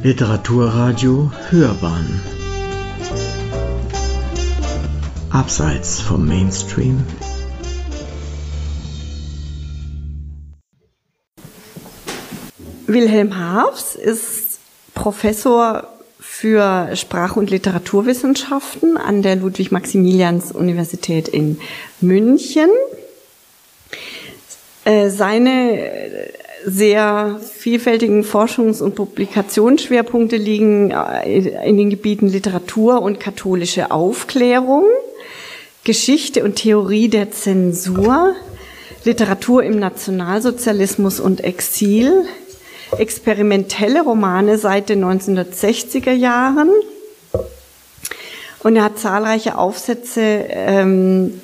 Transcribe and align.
Literaturradio 0.00 1.32
Hörbahn 1.50 2.20
Abseits 5.30 6.00
vom 6.00 6.24
Mainstream 6.24 7.04
Wilhelm 12.86 13.36
Haafs 13.36 13.96
ist 13.96 14.60
Professor 14.94 15.88
für 16.20 16.94
Sprach- 16.94 17.34
und 17.34 17.50
Literaturwissenschaften 17.50 18.96
an 18.98 19.22
der 19.22 19.34
Ludwig-Maximilians-Universität 19.34 21.26
in 21.26 21.58
München. 22.00 22.70
Äh, 24.84 25.10
seine 25.10 26.30
sehr 26.64 27.40
vielfältigen 27.40 28.24
Forschungs- 28.24 28.82
und 28.82 28.94
Publikationsschwerpunkte 28.94 30.36
liegen 30.36 30.90
äh, 30.90 31.66
in 31.66 31.76
den 31.76 31.90
Gebieten 31.90 32.28
Literatur 32.28 33.02
und 33.02 33.20
katholische 33.20 33.90
Aufklärung, 33.90 34.84
Geschichte 35.84 36.44
und 36.44 36.56
Theorie 36.56 37.08
der 37.08 37.30
Zensur, 37.30 38.34
Literatur 39.04 39.62
im 39.62 39.78
Nationalsozialismus 39.78 41.20
und 41.20 41.44
Exil, 41.44 42.26
experimentelle 42.98 44.02
Romane 44.02 44.58
seit 44.58 44.88
den 44.88 45.04
1960er 45.04 46.12
Jahren. 46.12 46.70
Und 48.60 48.76
er 48.76 48.84
hat 48.84 48.98
zahlreiche 48.98 49.56
Aufsätze 49.56 50.20
ähm, 50.48 51.40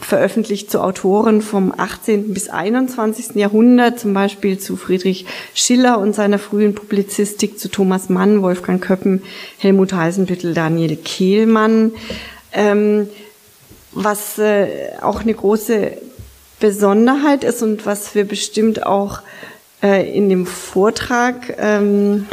veröffentlicht 0.00 0.70
zu 0.70 0.80
Autoren 0.80 1.42
vom 1.42 1.72
18. 1.76 2.32
bis 2.32 2.48
21. 2.48 3.36
Jahrhundert, 3.36 3.98
zum 4.00 4.14
Beispiel 4.14 4.58
zu 4.58 4.76
Friedrich 4.76 5.26
Schiller 5.54 5.98
und 5.98 6.14
seiner 6.14 6.38
frühen 6.38 6.74
Publizistik, 6.74 7.58
zu 7.58 7.68
Thomas 7.68 8.08
Mann, 8.08 8.42
Wolfgang 8.42 8.82
Köppen, 8.82 9.22
Helmut 9.58 9.92
Heisenbüttel, 9.92 10.54
Daniel 10.54 10.96
Kehlmann. 10.96 11.92
Ähm, 12.52 13.08
was 13.92 14.38
äh, 14.38 14.92
auch 15.00 15.20
eine 15.20 15.34
große 15.34 15.92
Besonderheit 16.60 17.44
ist 17.44 17.62
und 17.62 17.86
was 17.86 18.14
wir 18.14 18.24
bestimmt 18.24 18.86
auch 18.86 19.20
äh, 19.82 20.16
in 20.16 20.28
dem 20.28 20.46
Vortrag 20.46 21.56
ähm, 21.58 22.26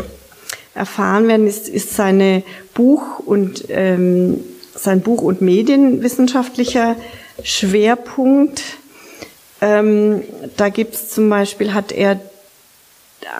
erfahren 0.75 1.27
werden, 1.27 1.47
ist, 1.47 1.67
ist 1.67 1.95
seine 1.95 2.43
Buch- 2.73 3.19
und 3.19 3.65
ähm, 3.69 4.39
sein 4.75 5.01
Buch- 5.01 5.23
und 5.23 5.41
medienwissenschaftlicher 5.41 6.95
Schwerpunkt. 7.43 8.61
Ähm, 9.61 10.23
da 10.57 10.69
gibt 10.69 10.95
es 10.95 11.09
zum 11.09 11.29
Beispiel, 11.29 11.73
hat 11.73 11.91
er 11.91 12.19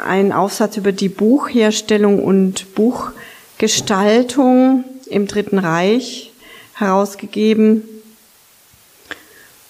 einen 0.05 0.31
Aufsatz 0.31 0.77
über 0.77 0.91
die 0.91 1.09
Buchherstellung 1.09 2.23
und 2.23 2.75
Buchgestaltung 2.75 4.83
im 5.07 5.27
Dritten 5.27 5.59
Reich 5.59 6.31
herausgegeben. 6.75 7.83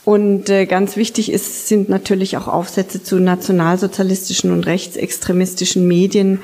Und 0.05 0.49
äh, 0.49 0.65
ganz 0.65 0.95
wichtig 0.95 1.31
ist, 1.31 1.67
sind 1.67 1.89
natürlich 1.89 2.37
auch 2.37 2.47
Aufsätze 2.47 3.03
zu 3.03 3.19
nationalsozialistischen 3.19 4.51
und 4.51 4.65
rechtsextremistischen 4.65 5.87
Medien 5.87 6.41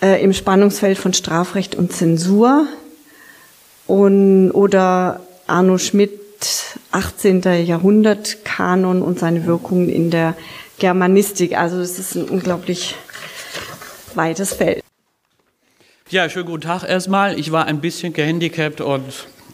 äh, 0.00 0.22
im 0.22 0.32
Spannungsfeld 0.32 0.96
von 0.96 1.12
Strafrecht 1.12 1.74
und 1.74 1.92
Zensur. 1.92 2.66
Und, 3.86 4.50
oder 4.52 5.20
Arno 5.46 5.76
Schmidt 5.76 6.23
18. 6.94 7.42
Jahrhundert 7.64 8.44
Kanon 8.44 9.02
und 9.02 9.18
seine 9.18 9.46
Wirkungen 9.46 9.88
in 9.88 10.10
der 10.10 10.36
Germanistik. 10.78 11.58
Also 11.58 11.78
es 11.80 11.98
ist 11.98 12.14
ein 12.14 12.28
unglaublich 12.28 12.94
weites 14.14 14.54
Feld. 14.54 14.82
Ja, 16.08 16.28
schönen 16.28 16.46
guten 16.46 16.62
Tag 16.62 16.84
erstmal. 16.84 17.38
Ich 17.38 17.50
war 17.50 17.66
ein 17.66 17.80
bisschen 17.80 18.12
gehandicapt 18.12 18.80
und 18.80 19.02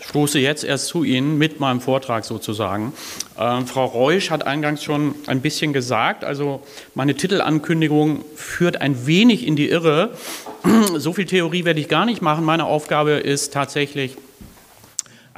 stoße 0.01 0.39
jetzt 0.39 0.65
erst 0.65 0.89
zu 0.89 1.05
Ihnen 1.05 1.39
mit 1.39 1.61
meinem 1.61 1.81
Vortrag 1.81 2.25
sozusagen. 2.25 2.93
Äh, 3.39 3.63
Frau 3.63 3.87
Reusch 3.87 4.31
hat 4.31 4.47
eingangs 4.47 4.83
schon 4.83 5.15
ein 5.27 5.41
bisschen 5.41 5.73
gesagt, 5.73 6.25
also 6.25 6.63
meine 6.95 7.15
Titelankündigung 7.15 8.25
führt 8.35 8.81
ein 8.81 9.07
wenig 9.07 9.47
in 9.47 9.57
die 9.57 9.69
Irre. 9.69 10.11
So 10.97 11.15
viel 11.15 11.25
Theorie 11.25 11.65
werde 11.65 11.81
ich 11.81 11.89
gar 11.89 12.05
nicht 12.05 12.21
machen. 12.21 12.45
Meine 12.45 12.67
Aufgabe 12.67 13.13
ist 13.13 13.55
tatsächlich 13.55 14.17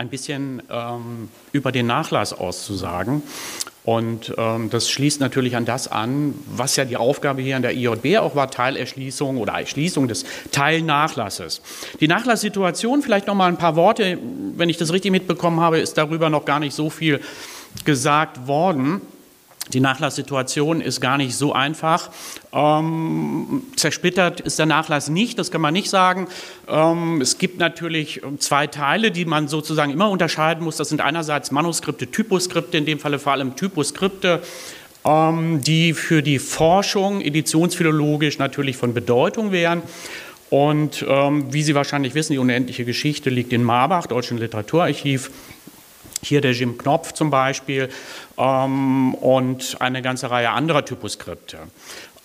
ein 0.03 0.09
bisschen 0.09 0.63
ähm, 0.69 1.29
über 1.53 1.73
den 1.73 1.87
Nachlass 1.87 2.33
auszusagen. 2.33 3.23
Und 3.85 4.35
ähm, 4.37 4.69
das 4.71 4.91
schließt 4.91 5.21
natürlich 5.21 5.57
an 5.57 5.65
das 5.65 5.89
an, 5.89 6.35
was 6.47 6.77
ja 6.77 6.85
die 6.85 6.97
Aufgabe 6.97 7.43
hier 7.43 7.57
an 7.57 7.63
der 7.63 7.75
IJB 7.75 8.19
auch 8.19 8.37
war, 8.37 8.51
Teilerschließung 8.51 9.39
oder 9.39 9.55
Erschließung 9.55 10.07
des 10.07 10.25
Teilnachlasses. 10.53 11.63
Die 12.01 12.07
Nachlasssituation, 12.07 13.03
vielleicht 13.03 13.27
noch 13.27 13.35
mal 13.35 13.49
ein 13.49 13.57
paar 13.57 13.75
Worte, 13.75 14.19
wenn 14.57 14.69
ich 14.69 14.77
das 14.77 14.93
richtig 14.93 15.11
mitbekommen 15.11 15.61
habe, 15.61 15.79
ist 15.79 15.99
darüber 15.99 16.31
noch 16.31 16.45
gar 16.45 16.61
nicht 16.61 16.75
so 16.75 16.91
viel 16.91 17.21
gesagt 17.85 18.47
worden. 18.47 19.01
Die 19.71 19.81
Nachlasssituation 19.81 20.81
ist 20.81 21.01
gar 21.01 21.17
nicht 21.17 21.37
so 21.37 21.53
einfach. 21.53 22.11
Ähm, 22.53 23.63
zersplittert 23.77 24.41
ist 24.41 24.59
der 24.59 24.67
Nachlass 24.67 25.09
nicht, 25.09 25.39
das 25.39 25.51
kann 25.51 25.61
man 25.61 25.73
nicht 25.73 25.89
sagen. 25.89 26.29
Ähm, 26.69 27.21
es 27.21 27.39
gibt 27.39 27.59
natürlich 27.59 28.21
zwei 28.39 28.67
Teile, 28.67 29.13
die 29.13 29.25
man 29.25 29.49
sozusagen 29.49 29.93
immer 29.93 30.11
unterscheiden 30.11 30.65
muss. 30.65 30.77
Das 30.77 30.89
sind 30.89 31.01
einerseits 31.01 31.53
Manuskripte, 31.53 32.11
Typoskripte, 32.11 32.77
in 32.77 32.87
dem 32.87 32.99
Falle 32.99 33.19
vor 33.19 33.33
allem 33.33 33.55
Typoskripte, 33.55 34.43
ähm, 35.05 35.63
die 35.63 35.95
für 35.95 36.23
die 36.23 36.41
Forschung 36.41 37.21
editionsphilologisch 37.21 38.39
natürlich 38.39 38.77
von 38.77 38.93
Bedeutung 38.93 39.53
wären. 39.53 39.83
Und 40.51 41.03
ähm, 41.09 41.51
wie 41.51 41.63
Sie 41.63 41.75
wahrscheinlich 41.75 42.15
wissen, 42.15 42.35
die 42.35 42.39
unendliche 42.39 42.85
Geschichte 42.85 43.31
liegt 43.31 43.55
in 43.55 43.63
Marbach, 43.63 44.07
Deutschen 44.07 44.37
Literaturarchiv. 44.37 45.31
Hier 46.23 46.41
der 46.41 46.53
Jim 46.53 46.79
Knopf 46.79 47.13
zum 47.13 47.31
Beispiel 47.31 47.89
ähm, 48.39 49.15
und 49.15 49.77
eine 49.81 50.03
ganze 50.03 50.31
Reihe 50.31 50.51
anderer 50.51 50.85
Typoskripte. 50.85 51.59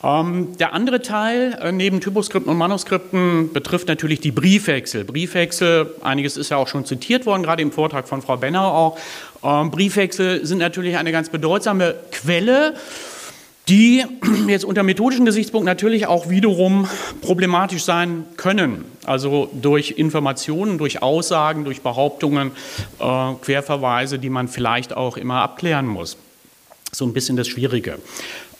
Ähm, 0.03 0.55
der 0.59 0.73
andere 0.73 1.01
Teil 1.01 1.57
äh, 1.59 1.71
neben 1.71 2.01
Typoskripten 2.01 2.51
und 2.51 2.57
Manuskripten 2.57 3.51
betrifft 3.51 3.87
natürlich 3.87 4.19
die 4.19 4.31
Briefwechsel. 4.31 5.03
Briefwechsel, 5.03 5.95
einiges 6.01 6.37
ist 6.37 6.51
ja 6.51 6.57
auch 6.57 6.67
schon 6.67 6.85
zitiert 6.85 7.25
worden, 7.25 7.41
gerade 7.41 7.63
im 7.63 7.71
Vortrag 7.71 8.07
von 8.07 8.21
Frau 8.21 8.37
Benner 8.37 8.65
auch. 8.65 8.99
Ähm, 9.43 9.71
Briefwechsel 9.71 10.45
sind 10.45 10.59
natürlich 10.59 10.97
eine 10.97 11.11
ganz 11.11 11.29
bedeutsame 11.29 11.95
Quelle 12.11 12.75
die 13.69 14.05
jetzt 14.47 14.63
unter 14.63 14.83
methodischen 14.83 15.25
Gesichtspunkt 15.25 15.65
natürlich 15.65 16.07
auch 16.07 16.29
wiederum 16.29 16.87
problematisch 17.21 17.83
sein 17.83 18.25
können. 18.37 18.85
Also 19.05 19.49
durch 19.53 19.91
Informationen, 19.91 20.77
durch 20.77 21.01
Aussagen, 21.01 21.65
durch 21.65 21.81
Behauptungen, 21.81 22.51
äh, 22.99 23.33
Querverweise, 23.41 24.19
die 24.19 24.29
man 24.29 24.47
vielleicht 24.47 24.95
auch 24.95 25.17
immer 25.17 25.41
abklären 25.41 25.87
muss. 25.87 26.17
So 26.91 27.05
ein 27.05 27.13
bisschen 27.13 27.35
das 27.35 27.47
Schwierige. 27.47 27.99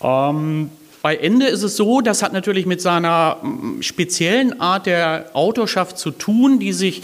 Ähm, 0.01 0.69
bei 1.01 1.15
Ende 1.15 1.47
ist 1.47 1.63
es 1.63 1.77
so, 1.77 2.01
das 2.01 2.21
hat 2.21 2.33
natürlich 2.33 2.65
mit 2.65 2.81
seiner 2.81 3.37
mm, 3.41 3.81
speziellen 3.81 4.59
Art 4.59 4.87
der 4.87 5.29
Autorschaft 5.33 5.97
zu 5.97 6.11
tun, 6.11 6.59
die 6.59 6.73
sich 6.73 7.01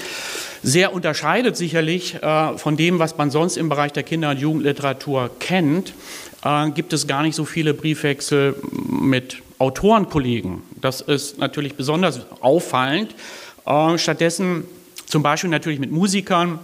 sehr 0.62 0.94
unterscheidet 0.94 1.56
sicherlich 1.56 2.16
äh, 2.22 2.58
von 2.58 2.76
dem, 2.76 3.00
was 3.00 3.18
man 3.18 3.32
sonst 3.32 3.56
im 3.56 3.70
Bereich 3.70 3.94
der 3.94 4.04
Kinder- 4.04 4.32
und 4.32 4.40
Jugendliteratur 4.40 5.30
kennt 5.40 5.94
äh, 6.44 6.70
gibt 6.72 6.94
es 6.94 7.08
gar 7.08 7.24
nicht 7.24 7.36
so 7.36 7.46
viele 7.46 7.74
Briefwechsel 7.74 8.56
mit 8.90 9.42
Autorenkollegen. 9.60 10.62
Das 10.82 11.02
ist 11.02 11.40
natürlich 11.40 11.76
besonders 11.76 12.22
auffallend. 12.42 13.16
Äh, 13.66 13.98
stattdessen 13.98 14.66
zum 15.06 15.24
Beispiel 15.24 15.50
natürlich 15.50 15.80
mit 15.80 15.92
Musikern. 15.92 16.60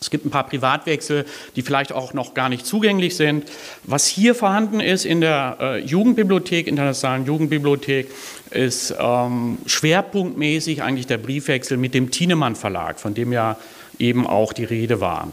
Es 0.00 0.10
gibt 0.10 0.26
ein 0.26 0.30
paar 0.30 0.46
Privatwechsel, 0.46 1.24
die 1.56 1.62
vielleicht 1.62 1.92
auch 1.92 2.12
noch 2.12 2.34
gar 2.34 2.48
nicht 2.48 2.66
zugänglich 2.66 3.16
sind. 3.16 3.50
Was 3.84 4.06
hier 4.06 4.34
vorhanden 4.34 4.80
ist 4.80 5.06
in 5.06 5.20
der 5.20 5.56
äh, 5.60 5.78
Jugendbibliothek, 5.78 6.66
internationalen 6.66 7.24
Jugendbibliothek, 7.24 8.10
ist 8.50 8.94
ähm, 8.98 9.58
schwerpunktmäßig 9.66 10.82
eigentlich 10.82 11.06
der 11.06 11.18
Briefwechsel 11.18 11.78
mit 11.78 11.94
dem 11.94 12.10
Thienemann 12.10 12.56
Verlag, 12.56 13.00
von 13.00 13.14
dem 13.14 13.32
ja 13.32 13.56
eben 13.98 14.26
auch 14.26 14.52
die 14.52 14.64
Rede 14.64 15.00
war. 15.00 15.28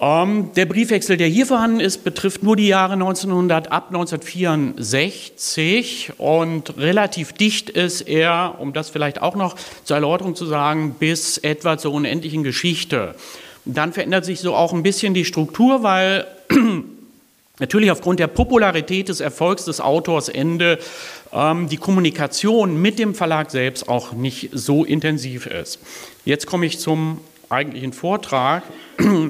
Ähm, 0.00 0.52
der 0.54 0.66
Briefwechsel, 0.66 1.16
der 1.16 1.26
hier 1.26 1.46
vorhanden 1.46 1.80
ist, 1.80 2.04
betrifft 2.04 2.44
nur 2.44 2.54
die 2.54 2.68
Jahre 2.68 2.92
1900 2.92 3.72
ab 3.72 3.88
1964 3.88 6.12
und 6.18 6.78
relativ 6.78 7.32
dicht 7.32 7.68
ist 7.68 8.02
er, 8.02 8.54
um 8.58 8.72
das 8.72 8.90
vielleicht 8.90 9.20
auch 9.20 9.34
noch 9.34 9.56
zur 9.82 9.96
Erläuterung 9.96 10.36
zu 10.36 10.46
sagen, 10.46 10.94
bis 11.00 11.38
etwa 11.38 11.78
zur 11.78 11.94
unendlichen 11.94 12.44
Geschichte. 12.44 13.16
Dann 13.64 13.92
verändert 13.92 14.24
sich 14.24 14.38
so 14.38 14.54
auch 14.54 14.72
ein 14.72 14.84
bisschen 14.84 15.14
die 15.14 15.24
Struktur, 15.24 15.82
weil 15.82 16.28
natürlich 17.58 17.90
aufgrund 17.90 18.20
der 18.20 18.28
Popularität 18.28 19.08
des 19.08 19.18
Erfolgs 19.18 19.64
des 19.64 19.80
Autors 19.80 20.28
Ende 20.28 20.78
ähm, 21.32 21.68
die 21.68 21.76
Kommunikation 21.76 22.80
mit 22.80 23.00
dem 23.00 23.16
Verlag 23.16 23.50
selbst 23.50 23.88
auch 23.88 24.12
nicht 24.12 24.50
so 24.52 24.84
intensiv 24.84 25.46
ist. 25.46 25.80
Jetzt 26.24 26.46
komme 26.46 26.66
ich 26.66 26.78
zum 26.78 27.18
eigentlichen 27.50 27.92
Vortrag 27.92 28.62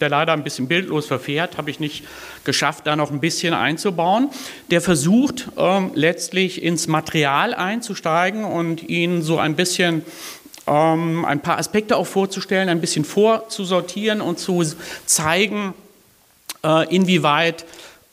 der 0.00 0.08
leider 0.08 0.32
ein 0.32 0.44
bisschen 0.44 0.68
bildlos 0.68 1.06
verfährt, 1.06 1.56
habe 1.56 1.70
ich 1.70 1.80
nicht 1.80 2.04
geschafft, 2.44 2.86
da 2.86 2.96
noch 2.96 3.10
ein 3.10 3.20
bisschen 3.20 3.54
einzubauen. 3.54 4.30
Der 4.70 4.80
versucht 4.80 5.48
ähm, 5.56 5.92
letztlich 5.94 6.62
ins 6.62 6.86
Material 6.86 7.54
einzusteigen 7.54 8.44
und 8.44 8.88
ihn 8.88 9.22
so 9.22 9.38
ein 9.38 9.56
bisschen 9.56 10.04
ähm, 10.66 11.24
ein 11.24 11.40
paar 11.40 11.58
Aspekte 11.58 11.96
auch 11.96 12.06
vorzustellen, 12.06 12.68
ein 12.68 12.80
bisschen 12.80 13.04
vorzusortieren 13.04 14.20
und 14.20 14.38
zu 14.38 14.62
zeigen, 15.06 15.74
äh, 16.64 16.94
inwieweit 16.94 17.64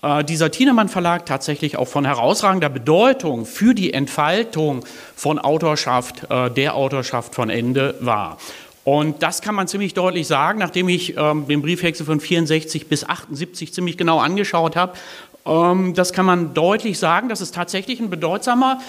äh, 0.04 0.24
dieser 0.24 0.52
Thienemann 0.52 0.90
Verlag 0.90 1.26
tatsächlich 1.26 1.78
auch 1.78 1.88
von 1.88 2.06
herausragender 2.06 2.70
Bedeutung 2.70 3.46
für 3.46 3.74
die 3.74 3.94
Entfaltung 3.94 4.86
von 5.16 5.40
Autorschaft, 5.40 6.30
äh, 6.30 6.52
der 6.52 6.76
Autorschaft 6.76 7.34
von 7.34 7.50
Ende 7.50 7.96
war. 8.02 8.38
Und 8.84 9.24
das 9.24 9.42
kann 9.42 9.56
man 9.56 9.68
ziemlich 9.68 9.94
deutlich 9.94 10.28
sagen, 10.28 10.60
nachdem 10.60 10.90
ich 10.90 11.16
ähm, 11.18 11.48
den 11.48 11.62
Briefwechsel 11.62 12.06
von 12.06 12.20
64 12.20 12.88
bis 12.88 13.08
78 13.08 13.74
ziemlich 13.74 13.98
genau 13.98 14.20
angeschaut 14.20 14.76
habe. 14.76 14.98
Ähm, 15.46 15.94
das 15.94 16.12
kann 16.12 16.26
man 16.26 16.54
deutlich 16.54 17.00
sagen, 17.00 17.30
dass 17.30 17.40
es 17.40 17.52
tatsächlich 17.52 18.02
ein 18.02 18.10
bedeutsamer 18.10 18.82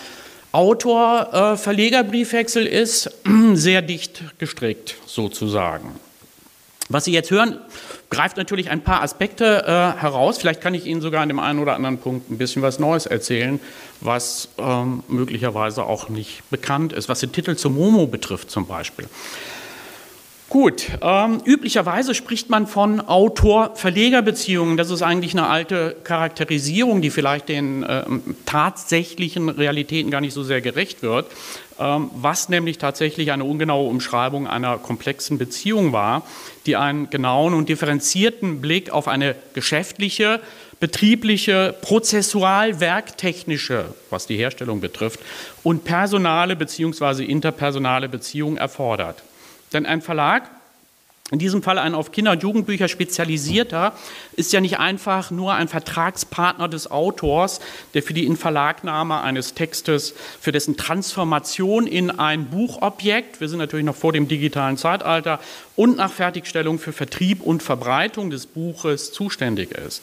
Autor-Verleger-Briefwechsel 0.50 2.66
äh, 2.66 2.82
ist, 2.82 3.08
sehr 3.54 3.82
dicht 3.82 4.24
gestrickt 4.38 4.96
sozusagen. 5.06 5.92
Was 6.88 7.04
Sie 7.04 7.12
jetzt 7.12 7.30
hören, 7.30 7.60
greift 8.10 8.36
natürlich 8.36 8.70
ein 8.70 8.82
paar 8.82 9.02
Aspekte 9.02 9.64
äh, 9.66 10.00
heraus. 10.00 10.38
Vielleicht 10.38 10.60
kann 10.60 10.74
ich 10.74 10.86
Ihnen 10.86 11.00
sogar 11.00 11.22
an 11.22 11.28
dem 11.28 11.38
einen 11.38 11.60
oder 11.60 11.74
anderen 11.74 11.98
Punkt 11.98 12.30
ein 12.30 12.38
bisschen 12.38 12.62
was 12.62 12.78
Neues 12.78 13.06
erzählen, 13.06 13.60
was 14.00 14.48
ähm, 14.58 15.02
möglicherweise 15.08 15.84
auch 15.84 16.08
nicht 16.08 16.48
bekannt 16.50 16.92
ist, 16.92 17.08
was 17.08 17.20
den 17.20 17.32
Titel 17.32 17.56
zum 17.56 17.74
Momo 17.74 18.06
betrifft 18.06 18.50
zum 18.50 18.66
Beispiel. 18.66 19.06
Gut, 20.54 20.86
ähm, 21.02 21.40
üblicherweise 21.44 22.14
spricht 22.14 22.48
man 22.48 22.68
von 22.68 23.00
Autor-Verleger-Beziehungen. 23.00 24.76
Das 24.76 24.88
ist 24.90 25.02
eigentlich 25.02 25.32
eine 25.32 25.48
alte 25.48 25.96
Charakterisierung, 26.04 27.02
die 27.02 27.10
vielleicht 27.10 27.48
den 27.48 27.82
äh, 27.82 28.04
tatsächlichen 28.46 29.48
Realitäten 29.48 30.12
gar 30.12 30.20
nicht 30.20 30.32
so 30.32 30.44
sehr 30.44 30.60
gerecht 30.60 31.02
wird, 31.02 31.26
ähm, 31.80 32.08
was 32.14 32.50
nämlich 32.50 32.78
tatsächlich 32.78 33.32
eine 33.32 33.42
ungenaue 33.42 33.88
Umschreibung 33.88 34.46
einer 34.46 34.78
komplexen 34.78 35.38
Beziehung 35.38 35.92
war, 35.92 36.22
die 36.66 36.76
einen 36.76 37.10
genauen 37.10 37.52
und 37.52 37.68
differenzierten 37.68 38.60
Blick 38.60 38.90
auf 38.90 39.08
eine 39.08 39.34
geschäftliche, 39.54 40.38
betriebliche, 40.78 41.74
prozessual 41.82 42.78
werktechnische, 42.78 43.86
was 44.08 44.28
die 44.28 44.36
Herstellung 44.36 44.80
betrifft, 44.80 45.18
und 45.64 45.82
personale 45.82 46.54
bzw. 46.54 47.24
interpersonale 47.24 48.08
Beziehungen 48.08 48.56
erfordert. 48.56 49.24
Denn 49.74 49.86
ein 49.86 50.00
Verlag, 50.00 50.48
in 51.30 51.38
diesem 51.38 51.62
Fall 51.62 51.78
ein 51.78 51.94
auf 51.94 52.12
Kinder- 52.12 52.32
und 52.32 52.42
Jugendbücher 52.42 52.86
spezialisierter, 52.86 53.94
ist 54.34 54.52
ja 54.52 54.60
nicht 54.60 54.78
einfach 54.78 55.30
nur 55.30 55.54
ein 55.54 55.68
Vertragspartner 55.68 56.68
des 56.68 56.90
Autors, 56.90 57.60
der 57.94 58.02
für 58.02 58.14
die 58.14 58.24
Inverlagnahme 58.24 59.20
eines 59.20 59.54
Textes, 59.54 60.14
für 60.40 60.52
dessen 60.52 60.76
Transformation 60.76 61.86
in 61.86 62.10
ein 62.10 62.46
Buchobjekt, 62.46 63.40
wir 63.40 63.48
sind 63.48 63.58
natürlich 63.58 63.86
noch 63.86 63.96
vor 63.96 64.12
dem 64.12 64.28
digitalen 64.28 64.76
Zeitalter, 64.76 65.40
und 65.76 65.96
nach 65.96 66.12
Fertigstellung 66.12 66.78
für 66.78 66.92
Vertrieb 66.92 67.40
und 67.42 67.62
Verbreitung 67.62 68.30
des 68.30 68.46
Buches 68.46 69.12
zuständig 69.12 69.72
ist. 69.72 70.02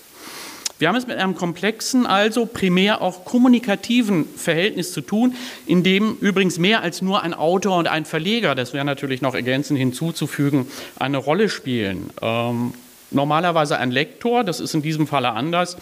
Wir 0.82 0.88
haben 0.88 0.96
es 0.96 1.06
mit 1.06 1.18
einem 1.18 1.36
komplexen, 1.36 2.08
also 2.08 2.48
primär 2.48 3.04
auch 3.04 3.24
kommunikativen 3.24 4.28
Verhältnis 4.36 4.94
zu 4.94 5.02
tun, 5.02 5.36
in 5.68 5.84
dem 5.84 6.18
übrigens 6.22 6.58
mehr 6.58 6.82
als 6.82 7.04
nur 7.04 7.22
ein 7.22 7.36
Autor 7.36 7.78
und 7.78 7.88
ein 7.88 8.04
Verleger, 8.04 8.56
das 8.56 8.74
wäre 8.74 8.84
natürlich 8.84 9.22
noch 9.22 9.36
ergänzend 9.36 9.78
hinzuzufügen, 9.78 10.66
eine 10.98 11.18
Rolle 11.18 11.50
spielen. 11.50 12.10
Ähm, 12.20 12.74
normalerweise 13.12 13.78
ein 13.78 13.92
Lektor, 13.92 14.44
das 14.44 14.60
ist 14.60 14.74
in 14.74 14.82
diesem 14.82 15.06
Falle 15.06 15.34
anders, 15.34 15.78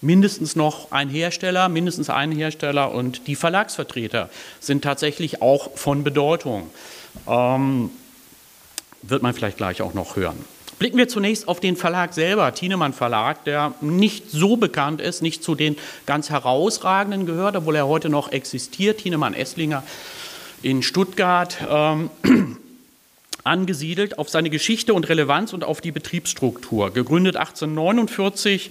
mindestens 0.00 0.56
noch 0.56 0.92
ein 0.92 1.10
Hersteller, 1.10 1.68
mindestens 1.68 2.08
ein 2.08 2.32
Hersteller 2.32 2.92
und 2.92 3.26
die 3.26 3.36
Verlagsvertreter 3.36 4.30
sind 4.60 4.82
tatsächlich 4.82 5.42
auch 5.42 5.76
von 5.76 6.04
Bedeutung. 6.04 6.70
Ähm, 7.26 7.90
wird 9.02 9.22
man 9.22 9.34
vielleicht 9.34 9.58
gleich 9.58 9.82
auch 9.82 9.92
noch 9.92 10.16
hören. 10.16 10.42
Blicken 10.78 10.96
wir 10.96 11.08
zunächst 11.08 11.48
auf 11.48 11.58
den 11.58 11.76
Verlag 11.76 12.14
selber, 12.14 12.54
Thienemann 12.54 12.92
Verlag, 12.92 13.44
der 13.44 13.74
nicht 13.80 14.30
so 14.30 14.56
bekannt 14.56 15.00
ist, 15.00 15.22
nicht 15.22 15.42
zu 15.42 15.54
den 15.54 15.76
ganz 16.06 16.30
herausragenden 16.30 17.26
gehört, 17.26 17.56
obwohl 17.56 17.74
er 17.74 17.88
heute 17.88 18.08
noch 18.08 18.30
existiert. 18.30 18.98
Thienemann 18.98 19.34
Esslinger 19.34 19.82
in 20.62 20.82
Stuttgart. 20.82 21.56
Ähm, 21.68 22.10
angesiedelt 23.44 24.18
auf 24.18 24.28
seine 24.28 24.50
Geschichte 24.50 24.92
und 24.92 25.08
Relevanz 25.08 25.52
und 25.52 25.64
auf 25.64 25.80
die 25.80 25.90
Betriebsstruktur. 25.90 26.92
Gegründet 26.92 27.36
1849 27.36 28.66
äh, 28.66 28.70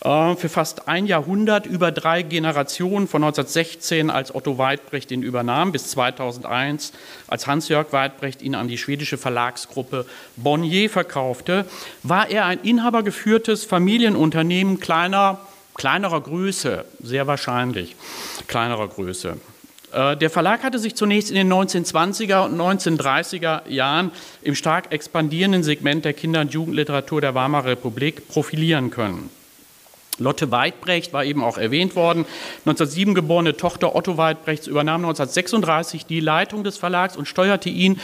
für 0.00 0.48
fast 0.48 0.88
ein 0.88 1.06
Jahrhundert, 1.06 1.66
über 1.66 1.90
drei 1.90 2.22
Generationen, 2.22 3.08
von 3.08 3.24
1916, 3.24 4.10
als 4.10 4.34
Otto 4.34 4.58
Weidbrecht 4.58 5.10
ihn 5.10 5.22
übernahm, 5.22 5.72
bis 5.72 5.88
2001, 5.88 6.92
als 7.26 7.46
Hans-Jörg 7.46 7.92
Weidbrecht 7.92 8.42
ihn 8.42 8.54
an 8.54 8.68
die 8.68 8.78
schwedische 8.78 9.18
Verlagsgruppe 9.18 10.06
Bonnier 10.36 10.90
verkaufte, 10.90 11.64
war 12.02 12.30
er 12.30 12.46
ein 12.46 12.60
inhabergeführtes 12.60 13.64
Familienunternehmen 13.64 14.80
kleiner, 14.80 15.40
kleinerer 15.74 16.20
Größe, 16.20 16.84
sehr 17.02 17.26
wahrscheinlich 17.26 17.96
kleinerer 18.46 18.88
Größe. 18.88 19.38
Äh, 19.92 20.16
der 20.16 20.30
Verlag 20.30 20.62
hatte 20.62 20.78
sich 20.78 20.94
zunächst 20.94 21.30
in 21.30 21.36
den 21.36 21.52
1920er 21.52 22.44
und 22.44 22.60
1930er 22.60 23.68
Jahren 23.68 24.10
im 24.42 24.54
stark 24.54 24.92
expandierenden 24.92 25.62
Segment 25.62 26.04
der 26.04 26.12
Kinder- 26.12 26.42
und 26.42 26.52
Jugendliteratur 26.52 27.20
der 27.20 27.34
Weimarer 27.34 27.70
Republik 27.70 28.28
profilieren 28.28 28.90
können. 28.90 29.30
Lotte 30.18 30.50
Weidbrecht 30.50 31.12
war 31.12 31.24
eben 31.24 31.44
auch 31.44 31.58
erwähnt 31.58 31.94
worden. 31.94 32.24
1907 32.60 33.14
geborene 33.14 33.56
Tochter 33.56 33.94
Otto 33.94 34.16
Weidbrechts 34.16 34.66
übernahm 34.66 35.04
1936 35.04 36.06
die 36.06 36.20
Leitung 36.20 36.64
des 36.64 36.78
Verlags 36.78 37.16
und 37.16 37.26
steuerte 37.26 37.68
ihn 37.68 38.00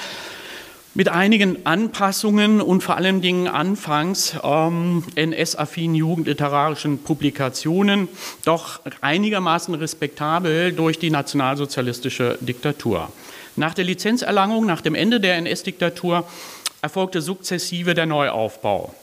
mit 0.95 1.09
einigen 1.09 1.65
Anpassungen 1.65 2.61
und 2.61 2.83
vor 2.83 2.97
allen 2.97 3.23
Dingen 3.23 3.49
anfangs 3.49 4.37
ähm, 4.43 5.05
NS-affinen 5.15 5.95
jugendliterarischen 5.95 6.99
Publikationen 6.99 8.09
doch 8.45 8.81
einigermaßen 9.01 9.75
respektabel 9.75 10.73
durch 10.73 10.99
die 10.99 11.11
nationalsozialistische 11.11 12.37
Diktatur. 12.43 13.11
Nach 13.57 13.73
der 13.73 13.85
Lizenzerlangung, 13.85 14.67
nach 14.67 14.83
dem 14.83 14.95
Ende 14.95 15.19
der 15.19 15.37
NS-Diktatur 15.37 16.27
erfolgte 16.83 17.23
sukzessive 17.23 17.95
der 17.95 18.07
Neuaufbau. 18.07 18.95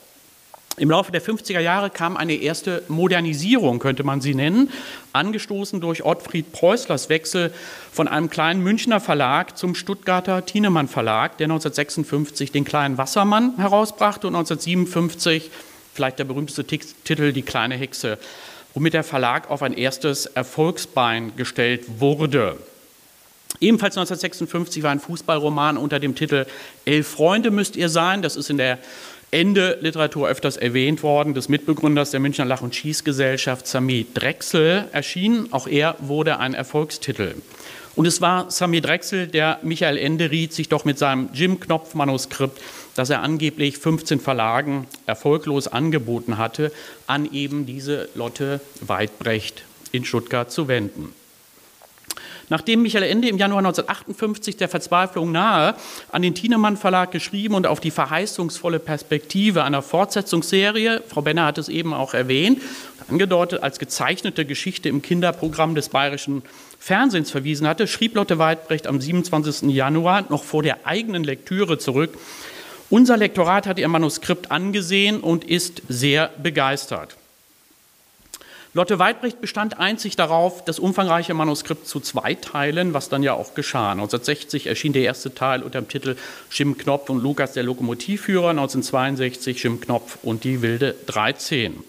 Im 0.77 0.89
Laufe 0.89 1.12
der 1.12 1.21
50er 1.21 1.60
Jahre 1.60 1.89
kam 1.89 2.16
eine 2.16 2.36
erste 2.36 2.83
Modernisierung, 2.88 3.80
könnte 3.80 4.04
man 4.04 4.21
sie 4.21 4.33
nennen, 4.33 4.69
angestoßen 5.12 5.81
durch 5.81 6.06
Ottfried 6.06 6.54
Preußlers 6.54 7.09
Wechsel 7.09 7.54
von 7.92 8.07
einem 8.07 8.30
kleinen 8.30 8.64
Münchner 8.64 9.02
Verlag 9.02 9.57
zum 9.57 9.76
Stuttgarter 9.76 10.45
Thienemann 10.45 10.88
Verlag, 10.88 11.38
der 11.38 11.45
1956 11.45 12.54
den 12.54 12.64
kleinen 12.64 12.97
Wassermann 12.97 13.57
herausbrachte 13.57 14.28
und 14.28 14.35
1957 14.35 15.52
vielleicht 15.94 16.19
der 16.19 16.23
berühmteste 16.23 16.64
Titel 16.64 17.33
Die 17.33 17.42
kleine 17.42 17.76
Hexe, 17.76 18.18
womit 18.73 18.94
der 18.94 19.04
Verlag 19.04 19.49
auf 19.49 19.61
ein 19.64 19.73
erstes 19.73 20.28
Erfolgsbein 20.28 21.35
gestellt 21.35 21.99
wurde. 21.99 22.57
Ebenfalls 23.59 23.97
1956 23.97 24.83
war 24.83 24.92
ein 24.92 25.02
Fußballroman 25.02 25.76
unter 25.76 25.99
dem 25.99 26.16
Titel 26.16 26.45
Elf 26.85 27.07
Freunde 27.07 27.52
müsst 27.52 27.76
ihr 27.76 27.90
sein. 27.90 28.21
Das 28.21 28.38
ist 28.38 28.49
in 28.49 28.57
der 28.57 28.80
Ende 29.31 29.78
Literatur 29.81 30.28
öfters 30.28 30.57
erwähnt 30.57 31.04
worden, 31.04 31.36
des 31.36 31.50
Mitbegründers 31.50 32.09
der 32.09 32.19
Münchner 32.19 32.45
Lach- 32.45 32.64
und 32.64 32.74
Schießgesellschaft 32.74 33.68
Sami 33.68 34.07
Drechsel 34.14 34.86
erschienen. 34.92 35.54
Auch 35.54 35.68
er 35.68 35.95
wurde 36.00 36.40
ein 36.40 36.56
Erfolgstitel. 36.56 37.36
Und 37.95 38.07
es 38.07 38.21
war 38.21 38.50
Sami 38.50 38.81
Drechsel, 38.81 39.28
der 39.28 39.59
Michael 39.62 39.98
Ende 39.98 40.31
riet, 40.31 40.54
sich 40.54 40.68
doch 40.68 40.83
mit 40.83 40.98
seinem 40.98 41.30
Jim-Knopf-Manuskript, 41.33 42.59
das 42.95 43.12
er 43.12 43.21
angeblich 43.21 43.78
15 43.78 44.19
Verlagen 44.19 44.88
erfolglos 45.06 45.68
angeboten 45.68 46.40
hatte, 46.40 46.71
an 47.06 47.31
eben 47.31 47.68
diese 47.68 48.09
Lotte 48.16 48.62
Weidbrecht 48.81 49.64
in 49.92 50.06
Stuttgart 50.06 50.52
zu 50.52 50.68
wenden. 50.68 51.14
Nachdem 52.49 52.81
Michael 52.81 53.03
Ende 53.03 53.29
im 53.29 53.37
Januar 53.37 53.59
1958 53.59 54.57
der 54.57 54.69
Verzweiflung 54.69 55.31
nahe 55.31 55.75
an 56.11 56.23
den 56.23 56.33
Thienemann 56.33 56.77
Verlag 56.77 57.11
geschrieben 57.11 57.53
und 57.53 57.68
auf 57.68 57.79
die 57.79 57.91
verheißungsvolle 57.91 58.79
Perspektive 58.79 59.63
einer 59.63 59.83
Fortsetzungsserie, 59.83 61.03
Frau 61.07 61.21
Benner 61.21 61.45
hat 61.45 61.59
es 61.59 61.69
eben 61.69 61.94
auch 61.94 62.13
erwähnt, 62.13 62.61
angedeutet 63.07 63.61
als 63.61 63.77
gezeichnete 63.77 64.45
Geschichte 64.45 64.89
im 64.89 65.01
Kinderprogramm 65.01 65.75
des 65.75 65.89
bayerischen 65.89 66.41
Fernsehens 66.79 67.29
verwiesen 67.29 67.68
hatte, 67.68 67.87
schrieb 67.87 68.15
Lotte 68.15 68.39
Weidbrecht 68.39 68.87
am 68.87 68.99
27. 68.99 69.69
Januar 69.69 70.25
noch 70.29 70.44
vor 70.44 70.63
der 70.63 70.87
eigenen 70.87 71.23
Lektüre 71.23 71.77
zurück. 71.77 72.18
Unser 72.89 73.18
Lektorat 73.18 73.68
hat 73.68 73.77
ihr 73.77 73.87
Manuskript 73.87 74.49
angesehen 74.49 75.19
und 75.19 75.44
ist 75.44 75.83
sehr 75.87 76.31
begeistert. 76.41 77.19
Lotte 78.76 78.99
Weidbrecht 78.99 79.42
bestand 79.42 79.80
einzig 79.80 80.16
darauf, 80.16 80.64
das 80.64 80.78
umfangreiche 80.78 81.33
Manuskript 81.33 81.88
zu 81.88 81.99
zweiteilen, 81.99 82.94
was 82.94 83.09
dann 83.09 83.23
ja 83.23 83.33
auch 83.33 83.56
geschah. 83.56 83.94
1960 83.94 84.68
erschien 84.68 84.94
der 84.94 85.02
erste 85.02 85.33
Teil 85.33 85.64
unter 85.64 85.81
dem 85.81 85.88
Titel 85.88 86.16
Jim 86.52 86.78
Knopf 86.78 87.09
und 87.09 87.23
Lukas 87.23 87.54
der 87.54 87.64
Lokomotivführer, 87.64 88.49
1962 88.52 89.64
Jim 89.64 89.81
Knopf 89.81 90.19
und 90.21 90.44
die 90.44 90.61
wilde 90.61 90.94
13. 91.07 91.83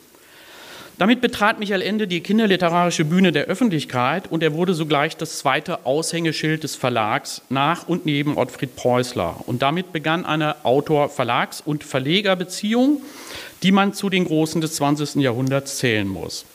Damit 0.97 1.21
betrat 1.21 1.59
Michael 1.59 1.83
Ende 1.83 2.07
die 2.07 2.23
kinderliterarische 2.23 3.05
Bühne 3.05 3.33
der 3.33 3.45
Öffentlichkeit 3.45 4.31
und 4.31 4.43
er 4.43 4.55
wurde 4.55 4.73
sogleich 4.73 5.19
das 5.19 5.39
zweite 5.39 5.85
Aushängeschild 5.85 6.63
des 6.63 6.77
Verlags 6.77 7.43
nach 7.51 7.89
und 7.89 8.07
neben 8.07 8.39
Ottfried 8.39 8.75
Preußler. 8.77 9.37
Und 9.47 9.61
damit 9.61 9.93
begann 9.93 10.25
eine 10.25 10.65
Autor-Verlags- 10.65 11.63
und 11.63 11.85
Verlegerbeziehung, 11.85 13.03
die 13.63 13.73
man 13.73 13.93
zu 13.93 14.09
den 14.09 14.25
Großen 14.25 14.63
des 14.63 14.77
20. 14.77 15.17
Jahrhunderts 15.17 15.77
zählen 15.77 16.09
muss. 16.09 16.47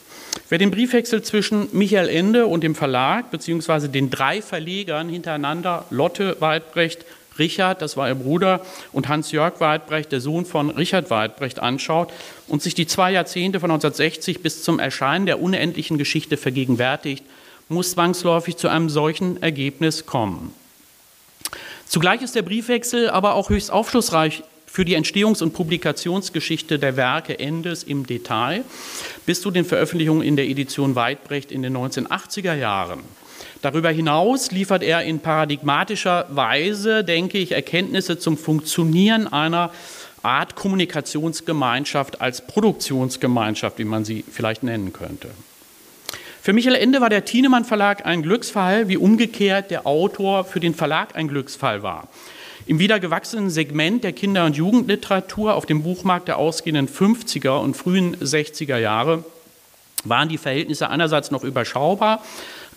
Wer 0.48 0.58
den 0.58 0.70
Briefwechsel 0.70 1.22
zwischen 1.22 1.68
Michael 1.72 2.08
Ende 2.08 2.46
und 2.46 2.62
dem 2.62 2.74
Verlag 2.74 3.30
beziehungsweise 3.30 3.88
den 3.88 4.10
drei 4.10 4.42
Verlegern 4.42 5.08
hintereinander, 5.08 5.84
Lotte 5.90 6.36
Weidbrecht, 6.40 7.04
Richard, 7.38 7.82
das 7.82 7.96
war 7.96 8.08
ihr 8.08 8.14
Bruder, 8.14 8.64
und 8.92 9.08
Hans-Jörg 9.08 9.60
Weidbrecht, 9.60 10.10
der 10.12 10.20
Sohn 10.20 10.46
von 10.46 10.70
Richard 10.70 11.10
Weidbrecht, 11.10 11.58
anschaut 11.58 12.12
und 12.48 12.62
sich 12.62 12.74
die 12.74 12.86
zwei 12.86 13.12
Jahrzehnte 13.12 13.60
von 13.60 13.70
1960 13.70 14.42
bis 14.42 14.62
zum 14.62 14.78
Erscheinen 14.78 15.26
der 15.26 15.40
unendlichen 15.40 15.98
Geschichte 15.98 16.36
vergegenwärtigt, 16.36 17.24
muss 17.68 17.92
zwangsläufig 17.92 18.56
zu 18.56 18.68
einem 18.68 18.88
solchen 18.88 19.42
Ergebnis 19.42 20.06
kommen. 20.06 20.54
Zugleich 21.86 22.22
ist 22.22 22.34
der 22.34 22.42
Briefwechsel 22.42 23.10
aber 23.10 23.34
auch 23.34 23.50
höchst 23.50 23.70
aufschlussreich 23.70 24.42
für 24.76 24.84
die 24.84 24.94
Entstehungs- 24.94 25.42
und 25.42 25.54
Publikationsgeschichte 25.54 26.78
der 26.78 26.98
Werke 26.98 27.38
Endes 27.38 27.82
im 27.82 28.06
Detail 28.06 28.62
bis 29.24 29.40
zu 29.40 29.50
den 29.50 29.64
Veröffentlichungen 29.64 30.20
in 30.20 30.36
der 30.36 30.46
Edition 30.46 30.94
Weidbrecht 30.94 31.50
in 31.50 31.62
den 31.62 31.74
1980er 31.74 32.52
Jahren. 32.52 33.00
Darüber 33.62 33.88
hinaus 33.88 34.50
liefert 34.50 34.82
er 34.82 35.02
in 35.02 35.20
paradigmatischer 35.20 36.26
Weise, 36.28 37.04
denke 37.04 37.38
ich, 37.38 37.52
Erkenntnisse 37.52 38.18
zum 38.18 38.36
Funktionieren 38.36 39.26
einer 39.32 39.72
Art 40.22 40.56
Kommunikationsgemeinschaft 40.56 42.20
als 42.20 42.46
Produktionsgemeinschaft, 42.46 43.78
wie 43.78 43.84
man 43.86 44.04
sie 44.04 44.24
vielleicht 44.30 44.62
nennen 44.62 44.92
könnte. 44.92 45.30
Für 46.42 46.52
Michael 46.52 46.76
Ende 46.76 47.00
war 47.00 47.08
der 47.08 47.24
Thienemann 47.24 47.64
Verlag 47.64 48.04
ein 48.04 48.20
Glücksfall, 48.20 48.88
wie 48.88 48.98
umgekehrt 48.98 49.70
der 49.70 49.86
Autor 49.86 50.44
für 50.44 50.60
den 50.60 50.74
Verlag 50.74 51.16
ein 51.16 51.28
Glücksfall 51.28 51.82
war. 51.82 52.08
Im 52.68 52.80
wieder 52.80 52.98
gewachsenen 52.98 53.48
Segment 53.48 54.02
der 54.02 54.12
Kinder- 54.12 54.44
und 54.44 54.56
Jugendliteratur 54.56 55.54
auf 55.54 55.66
dem 55.66 55.84
Buchmarkt 55.84 56.26
der 56.26 56.36
ausgehenden 56.36 56.88
50er 56.88 57.60
und 57.60 57.76
frühen 57.76 58.16
60er 58.16 58.78
Jahre 58.78 59.24
waren 60.02 60.28
die 60.28 60.36
Verhältnisse 60.36 60.90
einerseits 60.90 61.30
noch 61.30 61.44
überschaubar, 61.44 62.24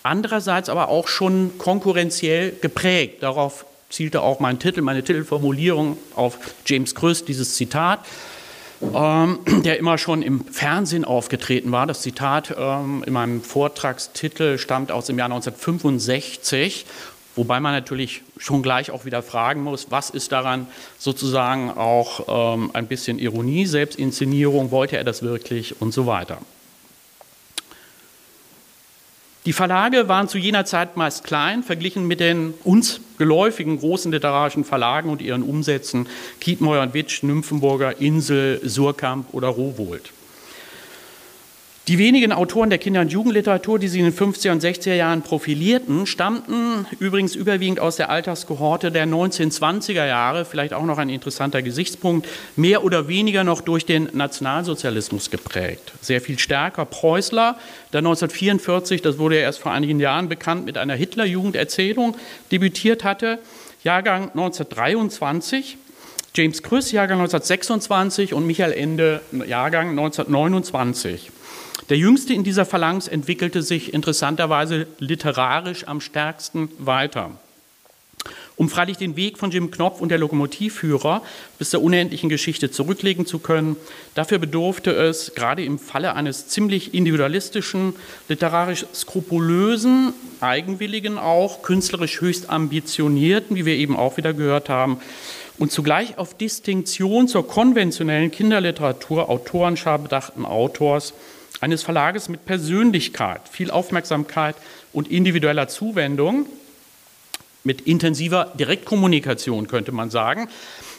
andererseits 0.04 0.70
aber 0.70 0.90
auch 0.90 1.08
schon 1.08 1.58
konkurrenziell 1.58 2.52
geprägt. 2.62 3.24
Darauf 3.24 3.66
zielte 3.90 4.22
auch 4.22 4.40
mein 4.40 4.60
Titel, 4.60 4.82
meine 4.82 5.04
Titelformulierung 5.04 5.98
auf 6.16 6.38
James 6.68 6.94
Kröst, 6.94 7.28
dieses 7.28 7.56
Zitat, 7.56 8.06
ähm, 8.94 9.40
der 9.64 9.80
immer 9.80 9.98
schon 9.98 10.22
im 10.22 10.46
Fernsehen 10.46 11.04
aufgetreten 11.04 11.72
war. 11.72 11.88
Das 11.88 12.04
Zitat 12.04 12.54
ähm, 12.56 13.04
in 13.08 13.14
meinem 13.14 13.42
Vortragstitel 13.42 14.60
stammt 14.60 14.92
aus 14.92 15.08
dem 15.08 15.18
Jahr 15.18 15.32
1965 15.32 16.86
Wobei 17.40 17.62
man 17.62 17.72
natürlich 17.72 18.22
schon 18.38 18.62
gleich 18.62 18.92
auch 18.92 19.06
wieder 19.06 19.24
fragen 19.24 19.64
muss, 19.64 19.88
was 19.92 20.10
ist 20.10 20.34
daran 20.34 20.68
sozusagen 20.98 21.72
auch 21.72 22.56
ähm, 22.58 22.70
ein 22.74 22.86
bisschen 22.88 23.18
Ironie, 23.18 23.66
Selbstinszenierung, 23.66 24.72
wollte 24.72 24.98
er 24.98 25.06
das 25.06 25.24
wirklich 25.24 25.80
und 25.82 25.94
so 25.94 26.06
weiter. 26.06 26.40
Die 29.46 29.54
Verlage 29.54 30.10
waren 30.10 30.28
zu 30.28 30.38
jener 30.38 30.66
Zeit 30.66 30.98
meist 30.98 31.24
klein, 31.24 31.64
verglichen 31.64 32.08
mit 32.08 32.20
den 32.20 32.54
uns 32.66 33.00
geläufigen 33.18 33.80
großen 33.80 34.12
literarischen 34.12 34.66
Verlagen 34.66 35.10
und 35.10 35.22
ihren 35.22 35.44
Umsätzen 35.44 36.10
Kietmeuer 36.42 36.84
und 36.84 36.94
Witsch, 36.94 37.24
Nymphenburger, 37.24 38.02
Insel, 38.02 38.60
Surkamp 38.66 39.34
oder 39.34 39.48
Rowohlt. 39.48 40.12
Die 41.90 41.98
wenigen 41.98 42.32
Autoren 42.32 42.70
der 42.70 42.78
Kinder- 42.78 43.02
und 43.02 43.12
Jugendliteratur, 43.12 43.80
die 43.80 43.88
sie 43.88 43.98
in 43.98 44.06
den 44.06 44.14
50er 44.14 44.52
und 44.52 44.64
60er 44.64 44.94
Jahren 44.94 45.24
profilierten, 45.24 46.06
stammten 46.06 46.86
übrigens 47.00 47.34
überwiegend 47.34 47.80
aus 47.80 47.96
der 47.96 48.12
Alterskohorte 48.12 48.92
der 48.92 49.08
1920er 49.08 50.06
Jahre, 50.06 50.46
vielleicht 50.46 50.76
auch 50.76 50.86
noch 50.86 51.00
ein 51.00 51.10
interessanter 51.10 51.64
Gesichtspunkt, 51.64 52.28
mehr 52.56 52.84
oder 52.84 53.08
weniger 53.08 53.44
noch 53.44 53.62
durch 53.62 53.88
den 53.88 54.08
Nationalsozialismus 54.14 55.32
geprägt. 55.32 55.94
Sehr 56.00 56.22
viel 56.22 56.38
stärker 56.38 56.86
Preußler, 56.86 57.58
der 57.92 57.98
1944, 57.98 59.02
das 59.02 59.18
wurde 59.18 59.38
ja 59.38 59.42
erst 59.42 59.58
vor 59.58 59.72
einigen 59.72 60.00
Jahren 60.00 60.30
bekannt, 60.30 60.66
mit 60.66 60.78
einer 60.78 60.94
Hitlerjugenderzählung 60.94 62.16
debütiert 62.52 63.04
hatte, 63.04 63.40
Jahrgang 63.84 64.30
1923. 64.30 65.78
James 66.36 66.62
Krüss, 66.62 66.92
Jahrgang 66.92 67.18
1926 67.18 68.36
und 68.36 68.46
Michael 68.46 68.74
Ende, 68.74 69.22
Jahrgang 69.48 69.90
1929. 69.90 71.32
Der 71.90 71.98
jüngste 71.98 72.34
in 72.34 72.44
dieser 72.44 72.66
Phalanx 72.66 73.08
entwickelte 73.08 73.64
sich 73.64 73.96
interessanterweise 73.96 74.86
literarisch 75.00 75.88
am 75.88 76.02
stärksten 76.02 76.70
weiter. 76.78 77.32
Um 78.58 78.70
freilich 78.70 78.98
den 78.98 79.16
Weg 79.16 79.40
von 79.40 79.50
Jim 79.50 79.72
Knopf 79.72 80.00
und 80.00 80.10
der 80.10 80.20
Lokomotivführer 80.20 81.24
bis 81.58 81.72
zur 81.72 81.82
unendlichen 81.82 82.30
Geschichte 82.30 82.70
zurücklegen 82.70 83.26
zu 83.26 83.40
können, 83.40 83.76
dafür 84.14 84.38
bedurfte 84.38 84.92
es 84.92 85.34
gerade 85.34 85.64
im 85.64 85.80
Falle 85.80 86.14
eines 86.14 86.48
ziemlich 86.50 86.94
individualistischen, 86.94 87.96
literarisch 88.28 88.86
skrupulösen, 88.94 90.14
eigenwilligen 90.42 91.18
auch, 91.18 91.64
künstlerisch 91.64 92.22
höchst 92.22 92.50
ambitionierten, 92.50 93.56
wie 93.56 93.66
wir 93.66 93.76
eben 93.76 93.96
auch 93.96 94.18
wieder 94.18 94.34
gehört 94.34 94.70
haben, 94.70 95.00
und 95.58 95.72
zugleich 95.72 96.18
auf 96.18 96.38
Distinktion 96.38 97.28
zur 97.28 97.48
konventionellen 97.48 98.30
Kinderliteratur 98.30 99.30
Autorenschar 99.30 99.98
bedachten 100.00 100.46
Autors, 100.46 101.14
eines 101.62 101.84
Verlages 101.84 102.30
mit 102.30 102.46
Persönlichkeit, 102.46 103.42
viel 103.50 103.72
Aufmerksamkeit 103.72 104.56
und 104.94 105.10
individueller 105.10 105.68
Zuwendung, 105.68 106.46
mit 107.64 107.82
intensiver 107.82 108.54
Direktkommunikation 108.58 109.68
könnte 109.68 109.92
man 109.92 110.10
sagen, 110.10 110.48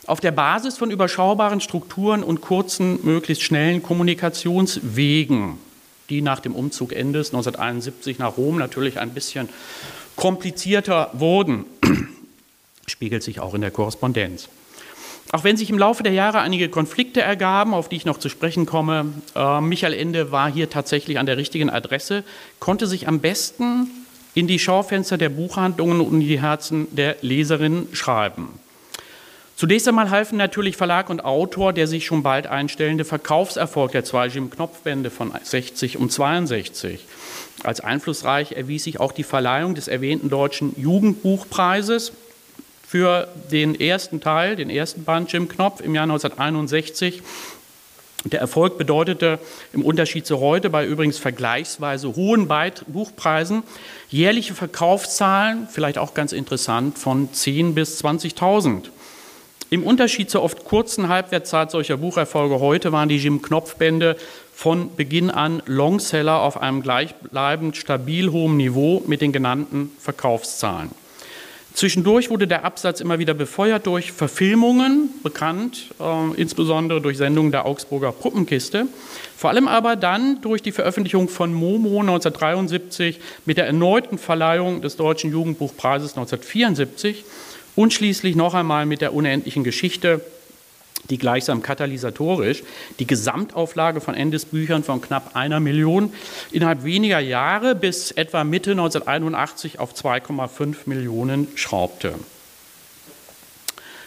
auf 0.06 0.20
der 0.20 0.32
Basis 0.32 0.76
von 0.76 0.90
überschaubaren 0.90 1.60
Strukturen 1.60 2.22
und 2.22 2.40
kurzen, 2.40 2.98
möglichst 3.02 3.42
schnellen 3.42 3.82
Kommunikationswegen, 3.82 5.58
die 6.10 6.20
nach 6.20 6.40
dem 6.40 6.54
Umzug 6.54 6.92
Endes 6.92 7.28
1971 7.28 8.18
nach 8.18 8.36
Rom 8.36 8.58
natürlich 8.58 8.98
ein 8.98 9.10
bisschen 9.10 9.48
komplizierter 10.16 11.10
wurden, 11.14 11.64
spiegelt 12.86 13.22
sich 13.22 13.40
auch 13.40 13.54
in 13.54 13.62
der 13.62 13.70
Korrespondenz. 13.70 14.48
Auch 15.32 15.44
wenn 15.44 15.56
sich 15.56 15.70
im 15.70 15.78
Laufe 15.78 16.02
der 16.02 16.12
Jahre 16.12 16.40
einige 16.40 16.68
Konflikte 16.68 17.20
ergaben, 17.20 17.72
auf 17.72 17.88
die 17.88 17.96
ich 17.96 18.04
noch 18.04 18.18
zu 18.18 18.28
sprechen 18.28 18.66
komme, 18.66 19.12
äh, 19.36 19.60
Michael 19.60 19.94
Ende 19.94 20.32
war 20.32 20.50
hier 20.50 20.70
tatsächlich 20.70 21.18
an 21.18 21.26
der 21.26 21.36
richtigen 21.36 21.70
Adresse, 21.70 22.24
konnte 22.58 22.88
sich 22.88 23.06
am 23.06 23.20
besten 23.20 23.88
in 24.34 24.48
die 24.48 24.58
Schaufenster 24.58 25.18
der 25.18 25.28
Buchhandlungen 25.28 26.00
und 26.00 26.14
in 26.14 26.20
die 26.20 26.40
Herzen 26.40 26.88
der 26.94 27.16
Leserinnen 27.20 27.88
schreiben. 27.92 28.48
Zunächst 29.54 29.86
einmal 29.86 30.10
halfen 30.10 30.38
natürlich 30.38 30.76
Verlag 30.76 31.10
und 31.10 31.24
Autor 31.24 31.72
der 31.72 31.86
sich 31.86 32.06
schon 32.06 32.22
bald 32.22 32.46
einstellende 32.46 33.04
Verkaufserfolg 33.04 33.92
der 33.92 34.04
zwei 34.04 34.26
Jim 34.26 34.50
Knopfbände 34.50 35.10
von 35.10 35.32
60 35.42 35.98
und 35.98 36.10
62. 36.10 37.04
Als 37.62 37.80
einflussreich 37.80 38.52
erwies 38.52 38.84
sich 38.84 38.98
auch 38.98 39.12
die 39.12 39.22
Verleihung 39.22 39.74
des 39.74 39.86
erwähnten 39.86 40.30
deutschen 40.30 40.74
Jugendbuchpreises 40.80 42.12
für 42.90 43.28
den 43.52 43.80
ersten 43.80 44.20
Teil, 44.20 44.56
den 44.56 44.68
ersten 44.68 45.04
Band 45.04 45.32
Jim 45.32 45.48
Knopf 45.48 45.80
im 45.80 45.94
Jahr 45.94 46.02
1961. 46.02 47.22
Der 48.24 48.40
Erfolg 48.40 48.78
bedeutete 48.78 49.38
im 49.72 49.84
Unterschied 49.84 50.26
zu 50.26 50.40
heute 50.40 50.70
bei 50.70 50.84
übrigens 50.84 51.16
vergleichsweise 51.16 52.16
hohen 52.16 52.48
Buchpreisen 52.88 53.62
jährliche 54.08 54.54
Verkaufszahlen, 54.54 55.68
vielleicht 55.70 55.98
auch 55.98 56.14
ganz 56.14 56.32
interessant, 56.32 56.98
von 56.98 57.28
10.000 57.28 57.74
bis 57.74 58.02
20.000. 58.02 58.88
Im 59.70 59.84
Unterschied 59.84 60.28
zur 60.28 60.42
oft 60.42 60.64
kurzen 60.64 61.08
Halbwertszeit 61.08 61.70
solcher 61.70 61.96
Bucherfolge 61.96 62.58
heute 62.58 62.90
waren 62.90 63.08
die 63.08 63.18
Jim 63.18 63.40
Knopf-Bände 63.40 64.16
von 64.52 64.96
Beginn 64.96 65.30
an 65.30 65.62
Longseller 65.66 66.40
auf 66.40 66.60
einem 66.60 66.82
gleichbleibend 66.82 67.76
stabil 67.76 68.32
hohen 68.32 68.56
Niveau 68.56 69.00
mit 69.06 69.20
den 69.20 69.30
genannten 69.30 69.92
Verkaufszahlen. 70.00 70.90
Zwischendurch 71.74 72.30
wurde 72.30 72.46
der 72.46 72.64
Absatz 72.64 73.00
immer 73.00 73.18
wieder 73.18 73.32
befeuert 73.32 73.86
durch 73.86 74.12
Verfilmungen, 74.12 75.08
bekannt 75.22 75.86
äh, 76.00 76.40
insbesondere 76.40 77.00
durch 77.00 77.16
Sendungen 77.16 77.52
der 77.52 77.64
Augsburger 77.64 78.12
Puppenkiste, 78.12 78.86
vor 79.36 79.50
allem 79.50 79.68
aber 79.68 79.96
dann 79.96 80.40
durch 80.42 80.62
die 80.62 80.72
Veröffentlichung 80.72 81.28
von 81.28 81.54
Momo 81.54 82.00
1973 82.00 83.20
mit 83.46 83.56
der 83.56 83.66
erneuten 83.66 84.18
Verleihung 84.18 84.82
des 84.82 84.96
Deutschen 84.96 85.30
Jugendbuchpreises 85.30 86.10
1974 86.16 87.24
und 87.76 87.92
schließlich 87.92 88.36
noch 88.36 88.54
einmal 88.54 88.84
mit 88.84 89.00
der 89.00 89.14
unendlichen 89.14 89.64
Geschichte 89.64 90.20
die 91.10 91.18
gleichsam 91.18 91.62
katalysatorisch 91.62 92.62
die 92.98 93.06
Gesamtauflage 93.06 94.00
von 94.00 94.14
Endes 94.14 94.46
Büchern 94.46 94.84
von 94.84 95.00
knapp 95.02 95.36
einer 95.36 95.60
Million 95.60 96.12
innerhalb 96.52 96.84
weniger 96.84 97.20
Jahre 97.20 97.74
bis 97.74 98.12
etwa 98.12 98.44
Mitte 98.44 98.72
1981 98.72 99.78
auf 99.78 99.92
2,5 99.92 100.76
Millionen 100.86 101.48
schraubte. 101.56 102.14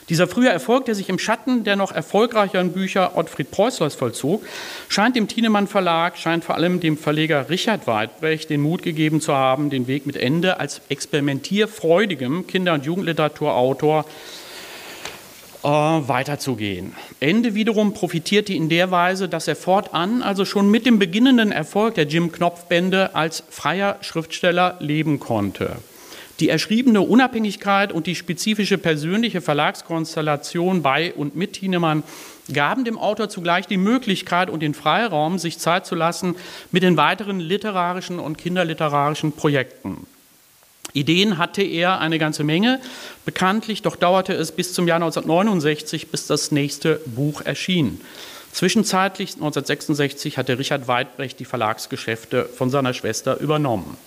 Dieser 0.10 0.28
frühe 0.28 0.50
Erfolg, 0.50 0.86
der 0.86 0.96
sich 0.96 1.08
im 1.08 1.18
Schatten 1.18 1.64
der 1.64 1.78
noch 1.78 1.94
erfolgreicheren 1.94 2.74
Bücher 2.74 3.16
Ottfried 3.16 3.52
Preußlers 3.52 3.96
vollzog, 3.96 4.46
scheint 4.90 5.16
dem 5.16 5.30
Thienemann 5.30 5.68
Verlag, 5.68 6.18
scheint 6.18 6.44
vor 6.44 6.56
allem 6.56 6.82
dem 6.82 6.98
Verleger 6.98 7.50
Richard 7.50 7.88
Weidbrecht 7.88 8.50
den 8.50 8.62
Mut 8.62 8.84
gegeben 8.84 9.22
zu 9.22 9.34
haben, 9.34 9.70
den 9.70 9.88
Weg 9.88 10.06
mit 10.06 10.18
Ende 10.18 10.60
als 10.60 10.82
experimentierfreudigem 10.90 12.48
Kinder- 12.48 12.74
und 12.74 12.86
Jugendliteraturautor 12.86 14.06
äh, 15.64 15.68
weiterzugehen. 15.68 16.94
Ende 17.20 17.56
wiederum 17.56 17.94
profitierte 17.94 18.54
in 18.54 18.70
der 18.70 18.92
Weise, 18.92 19.30
dass 19.30 19.48
er 19.48 19.56
fortan, 19.56 20.22
also 20.22 20.46
schon 20.46 20.70
mit 20.70 20.86
dem 20.86 21.00
beginnenden 21.00 21.52
Erfolg 21.52 21.96
der 21.96 22.06
Jim 22.06 22.32
Knopf-Bände, 22.32 23.16
als 23.16 23.44
freier 23.50 23.98
Schriftsteller 24.02 24.78
leben 24.80 25.20
konnte. 25.20 25.78
Die 26.40 26.50
erschriebene 26.50 27.02
Unabhängigkeit 27.02 27.92
und 27.92 28.08
die 28.08 28.16
spezifische 28.16 28.78
persönliche 28.78 29.40
Verlagskonstellation 29.40 30.82
bei 30.82 31.14
und 31.14 31.36
mit 31.36 31.54
Thienemann 31.54 32.04
gaben 32.52 32.84
dem 32.84 32.98
Autor 32.98 33.30
zugleich 33.30 33.68
die 33.68 33.78
Möglichkeit 33.78 34.50
und 34.50 34.62
den 34.62 34.74
Freiraum, 34.74 35.38
sich 35.38 35.60
Zeit 35.60 35.86
zu 35.86 35.96
lassen 35.96 36.36
mit 36.72 36.84
den 36.84 36.98
weiteren 36.98 37.40
literarischen 37.40 38.20
und 38.20 38.38
kinderliterarischen 38.38 39.32
Projekten. 39.32 40.08
Ideen 40.94 41.38
hatte 41.38 41.64
er 41.64 42.00
eine 42.00 42.20
ganze 42.20 42.44
Menge, 42.44 42.80
bekanntlich, 43.26 43.82
doch 43.82 43.96
dauerte 43.96 44.34
es 44.34 44.52
bis 44.52 44.74
zum 44.74 44.88
Jahr 44.88 44.98
1969, 44.98 46.10
bis 46.10 46.28
das 46.28 46.52
nächste 46.52 47.02
Buch 47.06 47.42
erschien. 47.42 48.00
Zwischenzeitlich 48.52 49.34
1966 49.34 50.38
hatte 50.38 50.60
Richard 50.60 50.88
Weidbrecht 50.88 51.40
die 51.40 51.46
Verlagsgeschäfte 51.46 52.46
von 52.46 52.70
seiner 52.70 52.94
Schwester 52.94 53.40
übernommen. 53.40 53.98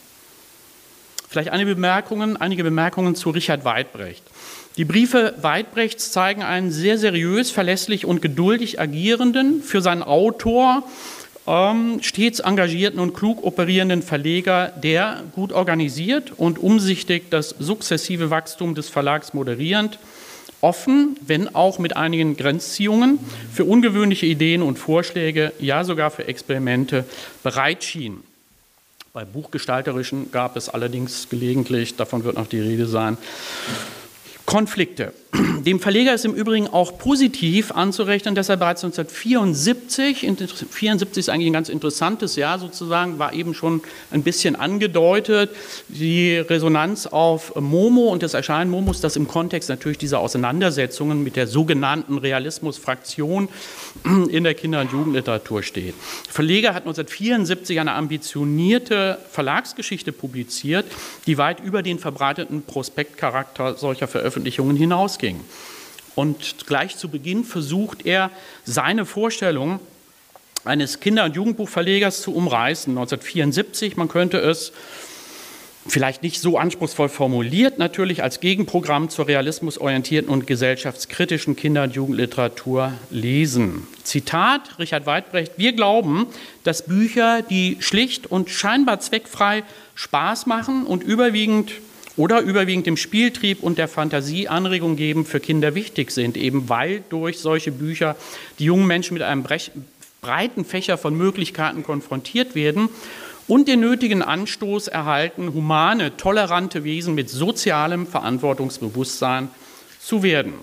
Vielleicht 1.28 1.50
einige 1.50 1.74
Bemerkungen, 1.74 2.36
einige 2.36 2.62
Bemerkungen 2.62 3.16
zu 3.16 3.30
Richard 3.30 3.64
Weidbrecht. 3.64 4.22
Die 4.76 4.84
Briefe 4.84 5.34
Weidbrechts 5.40 6.12
zeigen 6.12 6.42
einen 6.42 6.70
sehr 6.70 6.98
seriös, 6.98 7.50
verlässlich 7.50 8.06
und 8.06 8.22
geduldig 8.22 8.78
agierenden, 8.78 9.62
für 9.62 9.80
seinen 9.80 10.04
Autor 10.04 10.84
ähm, 11.46 11.98
stets 12.02 12.40
engagierten 12.40 12.98
und 12.98 13.14
klug 13.14 13.44
operierenden 13.44 14.02
Verleger, 14.02 14.72
der 14.82 15.22
gut 15.32 15.52
organisiert 15.52 16.32
und 16.36 16.58
umsichtig 16.58 17.30
das 17.30 17.50
sukzessive 17.58 18.30
Wachstum 18.30 18.74
des 18.74 18.88
Verlags 18.88 19.34
moderierend, 19.34 19.98
offen, 20.60 21.16
wenn 21.26 21.54
auch 21.54 21.78
mit 21.78 21.96
einigen 21.96 22.36
Grenzziehungen, 22.36 23.18
für 23.52 23.64
ungewöhnliche 23.64 24.26
Ideen 24.26 24.62
und 24.62 24.78
Vorschläge, 24.78 25.52
ja 25.60 25.84
sogar 25.84 26.10
für 26.10 26.26
Experimente 26.26 27.04
bereit 27.42 27.84
schien. 27.84 28.22
Bei 29.12 29.24
Buchgestalterischen 29.24 30.30
gab 30.30 30.56
es 30.56 30.68
allerdings 30.68 31.28
gelegentlich, 31.30 31.96
davon 31.96 32.24
wird 32.24 32.36
noch 32.36 32.48
die 32.48 32.60
Rede 32.60 32.86
sein, 32.86 33.16
Konflikte. 34.46 35.12
Dem 35.66 35.80
Verleger 35.80 36.14
ist 36.14 36.24
im 36.24 36.34
Übrigen 36.34 36.68
auch 36.68 36.96
positiv 36.96 37.72
anzurechnen, 37.72 38.34
dass 38.34 38.48
er 38.48 38.56
bereits 38.56 38.84
1974, 38.84 40.22
1974 40.22 41.20
ist 41.20 41.28
eigentlich 41.28 41.48
ein 41.48 41.52
ganz 41.52 41.68
interessantes 41.68 42.36
Jahr 42.36 42.58
sozusagen, 42.58 43.18
war 43.18 43.32
eben 43.34 43.52
schon 43.52 43.82
ein 44.10 44.22
bisschen 44.22 44.56
angedeutet, 44.56 45.50
die 45.88 46.36
Resonanz 46.36 47.06
auf 47.06 47.54
Momo 47.56 48.08
und 48.12 48.22
das 48.22 48.34
Erscheinen 48.34 48.70
Momos, 48.70 49.00
das 49.00 49.16
im 49.16 49.28
Kontext 49.28 49.68
natürlich 49.68 49.98
dieser 49.98 50.20
Auseinandersetzungen 50.20 51.22
mit 51.22 51.36
der 51.36 51.48
sogenannten 51.48 52.18
Realismusfraktion 52.18 53.48
in 54.30 54.44
der 54.44 54.54
Kinder- 54.54 54.80
und 54.80 54.92
Jugendliteratur 54.92 55.62
steht. 55.62 55.94
Der 56.26 56.32
Verleger 56.32 56.68
hat 56.68 56.84
1974 56.84 57.80
eine 57.80 57.92
ambitionierte 57.92 59.18
Verlagsgeschichte 59.30 60.12
publiziert, 60.12 60.86
die 61.26 61.36
weit 61.36 61.60
über 61.60 61.82
den 61.82 61.98
verbreiteten 61.98 62.62
Prospektcharakter 62.62 63.74
solcher 63.74 64.06
Veröffentlichungen 64.06 64.35
hinausging. 64.44 65.40
Und 66.14 66.66
gleich 66.66 66.96
zu 66.96 67.08
Beginn 67.08 67.44
versucht 67.44 68.06
er, 68.06 68.30
seine 68.64 69.04
Vorstellung 69.04 69.80
eines 70.64 71.00
Kinder- 71.00 71.24
und 71.24 71.36
Jugendbuchverlegers 71.36 72.22
zu 72.22 72.34
umreißen. 72.34 72.90
1974, 72.92 73.96
man 73.96 74.08
könnte 74.08 74.38
es 74.38 74.72
vielleicht 75.88 76.22
nicht 76.22 76.40
so 76.40 76.58
anspruchsvoll 76.58 77.08
formuliert, 77.08 77.78
natürlich 77.78 78.22
als 78.22 78.40
Gegenprogramm 78.40 79.08
zur 79.08 79.28
realismusorientierten 79.28 80.30
und 80.30 80.46
gesellschaftskritischen 80.46 81.56
Kinder- 81.56 81.84
und 81.84 81.94
Jugendliteratur 81.94 82.92
lesen. 83.10 83.86
Zitat 84.02 84.78
Richard 84.78 85.06
Weidbrecht, 85.06 85.52
wir 85.56 85.72
glauben, 85.72 86.26
dass 86.64 86.86
Bücher, 86.86 87.42
die 87.42 87.76
schlicht 87.80 88.26
und 88.26 88.50
scheinbar 88.50 89.00
zweckfrei 89.00 89.62
Spaß 89.94 90.46
machen 90.46 90.86
und 90.86 91.02
überwiegend 91.02 91.72
oder 92.16 92.40
überwiegend 92.40 92.86
dem 92.86 92.96
Spieltrieb 92.96 93.62
und 93.62 93.78
der 93.78 93.88
Fantasie 93.88 94.48
Anregung 94.48 94.96
geben, 94.96 95.24
für 95.24 95.40
Kinder 95.40 95.74
wichtig 95.74 96.10
sind, 96.10 96.36
eben 96.36 96.68
weil 96.68 97.02
durch 97.10 97.38
solche 97.40 97.72
Bücher 97.72 98.16
die 98.58 98.64
jungen 98.64 98.86
Menschen 98.86 99.14
mit 99.14 99.22
einem 99.22 99.44
breiten 100.20 100.64
Fächer 100.64 100.98
von 100.98 101.16
Möglichkeiten 101.16 101.82
konfrontiert 101.82 102.54
werden 102.54 102.88
und 103.48 103.68
den 103.68 103.80
nötigen 103.80 104.22
Anstoß 104.22 104.88
erhalten, 104.88 105.52
humane, 105.52 106.16
tolerante 106.16 106.84
Wesen 106.84 107.14
mit 107.14 107.30
sozialem 107.30 108.06
Verantwortungsbewusstsein 108.06 109.48
zu 110.00 110.22
werden. 110.22 110.54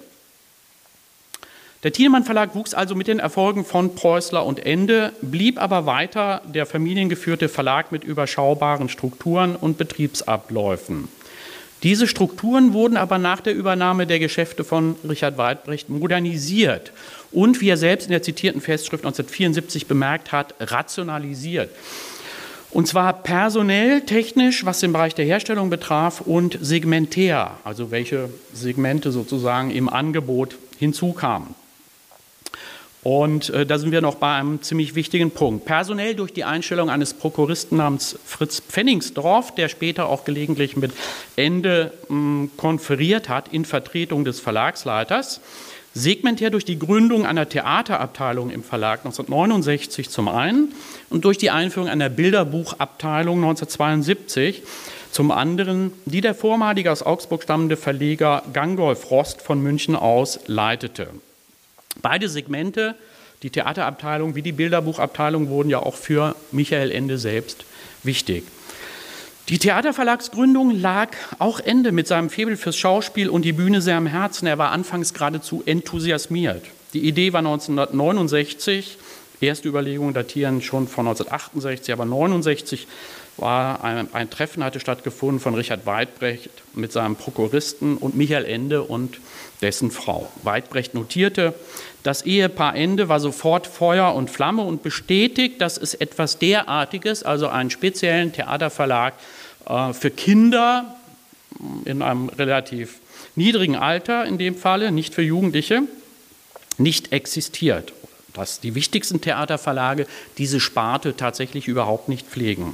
Der 1.83 1.91
Thielmann 1.91 2.23
Verlag 2.23 2.55
wuchs 2.55 2.73
also 2.73 2.95
mit 2.95 3.07
den 3.07 3.19
Erfolgen 3.19 3.65
von 3.65 3.93
Preußler 3.93 4.45
und 4.45 4.65
Ende, 4.65 5.11
blieb 5.21 5.61
aber 5.61 5.85
weiter 5.85 6.41
der 6.45 6.65
familiengeführte 6.65 7.49
Verlag 7.49 7.91
mit 7.91 8.05
überschaubaren 8.05 8.87
Strukturen 8.87 9.57
und 9.57 9.77
Betriebsabläufen. 9.77 11.09
Diese 11.83 12.07
Strukturen 12.07 12.71
wurden 12.71 12.95
aber 12.95 13.17
nach 13.17 13.41
der 13.41 13.53
Übernahme 13.53 14.07
der 14.07 14.19
Geschäfte 14.19 14.63
von 14.63 14.95
Richard 15.07 15.37
Weidbrecht 15.37 15.89
modernisiert 15.89 16.93
und, 17.31 17.59
wie 17.59 17.69
er 17.69 17.77
selbst 17.77 18.05
in 18.05 18.11
der 18.11 18.23
zitierten 18.23 18.61
Festschrift 18.61 19.03
1974 19.03 19.85
bemerkt 19.87 20.31
hat, 20.31 20.55
rationalisiert. 20.61 21.69
Und 22.71 22.87
zwar 22.87 23.11
personell, 23.21 24.01
technisch, 24.01 24.65
was 24.65 24.79
den 24.79 24.93
Bereich 24.93 25.13
der 25.13 25.25
Herstellung 25.25 25.69
betraf, 25.69 26.21
und 26.21 26.57
segmentär, 26.61 27.51
also 27.63 27.91
welche 27.91 28.29
Segmente 28.53 29.11
sozusagen 29.11 29.69
im 29.69 29.89
Angebot 29.89 30.55
hinzukamen. 30.79 31.62
Und 33.03 33.49
äh, 33.49 33.65
da 33.65 33.77
sind 33.77 33.91
wir 33.91 34.01
noch 34.01 34.15
bei 34.15 34.35
einem 34.35 34.61
ziemlich 34.61 34.95
wichtigen 34.95 35.31
Punkt. 35.31 35.65
Personell 35.65 36.15
durch 36.15 36.31
die 36.31 36.45
Einstellung 36.45 36.89
eines 36.89 37.13
Prokuristen 37.13 37.77
namens 37.77 38.17
Fritz 38.25 38.61
Pfenningsdorf, 38.61 39.53
der 39.55 39.67
später 39.67 40.07
auch 40.07 40.23
gelegentlich 40.23 40.77
mit 40.77 40.93
Ende 41.35 41.91
mh, 42.07 42.49
konferiert 42.55 43.27
hat 43.27 43.49
in 43.51 43.65
Vertretung 43.65 44.23
des 44.23 44.39
Verlagsleiters 44.39 45.41
segmentär 45.93 46.49
durch 46.49 46.65
die 46.65 46.79
Gründung 46.79 47.25
einer 47.25 47.47
Theaterabteilung 47.47 48.49
im 48.49 48.63
Verlag 48.63 48.99
1969 49.05 50.09
zum 50.09 50.27
einen 50.27 50.73
und 51.09 51.23
durch 51.25 51.37
die 51.37 51.51
Einführung 51.51 51.87
einer 51.87 52.09
Bilderbuchabteilung 52.09 53.37
1972 53.37 54.63
zum 55.11 55.29
anderen, 55.29 55.91
die 56.05 56.21
der 56.21 56.33
vormalige 56.33 56.91
aus 56.91 57.03
Augsburg 57.03 57.43
stammende 57.43 57.77
Verleger 57.77 58.41
Gangolf 58.53 59.11
Rost 59.11 59.41
von 59.41 59.61
München 59.61 59.95
aus 59.95 60.39
leitete. 60.47 61.09
Beide 62.01 62.29
Segmente, 62.29 62.95
die 63.43 63.49
Theaterabteilung 63.49 64.35
wie 64.35 64.41
die 64.41 64.51
Bilderbuchabteilung, 64.51 65.49
wurden 65.49 65.69
ja 65.69 65.79
auch 65.79 65.95
für 65.95 66.35
Michael 66.51 66.91
Ende 66.91 67.17
selbst 67.17 67.65
wichtig. 68.03 68.43
Die 69.49 69.59
Theaterverlagsgründung 69.59 70.71
lag 70.71 71.09
auch 71.37 71.59
Ende 71.59 71.91
mit 71.91 72.07
seinem 72.07 72.29
Febel 72.29 72.55
fürs 72.55 72.77
Schauspiel 72.77 73.27
und 73.27 73.43
die 73.43 73.51
Bühne 73.51 73.81
sehr 73.81 73.97
am 73.97 74.07
Herzen. 74.07 74.47
Er 74.47 74.57
war 74.57 74.71
anfangs 74.71 75.13
geradezu 75.13 75.61
enthusiasmiert. 75.65 76.63
Die 76.93 77.05
Idee 77.05 77.33
war 77.33 77.39
1969, 77.39 78.97
erste 79.41 79.67
Überlegungen 79.67 80.13
datieren 80.13 80.61
schon 80.61 80.87
von 80.87 81.07
1968, 81.07 81.91
aber 81.91 82.03
1969 82.03 82.87
war 83.37 83.83
ein, 83.83 84.13
ein, 84.13 84.29
Treffen 84.29 84.63
hatte 84.63 84.79
stattgefunden 84.79 85.39
von 85.39 85.55
Richard 85.55 85.85
Weidbrecht 85.85 86.49
mit 86.73 86.91
seinem 86.91 87.15
Prokuristen 87.15 87.97
und 87.97 88.15
Michael 88.15 88.45
Ende 88.45 88.83
und 88.83 89.19
dessen 89.61 89.91
Frau. 89.91 90.31
Weidbrecht 90.43 90.93
notierte, 90.93 91.53
das 92.03 92.23
Ehepaar 92.23 92.75
Ende 92.75 93.09
war 93.09 93.19
sofort 93.19 93.65
Feuer 93.65 94.13
und 94.13 94.29
Flamme 94.29 94.63
und 94.63 94.83
bestätigt, 94.83 95.61
dass 95.61 95.77
es 95.77 95.93
etwas 95.93 96.37
derartiges, 96.37 97.23
also 97.23 97.47
einen 97.47 97.69
speziellen 97.69 98.33
Theaterverlag 98.33 99.13
äh, 99.67 99.93
für 99.93 100.11
Kinder 100.11 100.95
in 101.85 102.01
einem 102.01 102.29
relativ 102.29 102.99
niedrigen 103.35 103.75
Alter 103.75 104.25
in 104.25 104.37
dem 104.37 104.55
Falle, 104.55 104.91
nicht 104.91 105.15
für 105.15 105.21
Jugendliche, 105.21 105.83
nicht 106.77 107.11
existiert. 107.13 107.93
Dass 108.33 108.59
die 108.59 108.75
wichtigsten 108.75 109.21
Theaterverlage 109.21 110.07
diese 110.37 110.59
Sparte 110.59 111.15
tatsächlich 111.15 111.67
überhaupt 111.67 112.09
nicht 112.09 112.27
pflegen. 112.27 112.73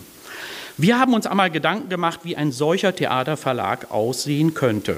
Wir 0.81 0.97
haben 0.97 1.13
uns 1.13 1.27
einmal 1.27 1.51
Gedanken 1.51 1.89
gemacht, 1.89 2.21
wie 2.23 2.37
ein 2.37 2.53
solcher 2.53 2.95
Theaterverlag 2.95 3.91
aussehen 3.91 4.53
könnte. 4.53 4.95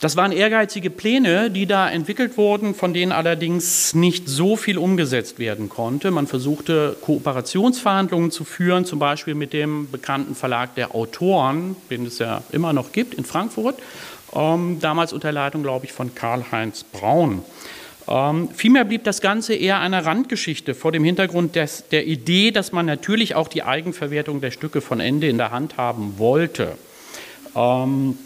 Das 0.00 0.16
waren 0.16 0.32
ehrgeizige 0.32 0.88
Pläne, 0.88 1.50
die 1.50 1.66
da 1.66 1.90
entwickelt 1.90 2.38
wurden, 2.38 2.74
von 2.74 2.94
denen 2.94 3.12
allerdings 3.12 3.92
nicht 3.92 4.26
so 4.26 4.56
viel 4.56 4.78
umgesetzt 4.78 5.38
werden 5.38 5.68
konnte. 5.68 6.10
Man 6.10 6.26
versuchte 6.26 6.96
Kooperationsverhandlungen 7.02 8.30
zu 8.30 8.44
führen, 8.44 8.86
zum 8.86 8.98
Beispiel 8.98 9.34
mit 9.34 9.52
dem 9.52 9.90
bekannten 9.90 10.34
Verlag 10.34 10.74
der 10.76 10.94
Autoren, 10.94 11.76
den 11.90 12.06
es 12.06 12.18
ja 12.18 12.42
immer 12.50 12.72
noch 12.72 12.92
gibt 12.92 13.12
in 13.12 13.26
Frankfurt, 13.26 13.78
ähm, 14.34 14.78
damals 14.80 15.12
unter 15.12 15.30
Leitung, 15.30 15.62
glaube 15.62 15.84
ich, 15.84 15.92
von 15.92 16.14
Karl-Heinz 16.14 16.84
Braun. 16.84 17.42
Ähm, 18.08 18.48
vielmehr 18.54 18.84
blieb 18.84 19.04
das 19.04 19.20
Ganze 19.20 19.54
eher 19.54 19.80
eine 19.80 20.04
Randgeschichte 20.04 20.74
vor 20.74 20.92
dem 20.92 21.04
Hintergrund 21.04 21.56
des, 21.56 21.88
der 21.90 22.06
Idee, 22.06 22.50
dass 22.50 22.72
man 22.72 22.86
natürlich 22.86 23.34
auch 23.34 23.48
die 23.48 23.62
Eigenverwertung 23.62 24.40
der 24.40 24.50
Stücke 24.50 24.80
von 24.80 25.00
Ende 25.00 25.28
in 25.28 25.36
der 25.36 25.50
Hand 25.50 25.76
haben 25.76 26.14
wollte. 26.18 26.78
Ähm, 27.54 28.16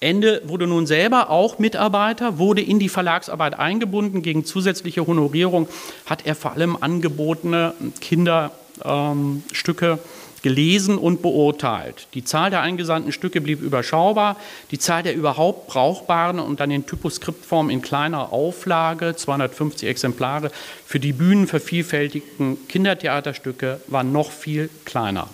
Ende 0.00 0.42
wurde 0.44 0.66
nun 0.66 0.86
selber 0.86 1.30
auch 1.30 1.58
Mitarbeiter, 1.58 2.38
wurde 2.38 2.62
in 2.62 2.78
die 2.78 2.88
Verlagsarbeit 2.88 3.58
eingebunden. 3.58 4.22
Gegen 4.22 4.44
zusätzliche 4.44 5.06
Honorierung 5.06 5.68
hat 6.06 6.24
er 6.26 6.34
vor 6.34 6.52
allem 6.52 6.76
angebotene 6.80 7.74
Kinderstücke 8.00 9.90
ähm, 9.92 9.98
gelesen 10.42 10.98
und 10.98 11.22
beurteilt. 11.22 12.08
Die 12.14 12.24
Zahl 12.24 12.50
der 12.50 12.60
eingesandten 12.60 13.12
Stücke 13.12 13.40
blieb 13.40 13.60
überschaubar. 13.60 14.36
Die 14.70 14.78
Zahl 14.78 15.02
der 15.02 15.14
überhaupt 15.14 15.68
brauchbaren 15.68 16.38
und 16.38 16.60
dann 16.60 16.70
in 16.70 16.86
Typoskriptform 16.86 17.70
in 17.70 17.82
kleiner 17.82 18.32
Auflage, 18.32 19.16
250 19.16 19.88
Exemplare, 19.88 20.50
für 20.86 21.00
die 21.00 21.12
Bühnen 21.12 21.46
vervielfältigten 21.46 22.68
Kindertheaterstücke 22.68 23.80
war 23.86 24.04
noch 24.04 24.30
viel 24.30 24.70
kleiner. 24.84 25.28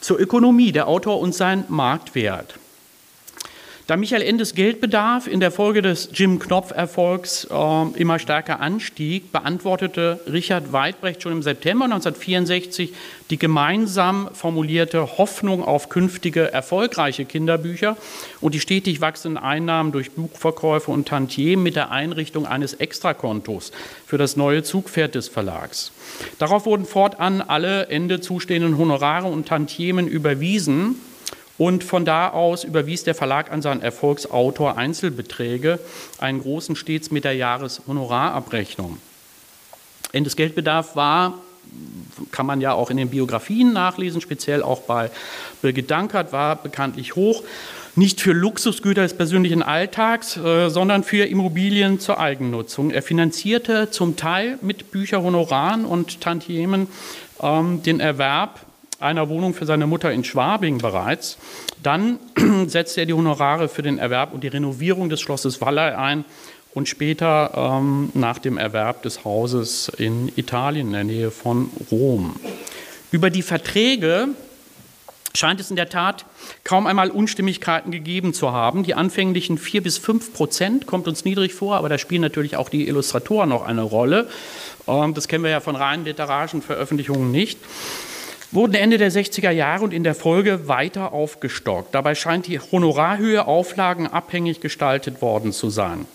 Zur 0.00 0.18
Ökonomie, 0.18 0.72
der 0.72 0.88
Autor 0.88 1.20
und 1.20 1.34
sein 1.34 1.64
Marktwert. 1.68 2.54
Da 3.90 3.96
Michael 3.96 4.22
Endes 4.22 4.54
Geldbedarf 4.54 5.26
in 5.26 5.40
der 5.40 5.50
Folge 5.50 5.82
des 5.82 6.10
Jim 6.14 6.38
Knopf-Erfolgs 6.38 7.48
äh, 7.50 8.00
immer 8.00 8.20
stärker 8.20 8.60
anstieg, 8.60 9.32
beantwortete 9.32 10.20
Richard 10.30 10.72
Weidbrecht 10.72 11.20
schon 11.20 11.32
im 11.32 11.42
September 11.42 11.86
1964 11.86 12.94
die 13.30 13.36
gemeinsam 13.36 14.28
formulierte 14.32 15.18
Hoffnung 15.18 15.64
auf 15.64 15.88
künftige 15.88 16.52
erfolgreiche 16.52 17.24
Kinderbücher 17.24 17.96
und 18.40 18.54
die 18.54 18.60
stetig 18.60 19.00
wachsenden 19.00 19.42
Einnahmen 19.42 19.90
durch 19.90 20.12
Buchverkäufe 20.12 20.92
und 20.92 21.08
Tantiemen 21.08 21.64
mit 21.64 21.74
der 21.74 21.90
Einrichtung 21.90 22.46
eines 22.46 22.74
Extrakontos 22.74 23.72
für 24.06 24.18
das 24.18 24.36
neue 24.36 24.62
Zugpferd 24.62 25.16
des 25.16 25.26
Verlags. 25.26 25.90
Darauf 26.38 26.64
wurden 26.64 26.84
fortan 26.84 27.40
alle 27.40 27.88
Ende 27.88 28.20
zustehenden 28.20 28.78
Honorare 28.78 29.26
und 29.26 29.48
Tantiemen 29.48 30.06
überwiesen 30.06 30.94
und 31.60 31.84
von 31.84 32.06
da 32.06 32.30
aus 32.30 32.64
überwies 32.64 33.04
der 33.04 33.14
Verlag 33.14 33.52
an 33.52 33.60
seinen 33.60 33.82
Erfolgsautor 33.82 34.78
Einzelbeträge, 34.78 35.78
einen 36.16 36.40
großen 36.40 36.74
stets 36.74 37.10
mit 37.10 37.24
der 37.24 37.34
Jahreshonorarabrechnung. 37.34 38.96
Endes 40.10 40.36
Geldbedarf 40.36 40.96
war, 40.96 41.34
kann 42.32 42.46
man 42.46 42.62
ja 42.62 42.72
auch 42.72 42.88
in 42.88 42.96
den 42.96 43.10
Biografien 43.10 43.74
nachlesen, 43.74 44.22
speziell 44.22 44.62
auch 44.62 44.80
bei 44.80 45.10
Birgit 45.60 45.90
Dankert, 45.90 46.32
war 46.32 46.56
bekanntlich 46.56 47.14
hoch. 47.14 47.42
Nicht 47.94 48.22
für 48.22 48.32
Luxusgüter 48.32 49.02
des 49.02 49.12
persönlichen 49.12 49.62
Alltags, 49.62 50.38
äh, 50.38 50.70
sondern 50.70 51.04
für 51.04 51.26
Immobilien 51.26 52.00
zur 52.00 52.18
Eigennutzung. 52.18 52.90
Er 52.90 53.02
finanzierte 53.02 53.90
zum 53.90 54.16
Teil 54.16 54.58
mit 54.62 54.92
Bücherhonoraren 54.92 55.84
und 55.84 56.22
Tantiemen 56.22 56.86
ähm, 57.42 57.82
den 57.82 58.00
Erwerb 58.00 58.60
einer 59.00 59.28
Wohnung 59.28 59.54
für 59.54 59.66
seine 59.66 59.86
Mutter 59.86 60.12
in 60.12 60.24
Schwabing 60.24 60.78
bereits. 60.78 61.38
Dann 61.82 62.18
setzte 62.66 63.00
er 63.00 63.06
die 63.06 63.12
Honorare 63.12 63.68
für 63.68 63.82
den 63.82 63.98
Erwerb 63.98 64.32
und 64.32 64.44
die 64.44 64.48
Renovierung 64.48 65.08
des 65.08 65.20
Schlosses 65.20 65.60
Wallei 65.60 65.96
ein 65.96 66.24
und 66.74 66.88
später 66.88 67.52
ähm, 67.54 68.10
nach 68.14 68.38
dem 68.38 68.58
Erwerb 68.58 69.02
des 69.02 69.24
Hauses 69.24 69.88
in 69.88 70.30
Italien 70.36 70.88
in 70.88 70.92
der 70.92 71.04
Nähe 71.04 71.30
von 71.30 71.70
Rom. 71.90 72.36
Über 73.10 73.30
die 73.30 73.42
Verträge 73.42 74.28
scheint 75.34 75.60
es 75.60 75.70
in 75.70 75.76
der 75.76 75.88
Tat 75.88 76.26
kaum 76.64 76.86
einmal 76.86 77.10
Unstimmigkeiten 77.10 77.90
gegeben 77.90 78.34
zu 78.34 78.52
haben. 78.52 78.82
Die 78.82 78.94
anfänglichen 78.94 79.58
vier 79.58 79.82
bis 79.82 79.98
fünf 79.98 80.32
Prozent 80.32 80.86
kommt 80.86 81.08
uns 81.08 81.24
niedrig 81.24 81.54
vor, 81.54 81.76
aber 81.76 81.88
da 81.88 81.98
spielen 81.98 82.22
natürlich 82.22 82.56
auch 82.56 82.68
die 82.68 82.86
Illustratoren 82.88 83.48
noch 83.48 83.64
eine 83.64 83.82
Rolle. 83.82 84.28
Ähm, 84.86 85.14
das 85.14 85.26
kennen 85.26 85.44
wir 85.44 85.50
ja 85.50 85.60
von 85.60 85.76
reinen 85.76 86.04
literarischen 86.04 86.62
Veröffentlichungen 86.62 87.32
nicht 87.32 87.58
wurden 88.52 88.74
Ende 88.74 88.98
der 88.98 89.12
60er 89.12 89.50
Jahre 89.50 89.84
und 89.84 89.94
in 89.94 90.04
der 90.04 90.14
Folge 90.14 90.68
weiter 90.68 91.12
aufgestockt. 91.12 91.94
Dabei 91.94 92.14
scheint 92.14 92.46
die 92.46 92.58
Honorarhöhe 92.58 93.46
Auflagen 93.46 94.06
abhängig 94.06 94.60
gestaltet 94.60 95.22
worden 95.22 95.52
zu 95.52 95.70
sein. 95.70 96.06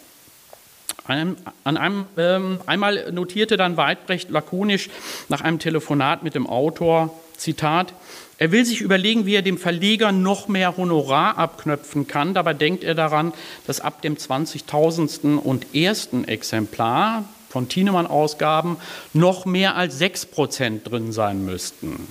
An 1.08 1.38
einem, 1.64 2.06
ähm, 2.18 2.60
einmal 2.66 3.12
notierte 3.12 3.58
dann 3.58 3.78
Weidbrecht 3.78 4.30
lakonisch 4.32 4.90
nach 5.30 5.42
einem 5.42 5.60
Telefonat 5.60 6.24
mit 6.24 6.34
dem 6.34 6.48
Autor, 6.48 7.14
Zitat, 7.38 7.94
er 8.38 8.52
will 8.52 8.66
sich 8.66 8.82
überlegen, 8.82 9.26
wie 9.26 9.36
er 9.36 9.42
dem 9.42 9.58
Verleger 9.58 10.12
noch 10.12 10.48
mehr 10.48 10.76
Honorar 10.76 11.38
abknöpfen 11.38 12.08
kann. 12.08 12.34
Dabei 12.34 12.54
denkt 12.54 12.84
er 12.84 12.96
daran, 12.96 13.34
dass 13.66 13.80
ab 13.80 14.02
dem 14.02 14.18
20.000. 14.18 15.38
und 15.38 15.74
ersten 15.74 16.28
Exemplar 16.28 17.24
von 17.50 17.70
Thienemann-Ausgaben 17.70 18.78
noch 19.14 19.46
mehr 19.46 19.76
als 19.78 19.98
6 20.00 20.26
Prozent 20.26 20.92
drin 20.92 21.14
sein 21.14 21.46
müssten. 21.46 22.08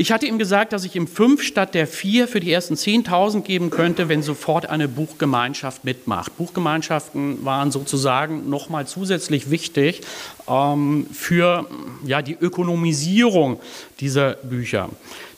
Ich 0.00 0.12
hatte 0.12 0.24
ihm 0.24 0.38
gesagt, 0.38 0.72
dass 0.72 0.86
ich 0.86 0.96
ihm 0.96 1.06
fünf 1.06 1.42
statt 1.42 1.74
der 1.74 1.86
vier 1.86 2.26
für 2.26 2.40
die 2.40 2.50
ersten 2.50 2.72
10.000 2.72 3.42
geben 3.42 3.68
könnte, 3.68 4.08
wenn 4.08 4.22
sofort 4.22 4.64
eine 4.64 4.88
Buchgemeinschaft 4.88 5.84
mitmacht. 5.84 6.38
Buchgemeinschaften 6.38 7.44
waren 7.44 7.70
sozusagen 7.70 8.48
nochmal 8.48 8.86
zusätzlich 8.86 9.50
wichtig 9.50 10.00
ähm, 10.48 11.06
für 11.12 11.66
ja, 12.06 12.22
die 12.22 12.32
Ökonomisierung 12.32 13.60
dieser 14.00 14.36
Bücher. 14.36 14.88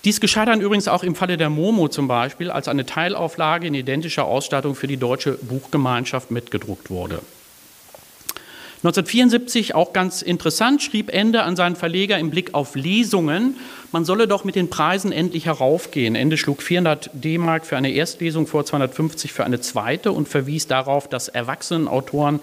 Dies 0.04 0.20
geschah 0.20 0.46
dann 0.46 0.60
übrigens 0.60 0.86
auch 0.86 1.02
im 1.02 1.16
Falle 1.16 1.36
der 1.36 1.50
Momo 1.50 1.88
zum 1.88 2.06
Beispiel, 2.06 2.48
als 2.48 2.68
eine 2.68 2.86
Teilauflage 2.86 3.66
in 3.66 3.74
identischer 3.74 4.26
Ausstattung 4.26 4.76
für 4.76 4.86
die 4.86 4.96
Deutsche 4.96 5.32
Buchgemeinschaft 5.42 6.30
mitgedruckt 6.30 6.88
wurde. 6.88 7.18
1974, 8.82 9.76
auch 9.76 9.92
ganz 9.92 10.22
interessant, 10.22 10.82
schrieb 10.82 11.08
Ende 11.14 11.44
an 11.44 11.54
seinen 11.54 11.76
Verleger 11.76 12.18
im 12.18 12.30
Blick 12.30 12.52
auf 12.52 12.74
Lesungen, 12.74 13.56
man 13.92 14.04
solle 14.04 14.26
doch 14.26 14.42
mit 14.42 14.56
den 14.56 14.70
Preisen 14.70 15.12
endlich 15.12 15.46
heraufgehen. 15.46 16.16
Ende 16.16 16.36
schlug 16.36 16.62
400 16.62 17.10
D-Mark 17.12 17.64
für 17.64 17.76
eine 17.76 17.92
Erstlesung 17.92 18.48
vor, 18.48 18.64
250 18.64 19.32
für 19.32 19.44
eine 19.44 19.60
zweite 19.60 20.10
und 20.10 20.28
verwies 20.28 20.66
darauf, 20.66 21.08
dass 21.08 21.28
Erwachsenenautoren, 21.28 22.40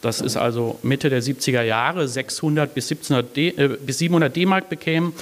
das 0.00 0.20
ist 0.20 0.36
also 0.36 0.78
Mitte 0.82 1.10
der 1.10 1.22
70er 1.22 1.62
Jahre, 1.62 2.06
600 2.06 2.72
bis, 2.72 2.92
1700 2.92 3.36
D, 3.36 3.48
äh, 3.48 3.76
bis 3.84 3.98
700 3.98 4.36
D-Mark 4.36 4.68
bekämen 4.68 5.12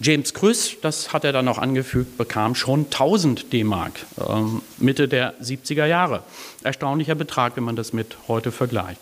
James 0.00 0.32
Krüss, 0.32 0.76
das 0.80 1.12
hat 1.12 1.24
er 1.24 1.32
dann 1.32 1.44
noch 1.44 1.58
angefügt, 1.58 2.18
bekam 2.18 2.54
schon 2.54 2.84
1000 2.84 3.52
D-Mark 3.52 3.94
ähm, 4.28 4.62
Mitte 4.78 5.08
der 5.08 5.34
70er 5.40 5.86
Jahre. 5.86 6.22
Erstaunlicher 6.62 7.16
Betrag, 7.16 7.56
wenn 7.56 7.64
man 7.64 7.74
das 7.74 7.92
mit 7.92 8.16
heute 8.28 8.52
vergleicht. 8.52 9.00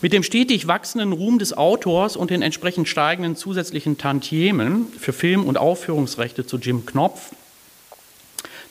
Mit 0.00 0.12
dem 0.12 0.22
stetig 0.22 0.68
wachsenden 0.68 1.12
Ruhm 1.12 1.40
des 1.40 1.56
Autors 1.56 2.16
und 2.16 2.30
den 2.30 2.42
entsprechend 2.42 2.88
steigenden 2.88 3.34
zusätzlichen 3.34 3.98
Tantiemen 3.98 4.86
für 4.96 5.12
Film- 5.12 5.44
und 5.44 5.58
Aufführungsrechte 5.58 6.46
zu 6.46 6.58
Jim 6.58 6.86
Knopf 6.86 7.32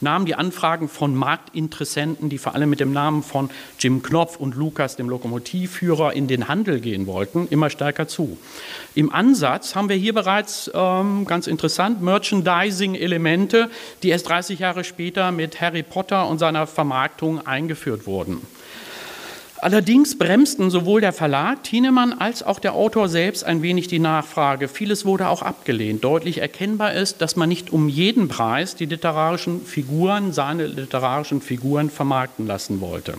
nahmen 0.01 0.25
die 0.25 0.35
Anfragen 0.35 0.89
von 0.89 1.15
Marktinteressenten, 1.15 2.29
die 2.29 2.37
vor 2.37 2.55
allem 2.55 2.69
mit 2.69 2.79
dem 2.79 2.93
Namen 2.93 3.23
von 3.23 3.49
Jim 3.79 4.03
Knopf 4.03 4.37
und 4.37 4.55
Lukas, 4.55 4.95
dem 4.95 5.09
Lokomotivführer, 5.09 6.13
in 6.13 6.27
den 6.27 6.47
Handel 6.47 6.79
gehen 6.79 7.07
wollten, 7.07 7.47
immer 7.49 7.69
stärker 7.69 8.07
zu. 8.07 8.37
Im 8.95 9.11
Ansatz 9.11 9.75
haben 9.75 9.89
wir 9.89 9.95
hier 9.95 10.13
bereits 10.13 10.71
ähm, 10.73 11.25
ganz 11.25 11.47
interessant 11.47 12.01
Merchandising-Elemente, 12.01 13.69
die 14.03 14.09
erst 14.09 14.29
30 14.29 14.59
Jahre 14.59 14.83
später 14.83 15.31
mit 15.31 15.61
Harry 15.61 15.83
Potter 15.83 16.27
und 16.27 16.39
seiner 16.39 16.67
Vermarktung 16.67 17.45
eingeführt 17.45 18.07
wurden. 18.07 18.41
Allerdings 19.59 20.17
bremsten 20.17 20.69
sowohl 20.69 21.01
der 21.01 21.13
Verlag 21.13 21.63
Thienemann 21.63 22.13
als 22.13 22.43
auch 22.43 22.59
der 22.59 22.73
Autor 22.73 23.09
selbst 23.09 23.43
ein 23.43 23.63
wenig 23.63 23.87
die 23.87 23.97
Nachfrage. 23.97 24.67
Vieles 24.67 25.03
wurde 25.03 25.29
auch 25.29 25.41
abgelehnt. 25.41 26.03
Deutlich 26.03 26.39
erkennbar 26.39 26.93
ist, 26.93 27.21
dass 27.21 27.35
man 27.35 27.49
nicht 27.49 27.71
um 27.73 27.89
jeden 27.89 28.27
Preis 28.27 28.75
die 28.75 28.85
literarischen 28.85 29.65
Figuren, 29.65 30.31
seine 30.31 30.67
literarischen 30.67 31.41
Figuren 31.41 31.89
vermarkten 31.89 32.45
lassen 32.45 32.81
wollte. 32.81 33.15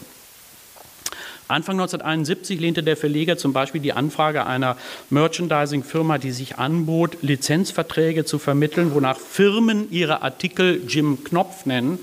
Anfang 1.48 1.76
1971 1.80 2.60
lehnte 2.60 2.82
der 2.82 2.96
Verleger 2.96 3.38
zum 3.38 3.54
Beispiel 3.54 3.80
die 3.80 3.94
Anfrage 3.94 4.44
einer 4.44 4.76
Merchandising-Firma, 5.08 6.18
die 6.18 6.30
sich 6.30 6.58
anbot, 6.58 7.16
Lizenzverträge 7.22 8.26
zu 8.26 8.38
vermitteln, 8.38 8.94
wonach 8.94 9.16
Firmen 9.18 9.90
ihre 9.90 10.20
Artikel 10.20 10.82
Jim 10.86 11.24
Knopf 11.24 11.64
nennen, 11.64 11.98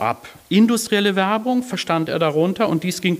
ab. 0.00 0.28
Industrielle 0.48 1.16
Werbung 1.16 1.62
verstand 1.62 2.08
er 2.08 2.18
darunter 2.18 2.68
und 2.68 2.82
dies 2.82 3.00
ging 3.00 3.18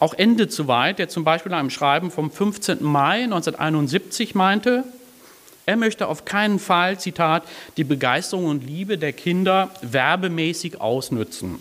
auch 0.00 0.14
Ende 0.14 0.48
zu 0.48 0.68
weit, 0.68 0.98
der 0.98 1.08
zum 1.08 1.24
Beispiel 1.24 1.52
in 1.52 1.58
einem 1.58 1.70
Schreiben 1.70 2.10
vom 2.10 2.30
15. 2.30 2.82
Mai 2.82 3.24
1971 3.24 4.34
meinte, 4.34 4.84
Er 5.64 5.76
möchte 5.76 6.08
auf 6.08 6.24
keinen 6.24 6.58
Fall, 6.58 6.98
Zitat, 6.98 7.44
die 7.76 7.84
Begeisterung 7.84 8.46
und 8.46 8.64
Liebe 8.64 8.98
der 8.98 9.12
Kinder 9.12 9.70
werbemäßig 9.80 10.80
ausnützen. 10.80 11.60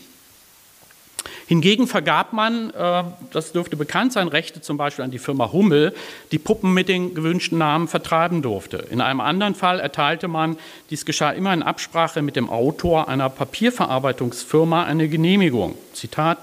Hingegen 1.52 1.86
vergab 1.86 2.32
man, 2.32 2.70
äh, 2.70 3.04
das 3.34 3.52
dürfte 3.52 3.76
bekannt 3.76 4.14
sein, 4.14 4.30
Rechte 4.30 4.62
zum 4.62 4.78
Beispiel 4.78 5.04
an 5.04 5.12
die 5.12 5.20
Firma 5.20 5.52
Hummel, 5.52 5.94
die 6.32 6.40
Puppen 6.40 6.74
mit 6.74 6.88
den 6.88 7.14
gewünschten 7.14 7.58
Namen 7.58 7.90
vertreiben 7.90 8.42
durfte. 8.42 8.78
In 8.90 9.02
einem 9.02 9.20
anderen 9.20 9.54
Fall 9.54 9.82
erteilte 9.82 10.30
man, 10.30 10.56
dies 10.92 11.04
geschah 11.04 11.32
immer 11.32 11.54
in 11.54 11.62
Absprache 11.62 12.22
mit 12.22 12.38
dem 12.38 12.50
Autor 12.50 13.10
einer 13.10 13.28
Papierverarbeitungsfirma, 13.28 14.86
eine 14.86 15.10
Genehmigung. 15.10 15.76
Zitat, 15.92 16.38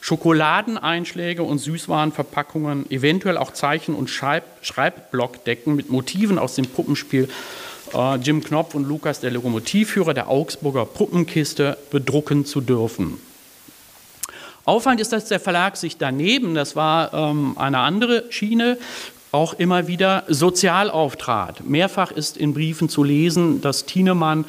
Schokoladeneinschläge 0.00 1.42
und 1.42 1.58
Süßwarenverpackungen, 1.58 2.88
eventuell 2.88 3.38
auch 3.38 3.52
Zeichen- 3.54 3.96
und 3.96 4.10
Schreib 4.10 4.44
Schreibblockdecken 4.60 5.74
mit 5.74 5.90
Motiven 5.90 6.38
aus 6.38 6.54
dem 6.54 6.66
Puppenspiel 6.66 7.28
äh, 7.94 8.14
Jim 8.18 8.44
Knopf 8.44 8.76
und 8.76 8.86
Lukas, 8.86 9.18
der 9.18 9.32
Lokomotivführer 9.32 10.14
der 10.14 10.28
Augsburger 10.28 10.84
Puppenkiste, 10.84 11.78
bedrucken 11.90 12.44
zu 12.44 12.60
dürfen. 12.60 13.18
Auffallend 14.64 15.00
ist, 15.00 15.12
dass 15.12 15.26
der 15.26 15.40
Verlag 15.40 15.76
sich 15.76 15.96
daneben, 15.96 16.54
das 16.54 16.76
war 16.76 17.12
ähm, 17.12 17.56
eine 17.58 17.78
andere 17.78 18.24
Schiene, 18.30 18.78
auch 19.32 19.54
immer 19.54 19.88
wieder 19.88 20.24
sozial 20.28 20.90
auftrat. 20.90 21.64
Mehrfach 21.64 22.12
ist 22.12 22.36
in 22.36 22.54
Briefen 22.54 22.88
zu 22.88 23.02
lesen, 23.02 23.60
dass 23.60 23.86
Thienemann 23.86 24.44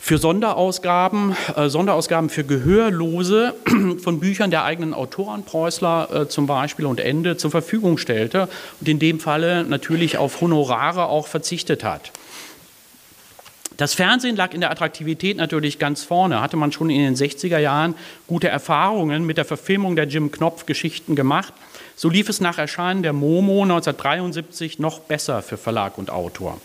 für 0.00 0.18
Sonderausgaben, 0.18 1.36
äh, 1.56 1.68
Sonderausgaben 1.68 2.30
für 2.30 2.44
Gehörlose 2.44 3.54
von 4.02 4.20
Büchern 4.20 4.50
der 4.50 4.64
eigenen 4.64 4.94
Autoren, 4.94 5.44
Preußler 5.44 6.08
äh, 6.12 6.28
zum 6.28 6.46
Beispiel 6.46 6.86
und 6.86 7.00
Ende, 7.00 7.36
zur 7.36 7.50
Verfügung 7.50 7.98
stellte 7.98 8.48
und 8.80 8.88
in 8.88 8.98
dem 8.98 9.20
Falle 9.20 9.64
natürlich 9.64 10.16
auf 10.16 10.40
Honorare 10.40 11.06
auch 11.06 11.26
verzichtet 11.26 11.82
hat. 11.82 12.12
Das 13.80 13.94
Fernsehen 13.94 14.36
lag 14.36 14.52
in 14.52 14.60
der 14.60 14.70
Attraktivität 14.70 15.38
natürlich 15.38 15.78
ganz 15.78 16.04
vorne. 16.04 16.42
Hatte 16.42 16.58
man 16.58 16.70
schon 16.70 16.90
in 16.90 17.00
den 17.00 17.16
60er 17.16 17.56
Jahren 17.56 17.94
gute 18.26 18.46
Erfahrungen 18.46 19.24
mit 19.24 19.38
der 19.38 19.46
Verfilmung 19.46 19.96
der 19.96 20.04
Jim 20.04 20.30
Knopf-Geschichten 20.30 21.16
gemacht. 21.16 21.54
So 21.96 22.10
lief 22.10 22.28
es 22.28 22.42
nach 22.42 22.58
Erscheinen 22.58 23.02
der 23.02 23.14
Momo 23.14 23.62
1973 23.62 24.80
noch 24.80 25.00
besser 25.00 25.40
für 25.40 25.56
Verlag 25.56 25.96
und 25.96 26.10
Autor. 26.10 26.60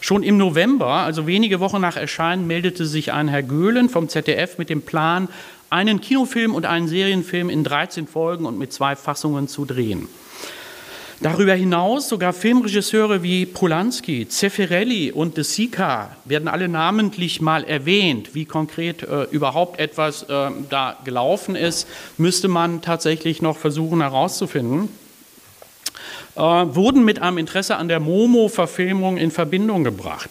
Schon 0.00 0.24
im 0.24 0.38
November, 0.38 0.88
also 0.88 1.28
wenige 1.28 1.60
Wochen 1.60 1.80
nach 1.80 1.96
Erscheinen, 1.96 2.48
meldete 2.48 2.84
sich 2.84 3.12
ein 3.12 3.28
Herr 3.28 3.44
Göhlen 3.44 3.88
vom 3.88 4.08
ZDF 4.08 4.58
mit 4.58 4.68
dem 4.68 4.82
Plan, 4.82 5.28
einen 5.70 6.00
Kinofilm 6.00 6.52
und 6.52 6.66
einen 6.66 6.88
Serienfilm 6.88 7.48
in 7.48 7.62
13 7.62 8.08
Folgen 8.08 8.44
und 8.44 8.58
mit 8.58 8.72
zwei 8.72 8.96
Fassungen 8.96 9.46
zu 9.46 9.66
drehen. 9.66 10.08
Darüber 11.20 11.54
hinaus 11.54 12.10
sogar 12.10 12.34
Filmregisseure 12.34 13.22
wie 13.22 13.46
Polanski, 13.46 14.28
Zeffirelli 14.28 15.12
und 15.12 15.38
De 15.38 15.44
Sica 15.44 16.14
werden 16.26 16.46
alle 16.46 16.68
namentlich 16.68 17.40
mal 17.40 17.64
erwähnt. 17.64 18.34
Wie 18.34 18.44
konkret 18.44 19.02
äh, 19.02 19.22
überhaupt 19.30 19.80
etwas 19.80 20.24
äh, 20.24 20.50
da 20.68 20.98
gelaufen 21.04 21.56
ist, 21.56 21.88
müsste 22.18 22.48
man 22.48 22.82
tatsächlich 22.82 23.40
noch 23.40 23.56
versuchen 23.56 24.02
herauszufinden. 24.02 24.90
Äh, 26.34 26.40
wurden 26.40 27.02
mit 27.02 27.22
einem 27.22 27.38
Interesse 27.38 27.76
an 27.76 27.88
der 27.88 28.00
Momo-Verfilmung 28.00 29.16
in 29.16 29.30
Verbindung 29.30 29.84
gebracht. 29.84 30.28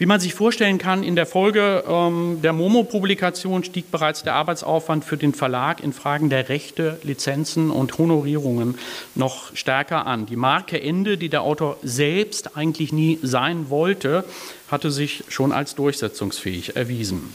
Wie 0.00 0.06
man 0.06 0.20
sich 0.20 0.32
vorstellen 0.32 0.78
kann, 0.78 1.02
in 1.02 1.16
der 1.16 1.26
Folge 1.26 1.82
ähm, 1.88 2.38
der 2.40 2.52
Momo-Publikation 2.52 3.64
stieg 3.64 3.90
bereits 3.90 4.22
der 4.22 4.34
Arbeitsaufwand 4.34 5.04
für 5.04 5.16
den 5.16 5.34
Verlag 5.34 5.82
in 5.82 5.92
Fragen 5.92 6.30
der 6.30 6.48
Rechte, 6.48 7.00
Lizenzen 7.02 7.72
und 7.72 7.98
Honorierungen 7.98 8.78
noch 9.16 9.56
stärker 9.56 10.06
an. 10.06 10.24
Die 10.26 10.36
Marke 10.36 10.80
Ende, 10.80 11.18
die 11.18 11.28
der 11.28 11.42
Autor 11.42 11.78
selbst 11.82 12.56
eigentlich 12.56 12.92
nie 12.92 13.18
sein 13.24 13.70
wollte, 13.70 14.24
hatte 14.70 14.92
sich 14.92 15.24
schon 15.26 15.50
als 15.50 15.74
durchsetzungsfähig 15.74 16.76
erwiesen. 16.76 17.34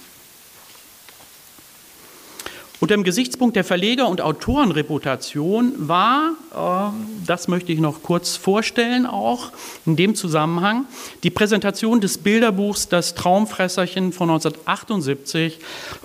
Unter 2.83 2.95
dem 2.97 3.05
Gesichtspunkt 3.05 3.55
der 3.55 3.63
Verleger- 3.63 4.09
und 4.09 4.19
Autorenreputation 4.19 5.71
war, 5.77 6.33
äh, 6.53 6.91
das 7.25 7.47
möchte 7.47 7.71
ich 7.71 7.79
noch 7.79 8.03
kurz 8.03 8.35
vorstellen, 8.35 9.05
auch 9.05 9.53
in 9.85 9.95
dem 9.95 10.15
Zusammenhang, 10.15 10.83
die 11.23 11.29
Präsentation 11.29 12.01
des 12.01 12.17
Bilderbuchs 12.17 12.89
Das 12.89 13.15
Traumfresserchen 13.15 14.11
von 14.11 14.29
1978 14.29 15.59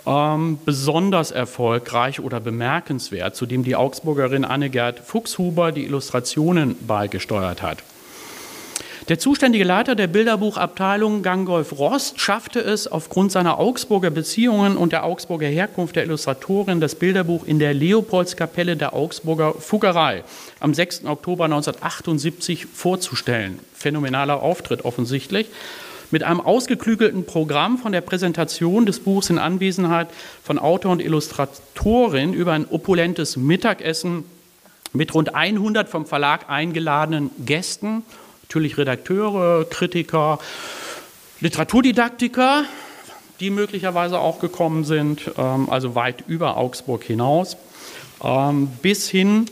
ähm, 0.07 0.61
besonders 0.65 1.33
erfolgreich 1.33 2.21
oder 2.21 2.39
bemerkenswert, 2.39 3.35
zu 3.35 3.47
dem 3.47 3.65
die 3.65 3.75
Augsburgerin 3.75 4.45
Annegerd 4.45 5.01
Fuchshuber 5.01 5.73
die 5.73 5.85
Illustrationen 5.85 6.77
beigesteuert 6.87 7.61
hat. 7.61 7.83
Der 9.09 9.19
zuständige 9.19 9.65
Leiter 9.65 9.95
der 9.95 10.07
Bilderbuchabteilung 10.07 11.23
Gangolf 11.23 11.79
Rost 11.79 12.21
schaffte 12.21 12.61
es 12.61 12.87
aufgrund 12.87 13.33
seiner 13.33 13.59
Augsburger 13.59 14.11
Beziehungen 14.11 14.77
und 14.77 14.93
der 14.93 15.05
Augsburger 15.05 15.47
Herkunft 15.47 15.97
der 15.97 16.05
Illustratorin 16.05 16.79
das 16.79 16.95
Bilderbuch 16.95 17.47
in 17.47 17.59
der 17.59 17.73
Leopoldskapelle 17.73 18.77
der 18.77 18.93
Augsburger 18.93 19.55
Fuggerei 19.55 20.25
am 20.61 20.75
6. 20.75 21.07
Oktober 21.07 21.47
1978 21.47 22.67
vorzustellen. 22.67 23.61
Phänomenaler 23.73 24.43
Auftritt 24.43 24.85
offensichtlich. 24.85 25.47
Mit 26.11 26.23
einem 26.23 26.43
ausgeklügelten 26.43 27.25
Programm 27.25 27.79
von 27.79 27.93
der 27.93 28.03
Präsentation 28.03 28.85
des 28.85 29.01
Buchs 29.01 29.31
in 29.31 29.39
Anwesenheit 29.39 30.09
von 30.43 30.59
Autor 30.59 30.93
und 30.93 31.01
Illustratorin 31.01 32.35
über 32.35 32.53
ein 32.53 32.67
opulentes 32.69 33.39
Mittagessen 33.39 34.25
mit 34.93 35.15
rund 35.15 35.35
100 35.35 35.89
vom 35.89 36.05
Verlag 36.05 36.51
eingeladenen 36.51 37.31
Gästen 37.47 38.03
natürlich 38.49 38.79
Redakteure, 38.79 39.67
Kritiker, 39.69 40.39
Literaturdidaktiker, 41.41 42.65
die 43.41 43.51
möglicherweise 43.51 44.19
auch 44.19 44.41
gekommen 44.41 44.85
sind, 44.85 45.31
ähm, 45.37 45.69
also 45.69 45.95
weit 45.95 46.25
über 46.29 46.57
Augsburg 46.57 47.05
hinaus, 47.05 47.59
ähm, 48.25 48.69
bis 48.81 49.11
hin 49.11 49.51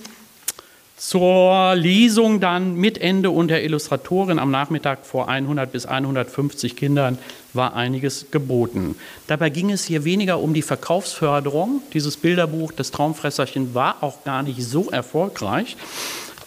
zur 0.97 1.75
Lesung 1.75 2.41
dann 2.41 2.77
mit 2.77 2.97
Ende 2.97 3.29
und 3.29 3.49
der 3.49 3.63
Illustratorin 3.65 4.39
am 4.39 4.51
Nachmittag 4.51 5.05
vor 5.05 5.29
100 5.29 5.71
bis 5.71 5.85
150 5.85 6.75
Kindern 6.75 7.19
war 7.53 7.77
einiges 7.77 8.31
geboten. 8.31 8.97
Dabei 9.27 9.51
ging 9.51 9.71
es 9.71 9.85
hier 9.85 10.07
weniger 10.07 10.41
um 10.41 10.55
die 10.55 10.63
Verkaufsförderung. 10.63 11.83
Dieses 11.93 12.17
Bilderbuch, 12.17 12.73
das 12.73 12.93
Traumfresserchen, 12.93 13.75
war 13.75 13.97
auch 14.01 14.25
gar 14.25 14.43
nicht 14.43 14.63
so 14.63 14.89
erfolgreich. 14.89 15.77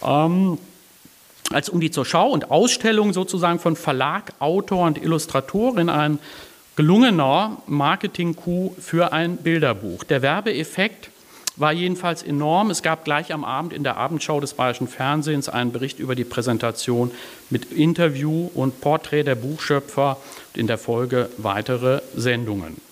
Ähm, 0.04 0.58
als 1.52 1.68
um 1.68 1.80
die 1.80 1.90
zur 1.90 2.04
Schau 2.04 2.30
und 2.30 2.50
Ausstellung 2.50 3.12
sozusagen 3.12 3.58
von 3.58 3.76
Verlag, 3.76 4.32
Autor 4.38 4.86
und 4.86 5.02
Illustratorin 5.02 5.88
ein 5.88 6.18
gelungener 6.76 7.58
Marketing-Coup 7.66 8.74
für 8.80 9.12
ein 9.12 9.36
Bilderbuch. 9.36 10.04
Der 10.04 10.22
Werbeeffekt 10.22 11.10
war 11.56 11.72
jedenfalls 11.72 12.22
enorm. 12.22 12.70
Es 12.70 12.82
gab 12.82 13.04
gleich 13.04 13.32
am 13.34 13.44
Abend 13.44 13.72
in 13.72 13.82
der 13.82 13.96
Abendschau 13.96 14.40
des 14.40 14.54
Bayerischen 14.54 14.88
Fernsehens 14.88 15.48
einen 15.48 15.72
Bericht 15.72 15.98
über 15.98 16.14
die 16.14 16.24
Präsentation 16.24 17.10
mit 17.50 17.72
Interview 17.72 18.50
und 18.54 18.80
Porträt 18.80 19.24
der 19.24 19.34
Buchschöpfer 19.34 20.16
und 20.54 20.60
in 20.60 20.66
der 20.66 20.78
Folge 20.78 21.28
weitere 21.36 22.00
Sendungen. 22.14 22.89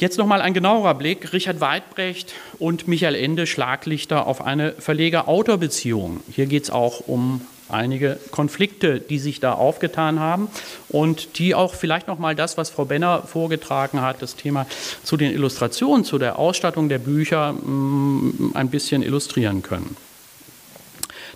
Jetzt 0.00 0.16
nochmal 0.16 0.40
ein 0.42 0.54
genauerer 0.54 0.94
Blick. 0.94 1.32
Richard 1.32 1.60
Weidbrecht 1.60 2.32
und 2.60 2.86
Michael 2.86 3.16
Ende 3.16 3.48
Schlaglichter 3.48 4.28
auf 4.28 4.40
eine 4.40 4.72
Verleger-Autor-Beziehung. 4.78 6.20
Hier 6.30 6.46
geht 6.46 6.62
es 6.62 6.70
auch 6.70 7.08
um 7.08 7.40
einige 7.68 8.16
Konflikte, 8.30 9.00
die 9.00 9.18
sich 9.18 9.40
da 9.40 9.54
aufgetan 9.54 10.20
haben 10.20 10.48
und 10.88 11.40
die 11.40 11.56
auch 11.56 11.74
vielleicht 11.74 12.06
nochmal 12.06 12.36
das, 12.36 12.56
was 12.56 12.70
Frau 12.70 12.84
Benner 12.84 13.22
vorgetragen 13.22 14.00
hat, 14.00 14.22
das 14.22 14.36
Thema 14.36 14.66
zu 15.02 15.16
den 15.16 15.32
Illustrationen, 15.32 16.04
zu 16.04 16.18
der 16.18 16.38
Ausstattung 16.38 16.88
der 16.88 17.00
Bücher 17.00 17.54
mm, 17.54 18.52
ein 18.54 18.70
bisschen 18.70 19.02
illustrieren 19.02 19.62
können. 19.62 19.96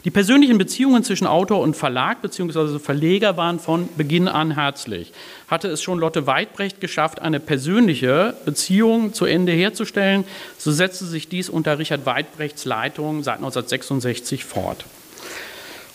Die 0.05 0.11
persönlichen 0.11 0.59
Beziehungen 0.59 1.05
zwischen 1.05 1.29
Autor 1.29 1.61
und 1.61 1.77
Verlag 1.77 2.23
bzw. 2.23 2.81
Verleger 2.81 3.37
waren 3.37 3.61
von 3.61 3.88
Beginn 3.97 4.27
an 4.27 4.51
herzlich. 4.51 5.12
Hatte 5.47 5.69
es 5.69 5.81
schon 5.81 6.01
Lotte 6.01 6.27
Weidbrecht 6.27 6.81
geschafft, 6.81 7.23
eine 7.23 7.38
persönliche 7.38 8.35
Beziehung 8.45 9.12
zu 9.12 9.27
Ende 9.27 9.53
herzustellen, 9.53 10.25
so 10.59 10.73
setzte 10.73 11.05
sich 11.05 11.29
dies 11.29 11.49
unter 11.49 11.79
Richard 11.79 12.05
Weidbrechts 12.05 12.65
Leitung 12.65 13.23
seit 13.23 13.37
1966 13.37 14.45
fort. 14.45 14.85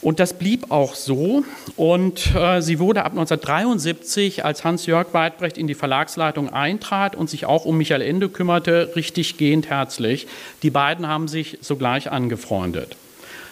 Und 0.02 0.22
das 0.22 0.34
blieb 0.34 0.72
auch 0.72 0.96
so. 0.96 1.43
Und 1.76 2.34
äh, 2.34 2.62
sie 2.62 2.80
wurde 2.80 3.04
ab 3.04 3.12
1973, 3.12 4.46
als 4.46 4.63
Hans-Jörg 4.63 5.08
Weidbrecht 5.13 5.58
in 5.58 5.67
die 5.67 5.74
Verlagsleitung 5.74 6.50
eintrat 6.50 7.17
und 7.17 7.30
sich 7.30 7.46
auch 7.46 7.65
um 7.65 7.78
Michael 7.78 8.04
Ende 8.04 8.30
kümmerte, 8.30 8.93
richtig 8.96 9.36
gehend 9.36 9.70
herzlich. 9.70 10.28
Die 10.63 10.70
beiden 10.70 11.08
haben 11.08 11.28
sich 11.28 11.58
sogleich 11.62 12.10
angefreundet. 12.10 12.96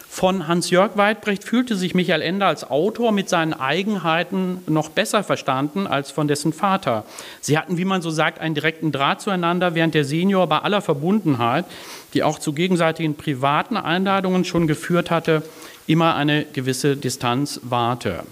Von 0.08 0.48
Hans-Jörg 0.48 0.96
Weidbrecht 0.96 1.44
fühlte 1.44 1.76
sich 1.76 1.94
Michael 1.94 2.22
Ende 2.22 2.46
als 2.46 2.68
Autor 2.70 3.12
mit 3.12 3.28
seinen 3.28 3.52
Eigenheiten 3.52 4.62
noch 4.66 4.88
besser 4.88 5.22
verstanden 5.22 5.86
als 5.86 6.10
von 6.10 6.26
dessen 6.26 6.54
Vater. 6.54 7.04
Sie 7.42 7.58
hatten, 7.58 7.76
wie 7.76 7.84
man 7.84 8.00
so 8.00 8.10
sagt, 8.10 8.40
einen 8.40 8.54
direkten 8.54 8.92
Draht 8.92 9.20
zueinander, 9.20 9.74
während 9.74 9.94
der 9.94 10.04
Senior 10.04 10.46
bei 10.46 10.60
aller 10.60 10.80
Verbundenheit, 10.80 11.66
die 12.14 12.22
auch 12.22 12.38
zu 12.38 12.54
gegenseitigen 12.54 13.14
privaten 13.14 13.76
Einladungen 13.76 14.46
schon 14.46 14.66
geführt 14.66 15.10
hatte, 15.10 15.42
immer 15.86 16.14
eine 16.14 16.46
gewisse 16.46 16.96
Distanz 16.96 17.60
wahrte. 17.62 18.24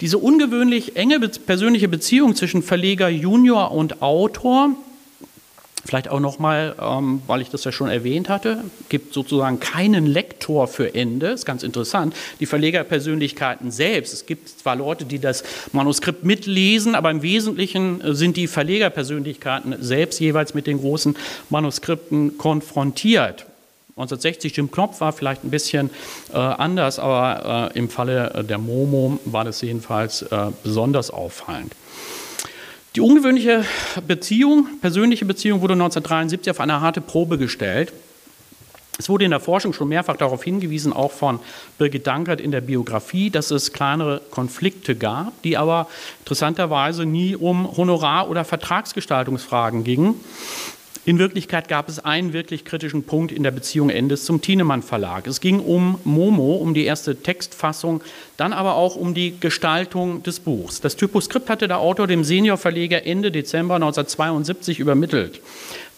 Diese 0.00 0.18
ungewöhnlich 0.18 0.96
enge 0.96 1.18
persönliche 1.18 1.88
Beziehung 1.88 2.36
zwischen 2.36 2.62
Verleger 2.62 3.08
Junior 3.08 3.72
und 3.72 4.02
Autor 4.02 4.70
Vielleicht 5.86 6.08
auch 6.08 6.20
nochmal, 6.20 6.74
ähm, 6.80 7.22
weil 7.26 7.40
ich 7.40 7.50
das 7.50 7.64
ja 7.64 7.72
schon 7.72 7.88
erwähnt 7.88 8.28
hatte, 8.28 8.64
gibt 8.88 9.14
sozusagen 9.14 9.60
keinen 9.60 10.06
Lektor 10.06 10.66
für 10.66 10.94
Ende. 10.94 11.28
Ist 11.28 11.46
ganz 11.46 11.62
interessant. 11.62 12.14
Die 12.40 12.46
Verlegerpersönlichkeiten 12.46 13.70
selbst. 13.70 14.12
Es 14.12 14.26
gibt 14.26 14.48
zwar 14.48 14.76
Leute, 14.76 15.04
die 15.04 15.18
das 15.18 15.44
Manuskript 15.72 16.24
mitlesen, 16.24 16.94
aber 16.94 17.10
im 17.10 17.22
Wesentlichen 17.22 18.00
äh, 18.00 18.14
sind 18.14 18.36
die 18.36 18.48
Verlegerpersönlichkeiten 18.48 19.76
selbst 19.80 20.18
jeweils 20.18 20.54
mit 20.54 20.66
den 20.66 20.80
großen 20.80 21.16
Manuskripten 21.50 22.36
konfrontiert. 22.36 23.46
1960 23.96 24.54
Jim 24.56 24.70
Knopf 24.70 25.00
war 25.00 25.12
vielleicht 25.12 25.42
ein 25.42 25.50
bisschen 25.50 25.88
äh, 26.32 26.36
anders, 26.36 26.98
aber 26.98 27.70
äh, 27.74 27.78
im 27.78 27.88
Falle 27.88 28.44
der 28.46 28.58
Momo 28.58 29.18
war 29.24 29.44
das 29.44 29.62
jedenfalls 29.62 30.20
äh, 30.20 30.50
besonders 30.62 31.10
auffallend. 31.10 31.72
Die 32.96 33.02
ungewöhnliche 33.02 33.62
Beziehung, 34.06 34.80
persönliche 34.80 35.26
Beziehung, 35.26 35.60
wurde 35.60 35.74
1973 35.74 36.50
auf 36.50 36.60
eine 36.60 36.80
harte 36.80 37.02
Probe 37.02 37.36
gestellt. 37.36 37.92
Es 38.98 39.10
wurde 39.10 39.26
in 39.26 39.32
der 39.32 39.40
Forschung 39.40 39.74
schon 39.74 39.88
mehrfach 39.88 40.16
darauf 40.16 40.42
hingewiesen, 40.42 40.94
auch 40.94 41.12
von 41.12 41.40
Birgit 41.76 42.06
Dankert 42.06 42.40
in 42.40 42.52
der 42.52 42.62
Biografie, 42.62 43.28
dass 43.28 43.50
es 43.50 43.74
kleinere 43.74 44.22
Konflikte 44.30 44.96
gab, 44.96 45.42
die 45.42 45.58
aber 45.58 45.88
interessanterweise 46.20 47.04
nie 47.04 47.36
um 47.36 47.76
Honorar- 47.76 48.30
oder 48.30 48.46
Vertragsgestaltungsfragen 48.46 49.84
gingen. 49.84 50.14
In 51.06 51.20
Wirklichkeit 51.20 51.68
gab 51.68 51.88
es 51.88 52.04
einen 52.04 52.32
wirklich 52.32 52.64
kritischen 52.64 53.04
Punkt 53.04 53.30
in 53.30 53.44
der 53.44 53.52
Beziehung 53.52 53.90
Endes 53.90 54.24
zum 54.24 54.40
Thienemann 54.40 54.82
Verlag. 54.82 55.28
Es 55.28 55.40
ging 55.40 55.60
um 55.60 56.00
Momo, 56.02 56.56
um 56.56 56.74
die 56.74 56.84
erste 56.84 57.14
Textfassung, 57.14 58.02
dann 58.36 58.52
aber 58.52 58.74
auch 58.74 58.96
um 58.96 59.14
die 59.14 59.38
Gestaltung 59.38 60.24
des 60.24 60.40
Buchs. 60.40 60.80
Das 60.80 60.96
Typoskript 60.96 61.48
hatte 61.48 61.68
der 61.68 61.78
Autor 61.78 62.08
dem 62.08 62.24
Seniorverleger 62.24 63.06
Ende 63.06 63.30
Dezember 63.30 63.76
1972 63.76 64.80
übermittelt. 64.80 65.40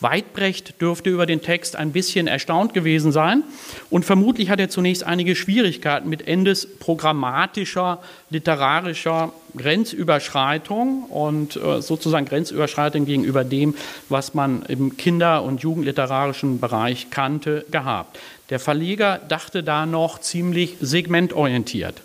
Weidbrecht 0.01 0.81
dürfte 0.81 1.11
über 1.11 1.27
den 1.27 1.43
Text 1.43 1.77
ein 1.77 1.93
bisschen 1.93 2.27
erstaunt 2.27 2.75
gewesen 2.75 3.13
sein 3.13 3.43
und 3.91 4.05
vermutlich 4.05 4.51
hat 4.51 4.61
er 4.61 4.69
zunächst 4.69 5.05
einige 5.05 5.35
Schwierigkeiten 5.35 6.09
mit 6.09 6.27
Endes 6.27 6.79
programmatischer, 6.79 8.01
literarischer 8.31 9.33
Grenzüberschreitung 9.57 11.05
und 11.05 11.57
äh, 11.57 11.83
sozusagen 11.83 12.27
Grenzüberschreitung 12.27 13.07
gegenüber 13.07 13.45
dem, 13.45 13.75
was 14.09 14.35
man 14.35 14.63
im 14.63 14.97
Kinder- 14.97 15.43
und 15.43 15.63
Jugendliterarischen 15.63 16.61
Bereich 16.61 17.11
kannte, 17.11 17.65
gehabt. 17.71 18.19
Der 18.51 18.61
Verleger 18.61 19.21
dachte 19.29 19.63
da 19.63 19.87
noch 19.87 20.21
ziemlich 20.21 20.77
segmentorientiert. 20.81 22.03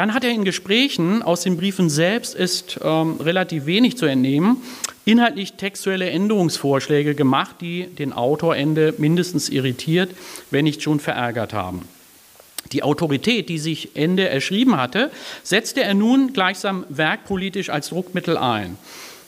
Dann 0.00 0.14
hat 0.14 0.24
er 0.24 0.30
in 0.30 0.46
Gesprächen 0.46 1.22
aus 1.22 1.42
den 1.42 1.58
Briefen 1.58 1.90
selbst 1.90 2.34
ist 2.34 2.80
ähm, 2.82 3.18
relativ 3.20 3.66
wenig 3.66 3.98
zu 3.98 4.06
entnehmen, 4.06 4.56
inhaltlich 5.04 5.58
textuelle 5.58 6.08
Änderungsvorschläge 6.08 7.14
gemacht, 7.14 7.56
die 7.60 7.84
den 7.84 8.14
Autorende 8.14 8.94
mindestens 8.96 9.50
irritiert, 9.50 10.12
wenn 10.50 10.64
nicht 10.64 10.82
schon 10.82 11.00
verärgert 11.00 11.52
haben. 11.52 11.86
Die 12.72 12.82
Autorität, 12.82 13.50
die 13.50 13.58
sich 13.58 13.94
Ende 13.94 14.26
erschrieben 14.26 14.78
hatte, 14.78 15.10
setzte 15.42 15.82
er 15.82 15.92
nun 15.92 16.32
gleichsam 16.32 16.86
werkpolitisch 16.88 17.68
als 17.68 17.90
Druckmittel 17.90 18.38
ein. 18.38 18.78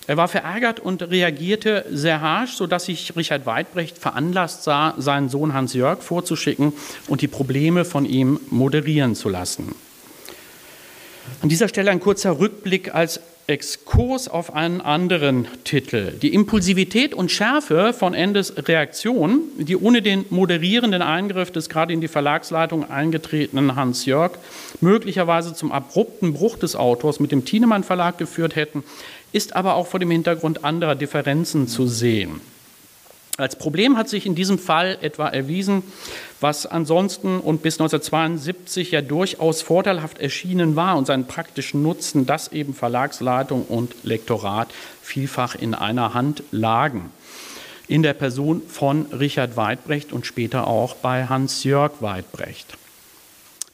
Er 0.07 0.17
war 0.17 0.29
verärgert 0.29 0.81
und 0.81 1.03
reagierte 1.03 1.85
sehr 1.91 2.23
harsch, 2.23 2.53
sodass 2.53 2.87
sich 2.87 3.15
Richard 3.15 3.45
Weidbrecht 3.45 3.99
veranlasst 3.99 4.65
sah, 4.65 4.95
seinen 4.97 5.29
Sohn 5.29 5.53
Hans-Jörg 5.53 6.01
vorzuschicken 6.03 6.73
und 7.09 7.21
die 7.21 7.29
Probleme 7.29 7.85
von 7.85 8.07
ihm 8.07 8.41
moderieren 8.49 9.15
zu 9.15 9.29
lassen. 9.29 9.75
An 11.41 11.49
dieser 11.49 11.69
Stelle 11.69 11.91
ein 11.91 12.01
kurzer 12.01 12.39
Rückblick 12.39 12.95
als 12.95 13.21
Exkurs 13.49 14.29
auf 14.29 14.55
einen 14.55 14.81
anderen 14.81 15.49
Titel. 15.65 16.13
Die 16.13 16.33
Impulsivität 16.33 17.13
und 17.13 17.31
Schärfe 17.31 17.93
von 17.93 18.15
Endes 18.15 18.55
Reaktion, 18.69 19.41
die 19.59 19.77
ohne 19.77 20.01
den 20.01 20.25
moderierenden 20.31 21.03
Eingriff 21.03 21.51
des 21.51 21.69
gerade 21.69 21.93
in 21.93 22.01
die 22.01 22.09
Verlagsleitung 22.09 22.89
eingetretenen 22.89 23.75
Hans 23.75 24.07
Jörg 24.07 24.39
möglicherweise 24.81 25.55
zum 25.55 25.73
abrupten 25.73 26.33
Bruch 26.33 26.57
des 26.57 26.77
Autors 26.77 27.19
mit 27.19 27.33
dem 27.33 27.45
Thienemann 27.45 27.83
Verlag 27.83 28.17
geführt 28.17 28.55
hätten, 28.55 28.85
ist 29.33 29.57
aber 29.57 29.75
auch 29.75 29.89
vor 29.89 29.99
dem 29.99 30.11
Hintergrund 30.11 30.65
anderer 30.65 30.95
Differenzen 30.95 31.67
zu 31.67 31.89
sehen. 31.89 32.41
Als 33.43 33.57
Problem 33.57 33.97
hat 33.97 34.09
sich 34.09 34.25
in 34.25 34.37
diesem 34.37 34.57
Fall 34.57 34.99
etwa 35.01 35.27
erwiesen, 35.27 35.83
was 36.41 36.65
ansonsten 36.65 37.41
und 37.41 37.61
bis 37.61 37.75
1972 37.75 38.93
ja 38.93 39.01
durchaus 39.03 39.63
vorteilhaft 39.63 40.21
erschienen 40.21 40.77
war 40.77 40.97
und 40.97 41.09
seinen 41.09 41.27
praktischen 41.27 41.83
Nutzen, 41.83 42.25
dass 42.25 42.53
eben 42.53 42.73
Verlagsleitung 42.73 43.65
und 43.65 44.05
Lektorat 44.05 44.69
vielfach 45.03 45.57
in 45.57 45.75
einer 45.75 46.15
Hand 46.15 46.45
lagen. 46.53 47.11
In 47.89 48.05
der 48.05 48.15
Person 48.15 48.63
von 48.69 49.07
Richard 49.07 49.57
Weidbrecht 49.57 50.13
und 50.13 50.25
später 50.25 50.69
auch 50.69 50.95
bei 50.95 51.27
Hans-Jörg 51.27 51.95
Weidbrecht. 51.99 52.79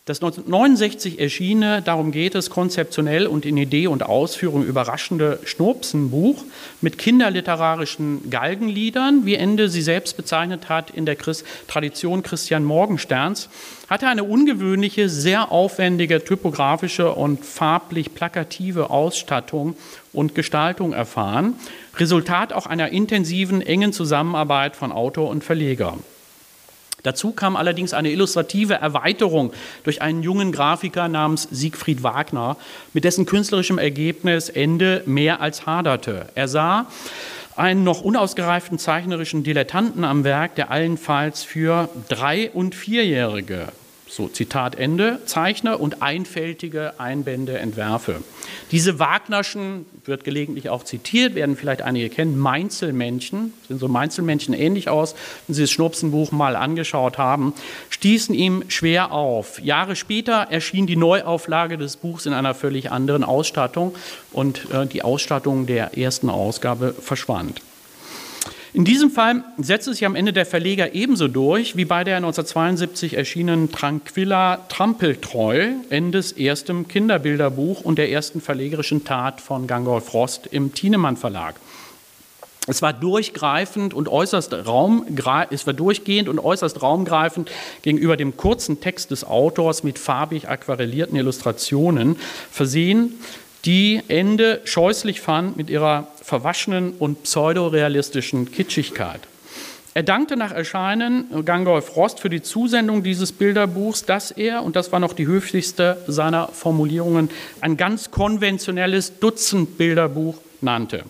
Das 0.09 0.23
1969 0.23 1.21
erschienene, 1.21 1.83
darum 1.83 2.13
geht 2.13 2.35
es, 2.35 2.49
konzeptionell 2.49 3.27
und 3.27 3.45
in 3.45 3.59
Idee 3.59 3.89
und 3.89 4.03
Ausführung 4.03 4.65
überraschende 4.65 5.39
Schnurpsenbuch 5.45 6.45
mit 6.81 6.97
kinderliterarischen 6.97 8.31
Galgenliedern, 8.31 9.27
wie 9.27 9.35
Ende 9.35 9.69
sie 9.69 9.83
selbst 9.83 10.17
bezeichnet 10.17 10.71
hat, 10.71 10.89
in 10.89 11.05
der 11.05 11.15
Christ 11.15 11.45
Tradition 11.67 12.23
Christian 12.23 12.65
Morgensterns, 12.65 13.51
hatte 13.91 14.09
eine 14.09 14.25
ungewöhnliche, 14.25 15.11
sehr 15.11 15.53
aufwendige 15.53 16.25
typografische 16.25 17.13
und 17.13 17.45
farblich 17.45 18.15
plakative 18.15 18.89
Ausstattung 18.89 19.77
und 20.15 20.35
Gestaltung 20.35 20.95
erfahren, 20.95 21.53
Resultat 21.99 22.55
auch 22.55 22.65
einer 22.65 22.93
intensiven, 22.93 23.61
engen 23.61 23.93
Zusammenarbeit 23.93 24.75
von 24.75 24.91
Autor 24.91 25.29
und 25.29 25.45
Verleger. 25.45 25.99
Dazu 27.03 27.33
kam 27.33 27.57
allerdings 27.57 27.95
eine 27.95 28.11
illustrative 28.11 28.75
Erweiterung 28.75 29.53
durch 29.85 30.03
einen 30.03 30.23
jungen 30.23 30.51
Grafiker 30.53 31.09
namens 31.09 31.47
Siegfried 31.51 32.03
Wagner, 32.03 32.57
mit 32.93 33.05
dessen 33.05 33.25
künstlerischem 33.25 33.79
Ergebnis 33.79 34.49
Ende 34.49 35.03
mehr 35.07 35.41
als 35.41 35.65
haderte. 35.67 36.27
Er 36.35 36.49
sah 36.49 36.87
einen 37.57 37.85
noch 37.85 38.03
unausgereiften 38.03 38.79
zeichnerischen 38.79 39.43
Dilettanten 39.43 40.05
am 40.05 40.25
Werk, 40.25 40.55
der 40.55 40.71
allenfalls 40.71 41.43
für 41.43 41.89
Drei- 42.09 42.51
und 42.51 42.75
Vierjährige 42.75 43.69
so 44.09 44.29
Zitat 44.29 44.75
Ende, 44.75 45.21
Zeichner 45.27 45.81
und 45.81 46.03
einfältige 46.03 46.99
Einbände 46.99 47.59
entwerfe. 47.59 48.23
Diese 48.71 48.99
Wagnerschen, 48.99 49.87
wird 50.05 50.25
gelegentlich 50.25 50.71
auch 50.71 50.83
zitiert, 50.83 51.35
werden 51.35 51.57
vielleicht 51.57 51.83
einige 51.83 52.09
kennen, 52.09 52.39
Meinzelmännchen, 52.39 53.53
sind 53.69 53.79
so 53.79 53.89
Meinzelmännchen 53.89 54.55
ähnlich 54.55 54.89
aus, 54.89 55.15
wenn 55.47 55.55
Sie 55.55 55.63
das 55.63 55.71
Schnupsenbuch 55.71 56.33
mal 56.33 56.57
angeschaut 56.57 57.19
haben, 57.19 57.53
stießen 57.91 58.35
ihm 58.35 58.65
schwer 58.69 59.13
auf. 59.13 59.61
Jahre 59.61 59.95
später 59.95 60.49
erschien 60.51 60.87
die 60.87 60.97
Neuauflage 60.97 61.79
des 61.79 61.97
Buchs 61.97 62.27
in 62.27 62.33
einer 62.33 62.55
völlig 62.55 62.91
anderen 62.91 63.23
Ausstattung 63.23 63.95
und 64.33 64.71
äh, 64.73 64.87
die 64.87 65.03
Ausstattung 65.03 65.67
der 65.67 65.97
ersten 65.97 66.31
Ausgabe 66.31 66.95
verschwand. 66.95 67.61
In 68.75 68.85
diesem 68.85 69.11
Fall 69.11 69.45
setzt 69.57 69.89
es 69.89 69.97
sich 69.97 70.07
am 70.07 70.15
Ende 70.15 70.35
der 70.35 70.45
Verleger 70.45 70.95
ebenso 70.95 71.27
durch 71.27 71.77
wie 71.77 71.87
bei 71.87 72.05
der 72.05 72.17
1972 72.17 73.15
erschienenen 73.15 73.73
Tranquilla 73.73 74.59
Trampeltreu, 74.69 75.71
Endes 75.89 76.33
erstem 76.33 76.87
Kinderbilderbuch 76.87 77.81
und 77.81 77.97
der 77.97 78.11
ersten 78.11 78.43
verlegerischen 78.43 79.05
Tat 79.05 79.41
von 79.41 79.67
Gangolf 79.67 80.13
Rost 80.13 80.49
im 80.49 80.75
Thienemann 80.75 81.17
Verlag. 81.17 81.55
Es 82.67 82.83
war 82.83 82.93
durchgreifend 82.93 83.95
und 83.95 84.09
äußerst 84.09 84.53
Raum, 84.67 85.07
es 85.49 85.67
war 85.67 85.73
durchgehend 85.73 86.29
und 86.29 86.39
äußerst 86.39 86.83
raumgreifend 86.83 87.51
gegenüber 87.81 88.19
dem 88.19 88.37
kurzen 88.37 88.81
Text 88.81 89.11
des 89.11 89.25
Autors 89.25 89.83
mit 89.83 89.99
farbig 89.99 90.51
aquarellierten 90.51 91.17
Illustrationen 91.17 92.17
versehen, 92.51 93.15
die 93.65 94.03
Ende 94.09 94.61
scheußlich 94.65 95.21
fand 95.21 95.57
mit 95.57 95.71
ihrer 95.71 96.09
verwaschenen 96.23 96.93
und 96.99 97.25
pseudorealistischen 97.25 98.53
Kitschigkeit. 98.53 99.21
Er 99.95 100.05
dankte 100.05 100.37
nach 100.37 100.53
Erscheinen 100.53 101.45
Gangolf 101.45 101.97
Rost 101.97 102.21
für 102.21 102.29
die 102.29 102.43
Zusendung 102.43 103.03
dieses 103.03 103.33
Bilderbuchs, 103.33 104.05
das 104.05 104.31
er, 104.31 104.63
und 104.63 104.77
das 104.77 104.93
war 104.93 105.01
noch 105.01 105.13
die 105.13 105.27
höflichste 105.27 105.97
seiner 106.07 106.49
Formulierungen, 106.49 107.31
ein 107.61 107.77
ganz 107.77 108.13
konventionelles 108.13 109.19
Dutzend-Bilderbuch 109.19 110.37
nannte. 110.61 111.03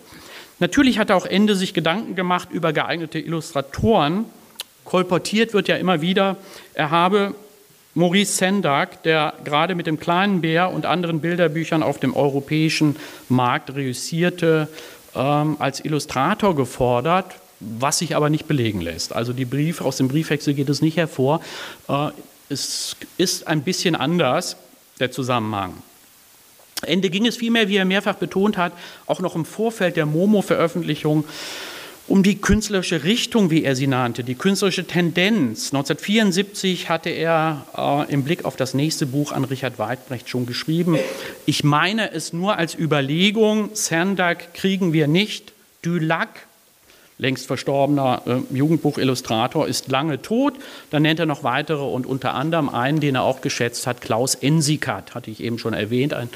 Natürlich 0.57 0.97
hat 0.97 1.11
er 1.11 1.17
auch 1.17 1.27
Ende 1.27 1.55
sich 1.55 1.73
Gedanken 1.75 2.15
gemacht 2.15 2.49
über 2.51 2.73
geeignete 2.73 3.19
Illustratoren. 3.19 4.25
Kolportiert 4.85 5.53
wird 5.53 5.67
ja 5.67 5.75
immer 5.75 6.01
wieder, 6.01 6.37
er 6.73 6.89
habe 6.89 7.35
Maurice 7.99 8.37
Sendak, 8.37 9.03
der 9.03 9.33
gerade 9.43 9.75
mit 9.75 9.85
dem 9.85 9.99
kleinen 9.99 10.39
Bär 10.39 10.71
und 10.71 10.85
anderen 10.85 11.19
Bilderbüchern 11.19 11.83
auf 11.83 11.99
dem 11.99 12.15
europäischen 12.15 12.95
Markt 13.27 13.75
reüssierte, 13.75 14.69
ähm, 15.15 15.57
als 15.59 15.83
Illustrator 15.83 16.55
gefordert, 16.55 17.35
was 17.59 17.99
sich 17.99 18.15
aber 18.15 18.29
nicht 18.29 18.47
belegen 18.47 18.79
lässt. 18.79 19.13
Also 19.13 19.33
die 19.33 19.43
Briefe, 19.43 19.83
aus 19.83 19.97
dem 19.97 20.07
Briefwechsel 20.07 20.53
geht 20.53 20.69
es 20.69 20.81
nicht 20.81 20.95
hervor. 20.95 21.41
Äh, 21.89 22.11
es 22.47 22.95
ist 23.17 23.47
ein 23.47 23.63
bisschen 23.63 23.95
anders, 23.95 24.55
der 25.01 25.11
Zusammenhang. 25.11 25.73
Ende 26.83 27.09
ging 27.09 27.25
es 27.25 27.35
vielmehr, 27.35 27.67
wie 27.67 27.75
er 27.75 27.85
mehrfach 27.85 28.15
betont 28.15 28.55
hat, 28.55 28.71
auch 29.07 29.19
noch 29.19 29.35
im 29.35 29.43
Vorfeld 29.43 29.97
der 29.97 30.05
Momo-Veröffentlichung 30.05 31.25
um 32.09 32.23
die 32.23 32.41
künstlerische 32.41 33.03
Richtung, 33.03 33.51
wie 33.51 33.63
er 33.63 33.75
sie 33.75 33.87
nannte, 33.87 34.23
die 34.23 34.35
künstlerische 34.35 34.85
Tendenz. 34.85 35.71
1974 35.71 36.89
hatte 36.89 37.09
er 37.09 37.65
äh, 37.77 38.11
im 38.11 38.23
Blick 38.23 38.45
auf 38.45 38.55
das 38.55 38.73
nächste 38.73 39.05
Buch 39.05 39.31
an 39.31 39.45
Richard 39.45 39.77
Weidbrecht 39.77 40.27
schon 40.27 40.45
geschrieben. 40.45 40.97
Ich 41.45 41.63
meine 41.63 42.11
es 42.11 42.33
nur 42.33 42.57
als 42.57 42.77
Überlegung, 42.77 43.69
Sendak 43.73 44.53
kriegen 44.53 44.91
wir 44.91 45.07
nicht, 45.07 45.53
du 45.83 45.97
Lac 45.97 46.48
längst 47.19 47.45
verstorbener 47.45 48.21
äh, 48.25 48.55
Jugendbuchillustrator, 48.55 49.67
ist 49.67 49.89
lange 49.89 50.21
tot. 50.21 50.53
Dann 50.89 51.03
nennt 51.03 51.19
er 51.19 51.25
noch 51.25 51.43
weitere 51.43 51.83
und 51.83 52.07
unter 52.07 52.33
anderem 52.33 52.69
einen, 52.69 52.99
den 52.99 53.15
er 53.15 53.23
auch 53.23 53.41
geschätzt 53.41 53.85
hat, 53.85 54.01
Klaus 54.01 54.35
Ensikat, 54.35 55.13
hatte 55.13 55.29
ich 55.29 55.43
eben 55.43 55.59
schon 55.59 55.73
erwähnt, 55.73 56.13
ein 56.13 56.29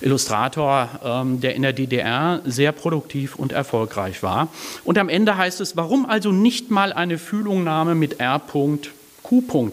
Illustrator, 0.00 0.88
ähm, 1.02 1.40
der 1.40 1.54
in 1.56 1.62
der 1.62 1.72
DDR 1.72 2.42
sehr 2.44 2.72
produktiv 2.72 3.34
und 3.34 3.52
erfolgreich 3.52 4.22
war. 4.22 4.48
Und 4.84 4.98
am 4.98 5.08
Ende 5.08 5.36
heißt 5.36 5.60
es, 5.60 5.76
warum 5.76 6.06
also 6.06 6.30
nicht 6.30 6.70
mal 6.70 6.92
eine 6.92 7.18
Fühlungnahme 7.18 7.94
mit 7.94 8.20
R.Q. 8.20 8.78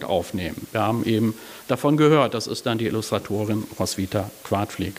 aufnehmen? 0.02 0.66
Wir 0.72 0.80
haben 0.80 1.04
eben 1.04 1.34
davon 1.68 1.96
gehört, 1.98 2.32
das 2.34 2.46
ist 2.46 2.64
dann 2.64 2.78
die 2.78 2.86
Illustratorin 2.86 3.64
Roswitha 3.78 4.30
Quartflieg. 4.42 4.94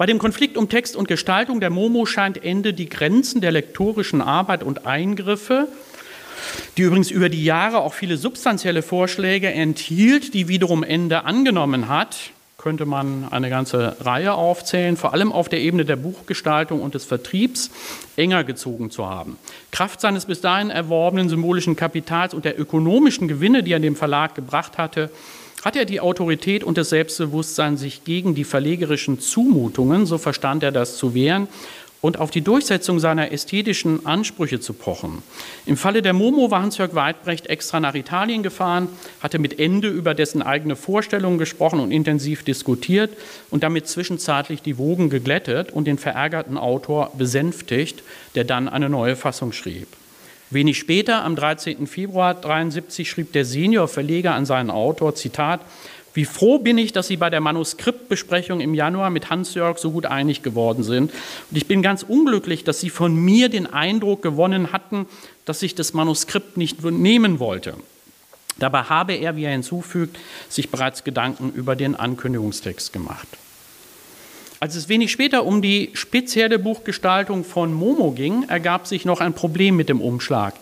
Bei 0.00 0.06
dem 0.06 0.18
Konflikt 0.18 0.56
um 0.56 0.70
Text 0.70 0.96
und 0.96 1.08
Gestaltung 1.08 1.60
der 1.60 1.68
Momo 1.68 2.06
scheint 2.06 2.42
Ende 2.42 2.72
die 2.72 2.88
Grenzen 2.88 3.42
der 3.42 3.52
lektorischen 3.52 4.22
Arbeit 4.22 4.62
und 4.62 4.86
Eingriffe, 4.86 5.68
die 6.78 6.82
übrigens 6.84 7.10
über 7.10 7.28
die 7.28 7.44
Jahre 7.44 7.80
auch 7.80 7.92
viele 7.92 8.16
substanzielle 8.16 8.80
Vorschläge 8.80 9.52
enthielt, 9.52 10.32
die 10.32 10.48
wiederum 10.48 10.84
Ende 10.84 11.26
angenommen 11.26 11.90
hat, 11.90 12.30
könnte 12.56 12.86
man 12.86 13.28
eine 13.30 13.50
ganze 13.50 13.94
Reihe 14.00 14.32
aufzählen, 14.32 14.96
vor 14.96 15.12
allem 15.12 15.32
auf 15.32 15.50
der 15.50 15.60
Ebene 15.60 15.84
der 15.84 15.96
Buchgestaltung 15.96 16.80
und 16.80 16.94
des 16.94 17.04
Vertriebs 17.04 17.70
enger 18.16 18.42
gezogen 18.42 18.90
zu 18.90 19.06
haben. 19.06 19.36
Kraft 19.70 20.00
seines 20.00 20.24
bis 20.24 20.40
dahin 20.40 20.70
erworbenen 20.70 21.28
symbolischen 21.28 21.76
Kapitals 21.76 22.32
und 22.32 22.46
der 22.46 22.58
ökonomischen 22.58 23.28
Gewinne, 23.28 23.62
die 23.62 23.72
er 23.72 23.80
dem 23.80 23.96
Verlag 23.96 24.34
gebracht 24.34 24.78
hatte, 24.78 25.10
hat 25.62 25.76
er 25.76 25.84
die 25.84 26.00
Autorität 26.00 26.64
und 26.64 26.78
das 26.78 26.90
Selbstbewusstsein, 26.90 27.76
sich 27.76 28.04
gegen 28.04 28.34
die 28.34 28.44
verlegerischen 28.44 29.20
Zumutungen, 29.20 30.06
so 30.06 30.18
verstand 30.18 30.62
er 30.62 30.72
das, 30.72 30.96
zu 30.96 31.14
wehren 31.14 31.48
und 32.00 32.18
auf 32.18 32.30
die 32.30 32.40
Durchsetzung 32.40 32.98
seiner 32.98 33.32
ästhetischen 33.32 34.06
Ansprüche 34.06 34.60
zu 34.60 34.72
pochen. 34.72 35.22
Im 35.66 35.76
Falle 35.76 36.02
der 36.02 36.12
Momo 36.12 36.50
war 36.50 36.62
Hans-Jörg 36.62 36.94
Weidbrecht 36.94 37.48
extra 37.48 37.78
nach 37.80 37.94
Italien 37.94 38.42
gefahren, 38.42 38.88
hatte 39.20 39.38
mit 39.38 39.58
Ende 39.58 39.88
über 39.88 40.14
dessen 40.14 40.42
eigene 40.42 40.76
Vorstellungen 40.76 41.38
gesprochen 41.38 41.80
und 41.80 41.92
intensiv 41.92 42.42
diskutiert 42.42 43.10
und 43.50 43.62
damit 43.62 43.86
zwischenzeitlich 43.86 44.62
die 44.62 44.78
Wogen 44.78 45.10
geglättet 45.10 45.72
und 45.72 45.86
den 45.86 45.98
verärgerten 45.98 46.56
Autor 46.56 47.12
besänftigt, 47.16 48.02
der 48.34 48.44
dann 48.44 48.68
eine 48.68 48.88
neue 48.88 49.16
Fassung 49.16 49.52
schrieb. 49.52 49.88
Wenig 50.50 50.78
später, 50.78 51.24
am 51.24 51.36
13. 51.36 51.86
Februar 51.86 52.30
1973, 52.30 53.08
schrieb 53.08 53.32
der 53.32 53.44
Seniorverleger 53.44 54.34
an 54.34 54.46
seinen 54.46 54.70
Autor, 54.70 55.14
Zitat, 55.14 55.60
wie 56.12 56.24
froh 56.24 56.58
bin 56.58 56.76
ich, 56.76 56.92
dass 56.92 57.06
Sie 57.06 57.16
bei 57.16 57.30
der 57.30 57.40
Manuskriptbesprechung 57.40 58.60
im 58.60 58.74
Januar 58.74 59.10
mit 59.10 59.30
Hans-Jörg 59.30 59.78
so 59.78 59.92
gut 59.92 60.06
einig 60.06 60.42
geworden 60.42 60.82
sind. 60.82 61.12
Und 61.50 61.56
ich 61.56 61.68
bin 61.68 61.82
ganz 61.82 62.02
unglücklich, 62.02 62.64
dass 62.64 62.80
Sie 62.80 62.90
von 62.90 63.14
mir 63.14 63.48
den 63.48 63.72
Eindruck 63.72 64.22
gewonnen 64.22 64.72
hatten, 64.72 65.06
dass 65.44 65.62
ich 65.62 65.76
das 65.76 65.94
Manuskript 65.94 66.56
nicht 66.56 66.82
nehmen 66.82 67.38
wollte. 67.38 67.74
Dabei 68.58 68.82
habe 68.82 69.14
er, 69.14 69.36
wie 69.36 69.44
er 69.44 69.52
hinzufügt, 69.52 70.18
sich 70.48 70.70
bereits 70.70 71.04
Gedanken 71.04 71.52
über 71.54 71.76
den 71.76 71.94
Ankündigungstext 71.94 72.92
gemacht. 72.92 73.28
Als 74.62 74.76
es 74.76 74.90
wenig 74.90 75.10
später 75.10 75.46
um 75.46 75.62
die 75.62 75.88
spezielle 75.94 76.58
Buchgestaltung 76.58 77.44
von 77.44 77.72
Momo 77.72 78.10
ging, 78.10 78.46
ergab 78.46 78.86
sich 78.86 79.06
noch 79.06 79.22
ein 79.22 79.32
Problem 79.32 79.74
mit 79.74 79.88
dem 79.88 80.02
Umschlag. 80.02 80.52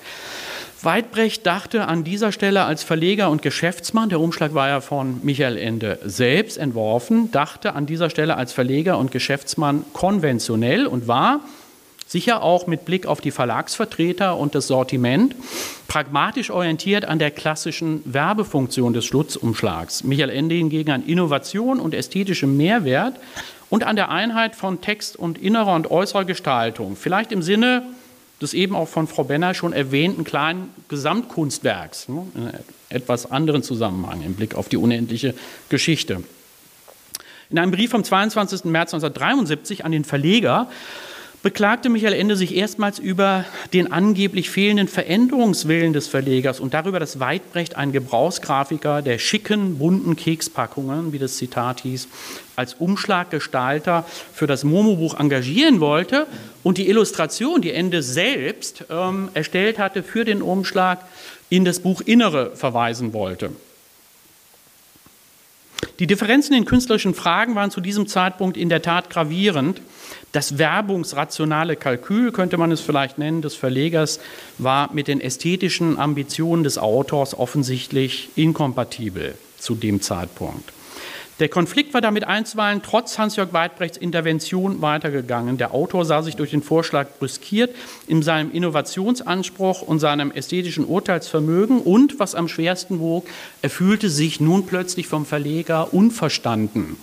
Weidbrecht 0.82 1.44
dachte 1.44 1.88
an 1.88 2.04
dieser 2.04 2.30
Stelle 2.30 2.62
als 2.62 2.84
Verleger 2.84 3.28
und 3.28 3.42
Geschäftsmann, 3.42 4.08
der 4.08 4.20
Umschlag 4.20 4.54
war 4.54 4.68
ja 4.68 4.80
von 4.80 5.18
Michael 5.24 5.56
Ende 5.56 5.98
selbst 6.04 6.58
entworfen, 6.58 7.32
dachte 7.32 7.74
an 7.74 7.86
dieser 7.86 8.08
Stelle 8.08 8.36
als 8.36 8.52
Verleger 8.52 8.98
und 8.98 9.10
Geschäftsmann 9.10 9.84
konventionell 9.92 10.86
und 10.86 11.08
war 11.08 11.40
sicher 12.08 12.42
auch 12.42 12.66
mit 12.66 12.86
Blick 12.86 13.06
auf 13.06 13.20
die 13.20 13.30
Verlagsvertreter 13.30 14.36
und 14.36 14.54
das 14.54 14.66
Sortiment 14.66 15.36
pragmatisch 15.86 16.50
orientiert 16.50 17.04
an 17.04 17.18
der 17.18 17.30
klassischen 17.30 18.00
Werbefunktion 18.04 18.94
des 18.94 19.04
Schlutzumschlags. 19.04 20.04
Michael 20.04 20.30
Ende 20.30 20.54
hingegen 20.54 20.90
an 20.90 21.06
Innovation 21.06 21.78
und 21.78 21.94
ästhetischem 21.94 22.56
Mehrwert 22.56 23.14
und 23.68 23.84
an 23.84 23.96
der 23.96 24.10
Einheit 24.10 24.56
von 24.56 24.80
Text 24.80 25.16
und 25.16 25.38
innerer 25.38 25.74
und 25.74 25.90
äußerer 25.90 26.24
Gestaltung. 26.24 26.96
Vielleicht 26.96 27.30
im 27.30 27.42
Sinne 27.42 27.82
des 28.40 28.54
eben 28.54 28.74
auch 28.74 28.88
von 28.88 29.06
Frau 29.06 29.24
Benner 29.24 29.52
schon 29.52 29.72
erwähnten 29.72 30.24
kleinen 30.24 30.70
Gesamtkunstwerks, 30.88 32.08
ne, 32.08 32.26
in 32.34 32.50
etwas 32.88 33.30
anderen 33.30 33.62
Zusammenhang 33.62 34.22
im 34.22 34.34
Blick 34.34 34.54
auf 34.54 34.68
die 34.68 34.76
unendliche 34.76 35.34
Geschichte. 35.68 36.22
In 37.50 37.58
einem 37.58 37.72
Brief 37.72 37.90
vom 37.90 38.04
22. 38.04 38.64
März 38.64 38.94
1973 38.94 39.84
an 39.84 39.92
den 39.92 40.04
Verleger 40.04 40.68
beklagte 41.42 41.88
Michael 41.88 42.14
Ende 42.14 42.36
sich 42.36 42.54
erstmals 42.56 42.98
über 42.98 43.44
den 43.72 43.92
angeblich 43.92 44.50
fehlenden 44.50 44.88
Veränderungswillen 44.88 45.92
des 45.92 46.08
Verlegers 46.08 46.60
und 46.60 46.74
darüber, 46.74 46.98
dass 46.98 47.20
Weidbrecht 47.20 47.76
ein 47.76 47.92
Gebrauchsgrafiker 47.92 49.02
der 49.02 49.18
schicken, 49.18 49.78
bunten 49.78 50.16
Kekspackungen, 50.16 51.12
wie 51.12 51.18
das 51.18 51.36
Zitat 51.36 51.80
hieß, 51.80 52.08
als 52.56 52.74
Umschlaggestalter 52.74 54.04
für 54.32 54.46
das 54.46 54.64
Momo-Buch 54.64 55.18
engagieren 55.18 55.80
wollte 55.80 56.26
und 56.62 56.78
die 56.78 56.88
Illustration, 56.88 57.62
die 57.62 57.72
Ende 57.72 58.02
selbst 58.02 58.84
ähm, 58.90 59.28
erstellt 59.34 59.78
hatte 59.78 60.02
für 60.02 60.24
den 60.24 60.42
Umschlag, 60.42 61.04
in 61.50 61.64
das 61.64 61.80
Buch 61.80 62.02
Innere 62.02 62.54
verweisen 62.56 63.12
wollte. 63.12 63.50
Die 65.98 66.06
Differenzen 66.06 66.54
in 66.54 66.64
künstlerischen 66.64 67.14
Fragen 67.14 67.54
waren 67.54 67.70
zu 67.70 67.80
diesem 67.80 68.06
Zeitpunkt 68.06 68.56
in 68.56 68.68
der 68.68 68.82
Tat 68.82 69.10
gravierend. 69.10 69.80
Das 70.32 70.58
werbungsrationale 70.58 71.76
Kalkül, 71.76 72.32
könnte 72.32 72.56
man 72.56 72.70
es 72.70 72.80
vielleicht 72.80 73.18
nennen, 73.18 73.42
des 73.42 73.54
Verlegers 73.54 74.20
war 74.58 74.92
mit 74.92 75.08
den 75.08 75.20
ästhetischen 75.20 75.98
Ambitionen 75.98 76.62
des 76.62 76.78
Autors 76.78 77.36
offensichtlich 77.36 78.28
inkompatibel 78.36 79.34
zu 79.58 79.74
dem 79.74 80.00
Zeitpunkt. 80.00 80.72
Der 81.38 81.48
Konflikt 81.48 81.94
war 81.94 82.00
damit 82.00 82.24
einstweilen 82.24 82.82
trotz 82.82 83.16
Hans-Jörg 83.16 83.52
Weidbrechts 83.52 83.96
Intervention 83.96 84.82
weitergegangen. 84.82 85.56
Der 85.56 85.72
Autor 85.72 86.04
sah 86.04 86.22
sich 86.22 86.34
durch 86.34 86.50
den 86.50 86.62
Vorschlag 86.62 87.06
brüskiert 87.20 87.74
in 88.08 88.22
seinem 88.22 88.50
Innovationsanspruch 88.50 89.82
und 89.82 90.00
seinem 90.00 90.32
ästhetischen 90.32 90.84
Urteilsvermögen 90.84 91.80
und, 91.80 92.18
was 92.18 92.34
am 92.34 92.48
schwersten 92.48 92.98
wog, 92.98 93.28
er 93.62 93.70
fühlte 93.70 94.10
sich 94.10 94.40
nun 94.40 94.66
plötzlich 94.66 95.06
vom 95.06 95.24
Verleger 95.24 95.94
unverstanden. 95.94 96.96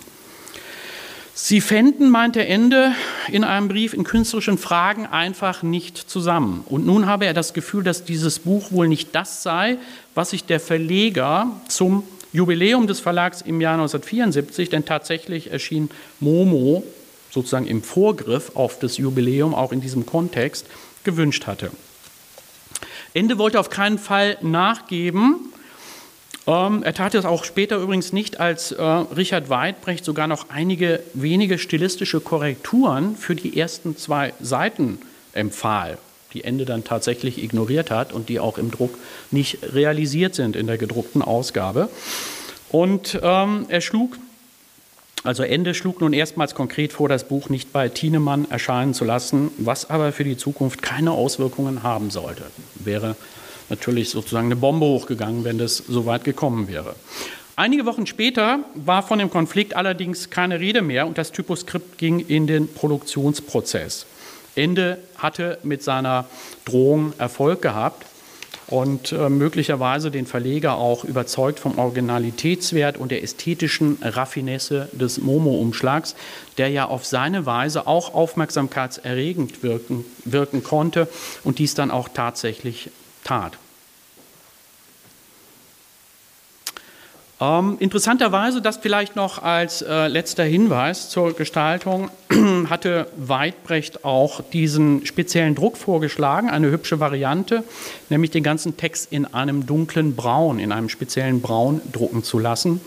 Sie 1.38 1.60
fänden, 1.60 2.10
meinte 2.10 2.46
Ende 2.46 2.92
in 3.28 3.44
einem 3.44 3.68
Brief, 3.68 3.92
in 3.92 4.04
künstlerischen 4.04 4.56
Fragen 4.56 5.06
einfach 5.06 5.62
nicht 5.62 5.98
zusammen. 5.98 6.64
Und 6.66 6.86
nun 6.86 7.06
habe 7.06 7.26
er 7.26 7.34
das 7.34 7.52
Gefühl, 7.52 7.84
dass 7.84 8.04
dieses 8.04 8.38
Buch 8.38 8.72
wohl 8.72 8.88
nicht 8.88 9.14
das 9.14 9.42
sei, 9.42 9.76
was 10.14 10.30
sich 10.30 10.44
der 10.44 10.60
Verleger 10.60 11.52
zum 11.68 12.04
Jubiläum 12.36 12.86
des 12.86 13.00
Verlags 13.00 13.40
im 13.40 13.60
Jahr 13.60 13.74
1974, 13.74 14.70
denn 14.70 14.84
tatsächlich 14.84 15.50
erschien 15.50 15.90
Momo 16.20 16.84
sozusagen 17.30 17.66
im 17.66 17.82
Vorgriff 17.82 18.52
auf 18.54 18.78
das 18.78 18.96
Jubiläum, 18.96 19.54
auch 19.54 19.72
in 19.72 19.80
diesem 19.80 20.06
Kontext, 20.06 20.66
gewünscht 21.04 21.46
hatte. 21.46 21.70
Ende 23.14 23.38
wollte 23.38 23.58
auf 23.58 23.70
keinen 23.70 23.98
Fall 23.98 24.36
nachgeben 24.42 25.52
ähm, 26.46 26.82
er 26.84 26.94
tat 26.94 27.14
es 27.14 27.24
auch 27.24 27.44
später 27.44 27.76
übrigens 27.76 28.12
nicht, 28.12 28.38
als 28.38 28.70
äh, 28.72 28.82
Richard 28.82 29.50
Weidbrecht 29.50 30.04
sogar 30.04 30.28
noch 30.28 30.48
einige 30.48 31.02
wenige 31.12 31.58
stilistische 31.58 32.20
Korrekturen 32.20 33.16
für 33.16 33.34
die 33.34 33.58
ersten 33.58 33.96
zwei 33.96 34.32
Seiten 34.40 34.98
empfahl, 35.32 35.98
die 36.36 36.44
Ende 36.44 36.66
dann 36.66 36.84
tatsächlich 36.84 37.42
ignoriert 37.42 37.90
hat 37.90 38.12
und 38.12 38.28
die 38.28 38.40
auch 38.40 38.58
im 38.58 38.70
Druck 38.70 38.98
nicht 39.30 39.58
realisiert 39.72 40.34
sind 40.34 40.54
in 40.54 40.66
der 40.66 40.76
gedruckten 40.76 41.22
Ausgabe. 41.22 41.88
Und 42.68 43.18
ähm, 43.22 43.64
er 43.70 43.80
schlug, 43.80 44.18
also 45.24 45.42
Ende 45.42 45.72
schlug 45.72 46.02
nun 46.02 46.12
erstmals 46.12 46.54
konkret 46.54 46.92
vor, 46.92 47.08
das 47.08 47.26
Buch 47.26 47.48
nicht 47.48 47.72
bei 47.72 47.88
Thienemann 47.88 48.50
erscheinen 48.50 48.92
zu 48.92 49.06
lassen, 49.06 49.50
was 49.56 49.88
aber 49.88 50.12
für 50.12 50.24
die 50.24 50.36
Zukunft 50.36 50.82
keine 50.82 51.12
Auswirkungen 51.12 51.82
haben 51.82 52.10
sollte. 52.10 52.42
Wäre 52.74 53.16
natürlich 53.70 54.10
sozusagen 54.10 54.48
eine 54.48 54.56
Bombe 54.56 54.84
hochgegangen, 54.84 55.42
wenn 55.44 55.56
das 55.56 55.78
so 55.78 56.04
weit 56.04 56.24
gekommen 56.24 56.68
wäre. 56.68 56.96
Einige 57.58 57.86
Wochen 57.86 58.06
später 58.06 58.58
war 58.74 59.02
von 59.02 59.18
dem 59.18 59.30
Konflikt 59.30 59.74
allerdings 59.74 60.28
keine 60.28 60.60
Rede 60.60 60.82
mehr 60.82 61.06
und 61.06 61.16
das 61.16 61.32
Typoskript 61.32 61.96
ging 61.96 62.20
in 62.20 62.46
den 62.46 62.68
Produktionsprozess. 62.68 64.04
Ende 64.56 64.98
hatte 65.16 65.58
mit 65.62 65.82
seiner 65.82 66.26
Drohung 66.64 67.12
Erfolg 67.18 67.62
gehabt 67.62 68.06
und 68.68 69.12
äh, 69.12 69.28
möglicherweise 69.28 70.10
den 70.10 70.26
Verleger 70.26 70.76
auch 70.76 71.04
überzeugt 71.04 71.60
vom 71.60 71.78
Originalitätswert 71.78 72.96
und 72.96 73.10
der 73.10 73.22
ästhetischen 73.22 73.98
Raffinesse 74.02 74.88
des 74.92 75.18
Momo-Umschlags, 75.18 76.16
der 76.58 76.70
ja 76.70 76.86
auf 76.86 77.04
seine 77.04 77.46
Weise 77.46 77.86
auch 77.86 78.14
aufmerksamkeitserregend 78.14 79.62
wirken, 79.62 80.04
wirken 80.24 80.64
konnte 80.64 81.08
und 81.44 81.58
dies 81.58 81.74
dann 81.74 81.90
auch 81.90 82.08
tatsächlich 82.08 82.90
tat. 83.22 83.58
Ähm, 87.38 87.76
interessanterweise, 87.80 88.62
das 88.62 88.78
vielleicht 88.78 89.14
noch 89.14 89.42
als 89.42 89.82
äh, 89.82 90.08
letzter 90.08 90.44
Hinweis 90.44 91.10
zur 91.10 91.34
Gestaltung, 91.34 92.10
hatte 92.70 93.08
Weidbrecht 93.16 94.06
auch 94.06 94.40
diesen 94.40 95.04
speziellen 95.04 95.54
Druck 95.54 95.76
vorgeschlagen, 95.76 96.48
eine 96.48 96.70
hübsche 96.70 96.98
Variante, 96.98 97.62
nämlich 98.08 98.30
den 98.30 98.42
ganzen 98.42 98.78
Text 98.78 99.12
in 99.12 99.26
einem 99.26 99.66
dunklen 99.66 100.16
Braun, 100.16 100.58
in 100.58 100.72
einem 100.72 100.88
speziellen 100.88 101.42
Braun 101.42 101.82
drucken 101.92 102.22
zu 102.22 102.38
lassen, 102.38 102.80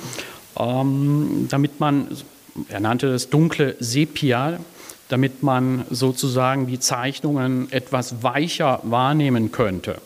ähm, 0.58 1.47
damit 1.52 1.80
man, 1.80 2.08
er 2.70 2.80
nannte 2.80 3.08
es 3.10 3.30
dunkle 3.30 3.76
Sepia, 3.80 4.60
damit 5.10 5.43
man 5.43 5.86
sozusagen 5.91 6.66
die 6.66 6.80
Zeichnungen 6.80 7.72
etwas 7.72 8.24
weicher 8.24 8.80
wahrnehmen 8.84 9.52
könnte. 9.52 10.02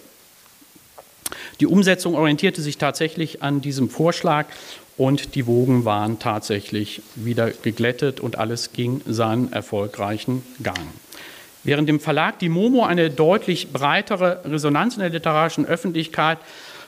Die 1.59 1.67
Umsetzung 1.67 2.15
orientierte 2.15 2.61
sich 2.61 2.77
tatsächlich 2.77 3.43
an 3.43 3.61
diesem 3.61 3.89
Vorschlag 3.89 4.47
und 4.97 5.35
die 5.35 5.47
Wogen 5.47 5.85
waren 5.85 6.19
tatsächlich 6.19 7.01
wieder 7.15 7.51
geglättet 7.51 8.19
und 8.19 8.37
alles 8.37 8.73
ging 8.73 9.01
seinen 9.05 9.51
erfolgreichen 9.51 10.43
Gang. 10.61 10.77
Während 11.63 11.87
dem 11.87 11.99
Verlag 11.99 12.39
die 12.39 12.49
Momo 12.49 12.83
eine 12.83 13.09
deutlich 13.09 13.71
breitere 13.71 14.41
Resonanz 14.45 14.95
in 14.95 14.99
der 14.99 15.09
literarischen 15.09 15.65
Öffentlichkeit 15.65 16.37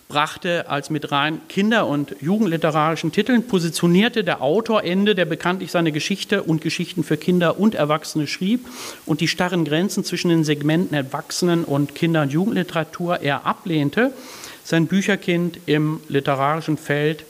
brachte 0.08 0.70
als 0.70 0.90
mit 0.90 1.12
rein 1.12 1.42
kinder- 1.50 1.88
und 1.88 2.16
jugendliterarischen 2.22 3.12
Titeln, 3.12 3.48
positionierte 3.48 4.24
der 4.24 4.42
Autor 4.42 4.84
Ende, 4.84 5.16
der 5.16 5.26
bekanntlich 5.26 5.72
seine 5.72 5.92
Geschichte 5.92 6.44
und 6.44 6.62
Geschichten 6.62 7.04
für 7.04 7.18
Kinder 7.18 7.60
und 7.60 7.74
Erwachsene 7.74 8.28
schrieb 8.28 8.68
und 9.06 9.22
die 9.22 9.28
starren 9.28 9.66
Grenzen 9.66 10.04
zwischen 10.04 10.30
den 10.30 10.44
Segmenten 10.44 10.96
Erwachsenen- 10.96 11.64
und 11.64 11.96
Kinder- 11.96 12.22
und 12.22 12.32
Jugendliteratur 12.32 13.22
eher 13.22 13.46
ablehnte, 13.46 14.12
sein 14.66 14.88
Bücherkind 14.88 15.60
im 15.68 16.02
literarischen 16.10 16.78
Feld 16.78 17.24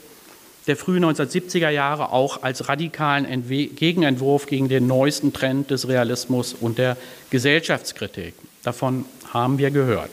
der 0.66 0.76
frühen 0.76 1.04
1970er 1.04 1.68
Jahre 1.68 2.10
auch 2.10 2.42
als 2.42 2.68
radikalen 2.68 3.46
Gegenentwurf 3.46 4.46
gegen 4.46 4.68
den 4.68 4.88
neuesten 4.88 5.32
Trend 5.32 5.70
des 5.70 5.86
Realismus 5.86 6.54
und 6.54 6.78
der 6.78 6.96
Gesellschaftskritik. 7.30 8.34
Davon 8.64 9.04
haben 9.32 9.58
wir 9.58 9.70
gehört. 9.70 10.10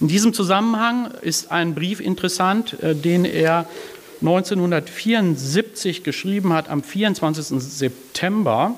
In 0.00 0.08
diesem 0.08 0.32
Zusammenhang 0.32 1.12
ist 1.22 1.52
ein 1.52 1.74
Brief 1.74 2.00
interessant, 2.00 2.82
äh, 2.82 2.94
den 2.94 3.24
er 3.24 3.66
1974 4.20 6.02
geschrieben 6.02 6.52
hat, 6.52 6.68
am 6.68 6.82
24. 6.82 7.60
September, 7.60 8.74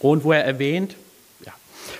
und 0.00 0.24
wo 0.24 0.32
er 0.32 0.44
erwähnt, 0.44 0.96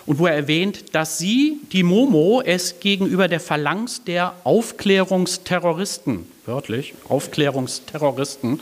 und 0.07 0.19
wo 0.19 0.27
er 0.27 0.35
erwähnt, 0.35 0.95
dass 0.95 1.19
sie, 1.19 1.59
die 1.73 1.83
Momo, 1.83 2.41
es 2.45 2.81
gegenüber 2.81 3.29
der 3.29 3.41
Phalanx 3.41 4.05
der 4.05 4.35
Aufklärungsterroristen, 4.45 6.27
wörtlich, 6.47 6.95
Aufklärungsterroristen, 7.09 8.61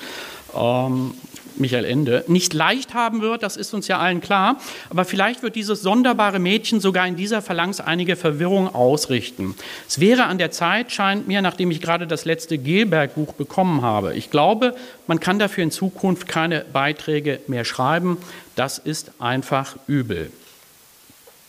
ähm, 0.56 1.14
Michael 1.56 1.84
Ende, 1.84 2.24
nicht 2.26 2.52
leicht 2.52 2.94
haben 2.94 3.20
wird, 3.20 3.42
das 3.42 3.56
ist 3.56 3.74
uns 3.74 3.86
ja 3.86 3.98
allen 3.98 4.20
klar, 4.20 4.56
aber 4.90 5.04
vielleicht 5.04 5.42
wird 5.42 5.54
dieses 5.54 5.82
sonderbare 5.82 6.40
Mädchen 6.40 6.80
sogar 6.80 7.06
in 7.06 7.14
dieser 7.14 7.42
Phalanx 7.42 7.78
einige 7.78 8.16
Verwirrung 8.16 8.74
ausrichten. 8.74 9.54
Es 9.86 10.00
wäre 10.00 10.24
an 10.24 10.38
der 10.38 10.50
Zeit, 10.50 10.90
scheint 10.90 11.28
mir, 11.28 11.42
nachdem 11.42 11.70
ich 11.70 11.80
gerade 11.80 12.06
das 12.06 12.24
letzte 12.24 12.58
Gelberg-Buch 12.58 13.34
bekommen 13.34 13.82
habe. 13.82 14.14
Ich 14.14 14.30
glaube, 14.30 14.74
man 15.06 15.20
kann 15.20 15.38
dafür 15.38 15.62
in 15.62 15.70
Zukunft 15.70 16.26
keine 16.26 16.64
Beiträge 16.72 17.38
mehr 17.46 17.64
schreiben. 17.64 18.16
Das 18.56 18.78
ist 18.78 19.12
einfach 19.20 19.76
übel. 19.86 20.32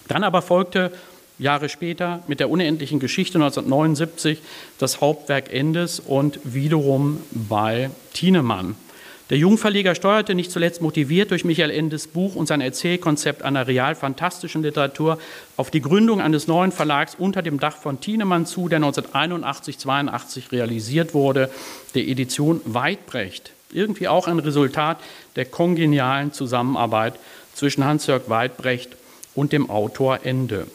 Dann 0.08 0.24
aber 0.24 0.42
folgte 0.42 0.92
Jahre 1.38 1.70
später 1.70 2.24
mit 2.28 2.40
der 2.40 2.50
unendlichen 2.50 3.00
Geschichte 3.00 3.38
1979 3.38 4.40
das 4.78 5.02
Hauptwerk 5.02 5.52
Endes 5.54 6.00
und 6.00 6.40
wiederum 6.44 7.22
bei 7.32 7.90
Thienemann. 8.14 8.76
Der 9.32 9.40
Jungverleger 9.40 9.96
steuerte 9.96 10.36
nicht 10.36 10.52
zuletzt 10.52 10.84
motiviert 10.84 11.32
durch 11.32 11.44
Michael 11.44 11.72
Endes 11.72 12.06
Buch 12.06 12.36
und 12.36 12.46
sein 12.46 12.62
Erzählkonzept 12.62 13.42
einer 13.42 13.66
real 13.66 13.96
fantastischen 13.96 14.62
Literatur 14.62 15.18
auf 15.58 15.72
die 15.72 15.82
Gründung 15.82 16.22
eines 16.22 16.46
neuen 16.46 16.72
Verlags 16.72 17.16
unter 17.16 17.42
dem 17.42 17.60
Dach 17.60 17.76
von 17.76 18.00
Thienemann 18.00 18.46
zu, 18.46 18.70
der 18.70 18.80
1981-82 18.82 20.52
realisiert 20.52 21.16
wurde, 21.16 21.50
der 21.96 22.08
Edition 22.08 22.62
Weidbrecht. 22.66 23.52
Irgendwie 23.74 24.08
auch 24.08 24.28
ein 24.28 24.38
Resultat 24.38 25.00
der 25.36 25.46
kongenialen 25.46 26.32
Zusammenarbeit 26.32 27.16
zwischen 27.56 27.84
Hans-Jörg 27.84 28.30
Weidbrecht 28.30 28.92
und 28.92 29.05
dem 29.36 29.70
Autor 29.70 30.20
Ende. 30.24 30.68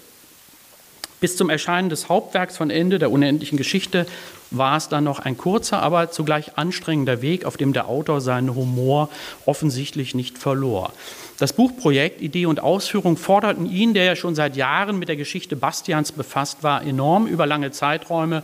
Bis 1.20 1.36
zum 1.36 1.50
Erscheinen 1.50 1.90
des 1.90 2.08
Hauptwerks 2.08 2.56
von 2.56 2.70
Ende 2.70 2.98
der 2.98 3.11
unendlichen 3.11 3.58
Geschichte 3.58 4.06
war 4.50 4.76
es 4.76 4.88
dann 4.88 5.04
noch 5.04 5.18
ein 5.18 5.36
kurzer, 5.36 5.82
aber 5.82 6.11
zugleich 6.11 6.56
anstrengender 6.56 7.20
Weg, 7.20 7.44
auf 7.44 7.56
dem 7.56 7.72
der 7.72 7.88
Autor 7.88 8.20
seinen 8.20 8.54
Humor 8.54 9.11
offensichtlich 9.44 10.14
nicht 10.14 10.38
verlor. 10.38 10.92
Das 11.38 11.52
Buchprojekt, 11.52 12.20
Idee 12.20 12.46
und 12.46 12.61
Ausführung 12.61 13.16
forderten 13.16 13.70
ihn, 13.70 13.94
der 13.94 14.04
ja 14.04 14.16
schon 14.16 14.34
seit 14.34 14.56
Jahren 14.56 14.98
mit 14.98 15.08
der 15.08 15.16
Geschichte 15.16 15.56
Bastians 15.56 16.12
befasst 16.12 16.62
war, 16.62 16.82
enorm 16.82 17.26
über 17.26 17.46
lange 17.46 17.70
Zeiträume, 17.70 18.42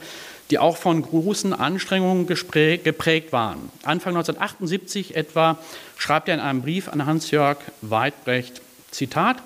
die 0.51 0.59
auch 0.59 0.77
von 0.77 1.03
großen 1.03 1.53
Anstrengungen 1.53 2.27
geprägt 2.27 3.33
waren. 3.33 3.71
Anfang 3.83 4.15
1978 4.15 5.17
etwa 5.17 5.59
schreibt 5.97 6.29
er 6.29 6.35
in 6.35 6.41
einem 6.41 6.63
Brief 6.63 6.89
an 6.89 7.05
Hans-Jörg 7.05 7.59
Weidbrecht, 7.83 8.61
Zitat, 8.91 9.43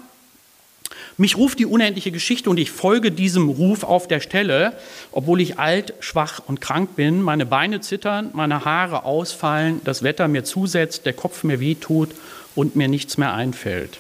mich 1.16 1.36
ruft 1.36 1.59
die 1.59 1.66
unendliche 1.66 2.11
Geschichte 2.11 2.51
und 2.51 2.59
ich 2.59 2.70
folge 2.70 3.12
diesem 3.12 3.49
Ruf 3.49 3.84
auf 3.84 4.09
der 4.09 4.20
Stelle, 4.20 4.72
obwohl 5.12 5.41
ich 5.41 5.59
alt, 5.59 5.95
schwach 6.01 6.41
und 6.47 6.61
krank 6.61 6.97
bin, 6.97 7.22
meine 7.22 7.47
Beine 7.47 7.80
zittern, 7.80 8.30
meine 8.32 8.64
Haare 8.64 9.05
ausfallen, 9.05 9.80
das 9.84 10.03
Wetter 10.03 10.28
mir 10.28 10.45
zusetzt, 10.45 11.07
der 11.07 11.12
Kopf 11.12 11.45
mir 11.45 11.61
wehtut 11.61 12.11
und 12.55 12.76
mir 12.76 12.88
nichts 12.88 13.18
mehr 13.18 13.34
einfällt. 13.34 13.99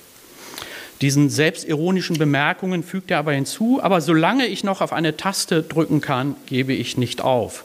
Diesen 1.00 1.30
selbstironischen 1.30 2.18
Bemerkungen 2.18 2.82
fügt 2.82 3.10
er 3.10 3.18
aber 3.18 3.32
hinzu, 3.32 3.80
aber 3.82 4.00
solange 4.00 4.46
ich 4.46 4.64
noch 4.64 4.82
auf 4.82 4.92
eine 4.92 5.16
Taste 5.16 5.62
drücken 5.62 6.00
kann, 6.00 6.36
gebe 6.46 6.74
ich 6.74 6.98
nicht 6.98 7.22
auf. 7.22 7.64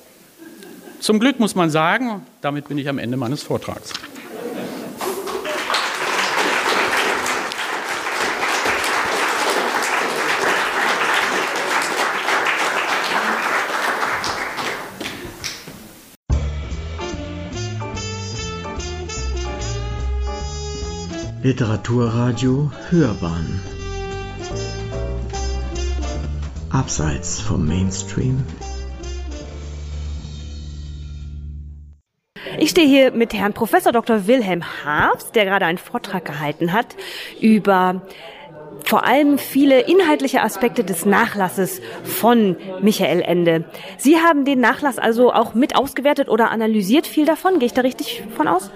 Zum 1.02 1.20
Glück 1.20 1.40
muss 1.40 1.54
man 1.54 1.70
sagen, 1.70 2.22
damit 2.42 2.70
bin 2.70 2.78
ich 2.78 2.88
am 2.88 2.98
Ende 2.98 3.18
meines 3.18 3.44
Vortrags. 3.44 3.92
Literaturradio 21.46 22.72
Hörbahn 22.90 23.62
Abseits 26.72 27.40
vom 27.40 27.68
Mainstream 27.68 28.44
Ich 32.58 32.72
stehe 32.72 32.88
hier 32.88 33.12
mit 33.12 33.36
Herrn 33.36 33.54
Professor 33.54 33.92
Dr. 33.92 34.26
Wilhelm 34.26 34.64
Haafs, 34.84 35.34
der 35.34 35.46
gerade 35.46 35.68
einen 35.68 35.78
Vortrag 35.78 36.26
gehalten 36.26 36.74
hat 36.74 36.96
über 37.40 38.02
vor 38.84 39.06
allem 39.06 39.38
viele 39.38 39.82
inhaltliche 39.82 40.42
Aspekte 40.42 40.84
des 40.84 41.06
Nachlasses 41.06 41.80
von 42.04 42.58
Michael 42.82 43.22
Ende. 43.22 43.66
Sie 44.00 44.18
haben 44.18 44.46
den 44.46 44.60
Nachlass 44.62 44.98
also 44.98 45.32
auch 45.32 45.54
mit 45.54 45.76
ausgewertet 45.76 46.28
oder 46.28 46.50
analysiert 46.50 47.06
viel 47.06 47.28
davon. 47.28 47.60
Gehe 47.60 47.68
ich 47.68 47.74
da 47.74 47.82
richtig 47.82 48.24
von 48.36 48.48
aus? 48.48 48.72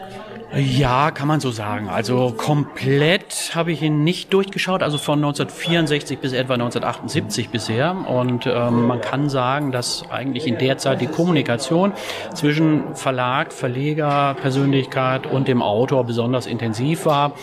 Ja, 0.56 1.12
kann 1.12 1.28
man 1.28 1.40
so 1.40 1.52
sagen. 1.52 1.90
Also 1.90 2.34
komplett 2.36 3.52
habe 3.54 3.72
ich 3.72 3.84
ihn 3.84 4.04
nicht 4.04 4.34
durchgeschaut, 4.34 4.82
also 4.82 4.98
von 4.98 5.20
1964 5.20 6.18
bis 6.18 6.34
etwa 6.34 6.54
1978 6.54 7.50
bisher. 7.50 7.96
Und 8.08 8.48
ähm, 8.48 8.88
man 8.88 9.00
kann 9.00 9.30
sagen, 9.30 9.72
dass 9.72 10.10
eigentlich 10.10 10.48
in 10.48 10.58
der 10.58 10.80
Zeit 10.80 11.02
die 11.02 11.08
Kommunikation 11.08 11.94
zwischen 12.34 12.96
Verlag, 12.96 13.54
Verleger, 13.54 14.36
Persönlichkeit 14.42 15.28
und 15.28 15.48
dem 15.48 15.62
Autor 15.62 16.04
besonders 16.06 16.48
intensiv 16.48 17.06
war. 17.06 17.34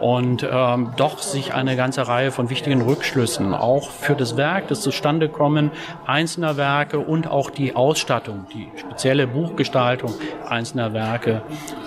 Und 0.00 0.46
ähm, 0.50 0.90
doch 0.96 1.18
sich 1.18 1.54
eine 1.54 1.76
ganze 1.76 2.08
Reihe 2.08 2.30
von 2.32 2.50
wichtigen 2.50 2.82
Rückschlüssen 2.82 3.54
auch 3.54 3.90
für 3.90 4.14
das 4.14 4.36
Werk, 4.36 4.68
das 4.68 4.80
Zustandekommen 4.80 5.70
einzelner 6.06 6.56
Werke 6.56 6.98
und 6.98 7.28
auch 7.28 7.50
die 7.50 7.76
Ausstattung, 7.76 8.46
die 8.52 8.68
spezielle 8.78 9.26
Buchgestaltung 9.26 10.14
einzelner 10.48 10.92
Werke 10.92 11.42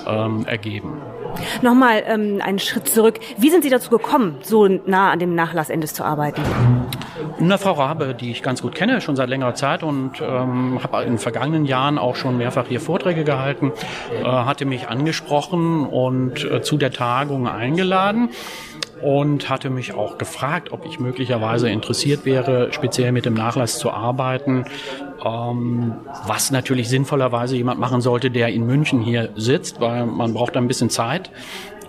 ähm, 0.07 0.45
ergeben. 0.45 1.01
Nochmal 1.61 2.03
ähm, 2.05 2.39
einen 2.43 2.59
Schritt 2.59 2.87
zurück. 2.87 3.19
Wie 3.37 3.49
sind 3.49 3.63
Sie 3.63 3.69
dazu 3.69 3.89
gekommen, 3.89 4.37
so 4.43 4.67
nah 4.67 5.11
an 5.11 5.19
dem 5.19 5.35
Nachlass 5.35 5.69
Endes 5.69 5.93
zu 5.93 6.03
arbeiten? 6.03 6.41
Eine 7.39 7.57
Frau 7.57 7.73
Rabe, 7.73 8.15
die 8.15 8.31
ich 8.31 8.41
ganz 8.41 8.61
gut 8.61 8.75
kenne, 8.75 9.01
schon 9.01 9.15
seit 9.15 9.29
längerer 9.29 9.55
Zeit 9.55 9.83
und 9.83 10.21
ähm, 10.21 10.79
habe 10.81 11.03
in 11.03 11.17
vergangenen 11.17 11.65
Jahren 11.65 11.97
auch 11.97 12.15
schon 12.15 12.37
mehrfach 12.37 12.67
hier 12.67 12.79
Vorträge 12.79 13.23
gehalten, 13.23 13.71
äh, 14.11 14.23
hatte 14.23 14.65
mich 14.65 14.87
angesprochen 14.87 15.85
und 15.85 16.43
äh, 16.43 16.61
zu 16.61 16.77
der 16.77 16.91
Tagung 16.91 17.47
eingeladen 17.47 18.29
und 19.01 19.49
hatte 19.49 19.69
mich 19.69 19.93
auch 19.93 20.17
gefragt, 20.17 20.71
ob 20.71 20.85
ich 20.85 20.99
möglicherweise 20.99 21.69
interessiert 21.69 22.25
wäre, 22.25 22.71
speziell 22.71 23.11
mit 23.11 23.25
dem 23.25 23.33
Nachlass 23.33 23.77
zu 23.77 23.91
arbeiten, 23.91 24.65
ähm, 25.23 25.95
was 26.25 26.51
natürlich 26.51 26.89
sinnvollerweise 26.89 27.55
jemand 27.57 27.79
machen 27.79 28.01
sollte, 28.01 28.31
der 28.31 28.49
in 28.49 28.65
München 28.65 29.01
hier 29.01 29.29
sitzt, 29.35 29.81
weil 29.81 30.05
man 30.05 30.33
braucht 30.33 30.55
ein 30.55 30.67
bisschen 30.67 30.89
Zeit 30.89 31.31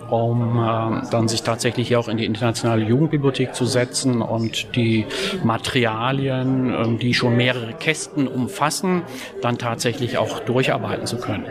um 0.09 0.57
äh, 0.57 1.09
dann 1.11 1.27
sich 1.27 1.43
tatsächlich 1.43 1.87
hier 1.87 1.99
auch 1.99 2.07
in 2.07 2.17
die 2.17 2.25
internationale 2.25 2.83
Jugendbibliothek 2.83 3.55
zu 3.55 3.65
setzen 3.65 4.21
und 4.21 4.75
die 4.75 5.05
Materialien, 5.43 6.73
äh, 6.73 6.97
die 6.97 7.13
schon 7.13 7.35
mehrere 7.37 7.73
Kästen 7.73 8.27
umfassen, 8.27 9.03
dann 9.41 9.57
tatsächlich 9.57 10.17
auch 10.17 10.39
durcharbeiten 10.39 11.05
zu 11.05 11.17
können. 11.17 11.45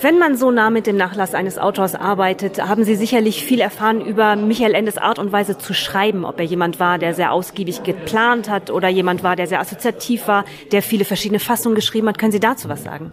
Wenn 0.00 0.18
man 0.18 0.36
so 0.36 0.50
nah 0.50 0.70
mit 0.70 0.86
dem 0.86 0.96
Nachlass 0.96 1.34
eines 1.34 1.58
Autors 1.58 1.94
arbeitet, 1.94 2.62
haben 2.62 2.84
Sie 2.84 2.96
sicherlich 2.96 3.44
viel 3.44 3.60
erfahren 3.60 4.00
über 4.00 4.36
Michael 4.36 4.74
Endes 4.74 4.98
Art 4.98 5.18
und 5.18 5.32
Weise 5.32 5.58
zu 5.58 5.74
schreiben, 5.74 6.24
ob 6.24 6.38
er 6.38 6.44
jemand 6.44 6.80
war, 6.80 6.98
der 6.98 7.14
sehr 7.14 7.32
ausgiebig 7.32 7.82
geplant 7.82 8.48
hat 8.48 8.70
oder 8.70 8.88
jemand 8.88 9.22
war, 9.22 9.36
der 9.36 9.46
sehr 9.46 9.60
assoziativ 9.60 10.28
war, 10.28 10.44
der 10.72 10.82
viele 10.82 11.04
verschiedene 11.04 11.40
Fassungen 11.40 11.74
geschrieben 11.74 12.08
hat. 12.08 12.18
Können 12.18 12.32
Sie 12.32 12.40
dazu 12.40 12.68
was 12.68 12.82
sagen? 12.82 13.12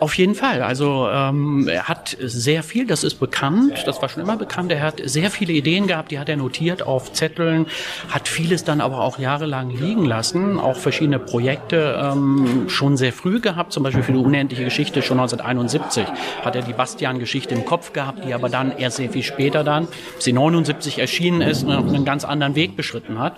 Auf 0.00 0.14
jeden 0.14 0.34
Fall. 0.34 0.62
Also 0.62 1.08
ähm, 1.10 1.68
er 1.68 1.88
hat 1.88 2.16
sehr 2.20 2.62
viel, 2.62 2.86
das 2.86 3.04
ist 3.04 3.14
bekannt, 3.20 3.82
das 3.86 4.00
war 4.02 4.08
schon 4.08 4.22
immer 4.22 4.36
bekannt. 4.36 4.72
Er 4.72 4.82
hat 4.82 5.00
sehr 5.04 5.30
viele 5.30 5.52
Ideen 5.52 5.86
gehabt, 5.86 6.10
die 6.10 6.18
hat 6.18 6.28
er 6.28 6.36
notiert 6.36 6.82
auf 6.82 7.12
Zetteln, 7.12 7.66
hat 8.08 8.28
vieles 8.28 8.64
dann 8.64 8.80
aber 8.80 9.00
auch 9.00 9.18
jahrelang 9.18 9.70
liegen 9.70 10.04
lassen, 10.04 10.58
auch 10.58 10.76
verschiedene 10.76 11.18
Projekte 11.18 11.98
ähm, 12.02 12.68
schon 12.68 12.96
sehr 12.96 13.12
früh 13.12 13.40
gehabt, 13.40 13.72
zum 13.72 13.82
Beispiel 13.82 14.02
für 14.02 14.12
die 14.12 14.18
unendliche 14.18 14.64
Geschichte 14.64 15.02
schon 15.02 15.18
1971 15.18 16.06
hat 16.44 16.56
er 16.56 16.62
die 16.62 16.72
Bastian-Geschichte 16.72 17.54
im 17.54 17.64
Kopf 17.64 17.92
gehabt, 17.92 18.24
die 18.24 18.34
aber 18.34 18.48
dann 18.48 18.76
erst 18.76 18.96
sehr 18.96 19.10
viel 19.10 19.22
später 19.22 19.64
dann, 19.64 19.88
sie 20.18 20.32
79 20.32 20.98
erschienen 20.98 21.40
ist, 21.40 21.64
einen 21.66 22.04
ganz 22.04 22.24
anderen 22.24 22.54
Weg 22.54 22.76
beschritten 22.76 23.18
hat. 23.18 23.36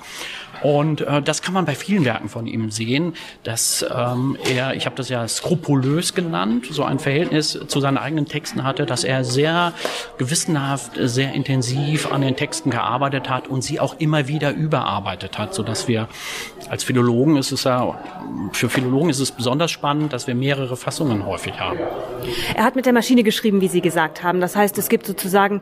Und 0.66 1.02
äh, 1.02 1.22
das 1.22 1.42
kann 1.42 1.54
man 1.54 1.64
bei 1.64 1.76
vielen 1.76 2.04
Werken 2.04 2.28
von 2.28 2.48
ihm 2.48 2.72
sehen, 2.72 3.14
dass 3.44 3.86
ähm, 3.88 4.36
er, 4.52 4.74
ich 4.74 4.84
habe 4.84 4.96
das 4.96 5.08
ja 5.08 5.28
skrupulös 5.28 6.12
genannt, 6.12 6.66
so 6.68 6.82
ein 6.82 6.98
Verhältnis 6.98 7.56
zu 7.68 7.78
seinen 7.78 7.98
eigenen 7.98 8.26
Texten 8.26 8.64
hatte, 8.64 8.84
dass 8.84 9.04
er 9.04 9.22
sehr 9.22 9.74
gewissenhaft, 10.18 10.90
sehr 10.96 11.34
intensiv 11.34 12.10
an 12.10 12.20
den 12.20 12.34
Texten 12.34 12.70
gearbeitet 12.70 13.30
hat 13.30 13.46
und 13.46 13.62
sie 13.62 13.78
auch 13.78 14.00
immer 14.00 14.26
wieder 14.26 14.50
überarbeitet 14.54 15.38
hat, 15.38 15.54
so 15.54 15.62
dass 15.62 15.86
wir 15.86 16.08
als 16.68 16.82
Philologen 16.82 17.36
ist 17.36 17.52
es 17.52 17.62
ja, 17.62 17.96
für 18.50 18.68
Philologen 18.68 19.10
ist 19.10 19.20
es 19.20 19.30
besonders 19.30 19.70
spannend, 19.70 20.12
dass 20.12 20.26
wir 20.26 20.34
mehrere 20.34 20.76
Fassungen 20.76 21.26
häufig 21.26 21.60
haben. 21.60 21.78
Er 22.56 22.64
hat 22.64 22.74
mit 22.74 22.86
der 22.86 22.92
Maschine 22.92 23.22
geschrieben, 23.22 23.60
wie 23.60 23.68
Sie 23.68 23.82
gesagt 23.82 24.24
haben. 24.24 24.40
Das 24.40 24.56
heißt, 24.56 24.76
es 24.78 24.88
gibt 24.88 25.06
sozusagen 25.06 25.60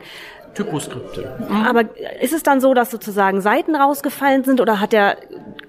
Typoskripte. 0.55 1.37
Aber 1.49 1.83
ist 2.21 2.33
es 2.33 2.43
dann 2.43 2.61
so, 2.61 2.73
dass 2.73 2.89
sozusagen 2.89 3.41
Seiten 3.41 3.75
rausgefallen 3.75 4.43
sind 4.43 4.61
oder 4.61 4.79
hat 4.79 4.93
er 4.93 5.17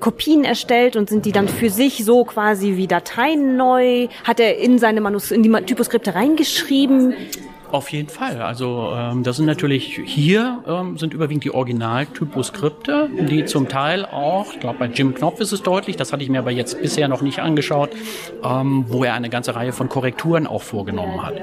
Kopien 0.00 0.44
erstellt 0.44 0.96
und 0.96 1.08
sind 1.08 1.26
die 1.26 1.32
dann 1.32 1.48
für 1.48 1.70
sich 1.70 2.04
so 2.04 2.24
quasi 2.24 2.76
wie 2.76 2.86
Dateien 2.86 3.56
neu? 3.56 4.08
Hat 4.24 4.40
er 4.40 4.58
in 4.58 4.78
seine 4.78 5.00
Manus 5.00 5.30
in 5.30 5.42
die 5.42 5.50
Typoskripte 5.50 6.14
reingeschrieben? 6.14 7.14
Auf 7.72 7.90
jeden 7.90 8.08
Fall. 8.08 8.42
Also 8.42 8.92
ähm, 8.94 9.22
das 9.22 9.36
sind 9.36 9.46
natürlich 9.46 10.00
hier 10.04 10.62
ähm, 10.66 10.96
sind 10.98 11.12
überwiegend 11.12 11.44
die 11.44 11.52
Original-Typoskripte, 11.52 13.10
die 13.28 13.44
zum 13.44 13.68
Teil 13.68 14.04
auch, 14.04 14.52
ich 14.52 14.60
glaube 14.60 14.78
bei 14.78 14.86
Jim 14.86 15.14
Knopf 15.14 15.40
ist 15.40 15.52
es 15.52 15.62
deutlich, 15.62 15.96
das 15.96 16.12
hatte 16.12 16.22
ich 16.22 16.30
mir 16.30 16.38
aber 16.38 16.52
jetzt 16.52 16.80
bisher 16.80 17.08
noch 17.08 17.22
nicht 17.22 17.40
angeschaut, 17.40 17.90
ähm, 18.44 18.84
wo 18.88 19.04
er 19.04 19.14
eine 19.14 19.28
ganze 19.28 19.56
Reihe 19.56 19.72
von 19.72 19.88
Korrekturen 19.88 20.46
auch 20.46 20.62
vorgenommen 20.62 21.22
hat. 21.22 21.34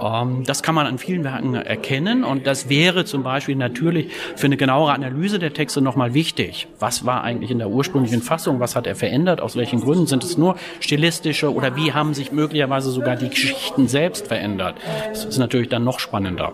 Ähm, 0.00 0.44
das 0.44 0.62
kann 0.62 0.74
man 0.74 0.86
an 0.86 0.98
vielen 0.98 1.24
Werken 1.24 1.54
erkennen 1.54 2.24
und 2.24 2.46
das 2.46 2.68
wäre 2.68 3.04
zum 3.04 3.22
Beispiel 3.22 3.56
natürlich 3.56 4.12
für 4.36 4.46
eine 4.46 4.56
genauere 4.56 4.92
Analyse 4.92 5.38
der 5.38 5.52
Texte 5.52 5.80
nochmal 5.80 6.14
wichtig. 6.14 6.68
Was 6.78 7.04
war 7.04 7.22
eigentlich 7.24 7.50
in 7.50 7.58
der 7.58 7.70
ursprünglichen 7.70 8.22
Fassung? 8.22 8.60
Was 8.60 8.76
hat 8.76 8.86
er 8.86 8.94
verändert? 8.94 9.40
Aus 9.40 9.56
welchen 9.56 9.80
Gründen? 9.80 10.06
Sind 10.06 10.22
es 10.24 10.38
nur 10.38 10.56
stilistische 10.80 11.52
oder 11.52 11.76
wie 11.76 11.92
haben 11.92 12.14
sich 12.14 12.32
möglicherweise 12.32 12.90
sogar 12.90 13.16
die 13.16 13.28
Geschichten 13.28 13.88
selbst 13.88 14.28
verändert? 14.28 14.76
Das 15.08 15.24
ist 15.24 15.38
natürlich 15.38 15.63
dann 15.68 15.84
noch 15.84 15.98
spannender. 15.98 16.52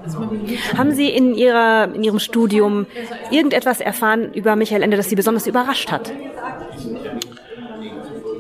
Haben 0.76 0.92
Sie 0.92 1.08
in, 1.08 1.34
Ihrer, 1.34 1.92
in 1.94 2.04
Ihrem 2.04 2.18
Studium 2.18 2.86
irgendetwas 3.30 3.80
erfahren 3.80 4.32
über 4.34 4.56
Michael 4.56 4.82
Ende, 4.82 4.96
das 4.96 5.08
Sie 5.08 5.16
besonders 5.16 5.46
überrascht 5.46 5.90
hat? 5.90 6.12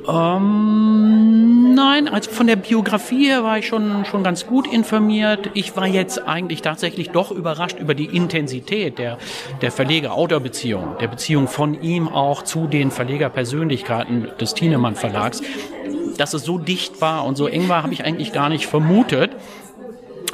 Ähm, 0.08 1.74
nein, 1.74 2.08
also 2.08 2.30
von 2.30 2.46
der 2.46 2.56
Biografie 2.56 3.28
her 3.28 3.44
war 3.44 3.58
ich 3.58 3.66
schon, 3.66 4.04
schon 4.04 4.24
ganz 4.24 4.46
gut 4.46 4.66
informiert. 4.72 5.50
Ich 5.54 5.76
war 5.76 5.86
jetzt 5.86 6.26
eigentlich 6.26 6.62
tatsächlich 6.62 7.10
doch 7.10 7.30
überrascht 7.30 7.78
über 7.78 7.94
die 7.94 8.06
Intensität 8.06 8.98
der, 8.98 9.18
der 9.60 9.70
Verleger-Autor-Beziehung, 9.70 10.96
der 11.00 11.08
Beziehung 11.08 11.48
von 11.48 11.80
ihm 11.80 12.08
auch 12.08 12.42
zu 12.42 12.66
den 12.66 12.90
Verlegerpersönlichkeiten 12.90 14.28
des 14.40 14.54
Thienemann 14.54 14.96
Verlags. 14.96 15.42
Dass 16.16 16.34
es 16.34 16.44
so 16.44 16.58
dicht 16.58 17.00
war 17.00 17.24
und 17.24 17.36
so 17.36 17.46
eng 17.46 17.68
war, 17.68 17.82
habe 17.82 17.92
ich 17.92 18.04
eigentlich 18.04 18.32
gar 18.32 18.48
nicht 18.48 18.66
vermutet. 18.66 19.29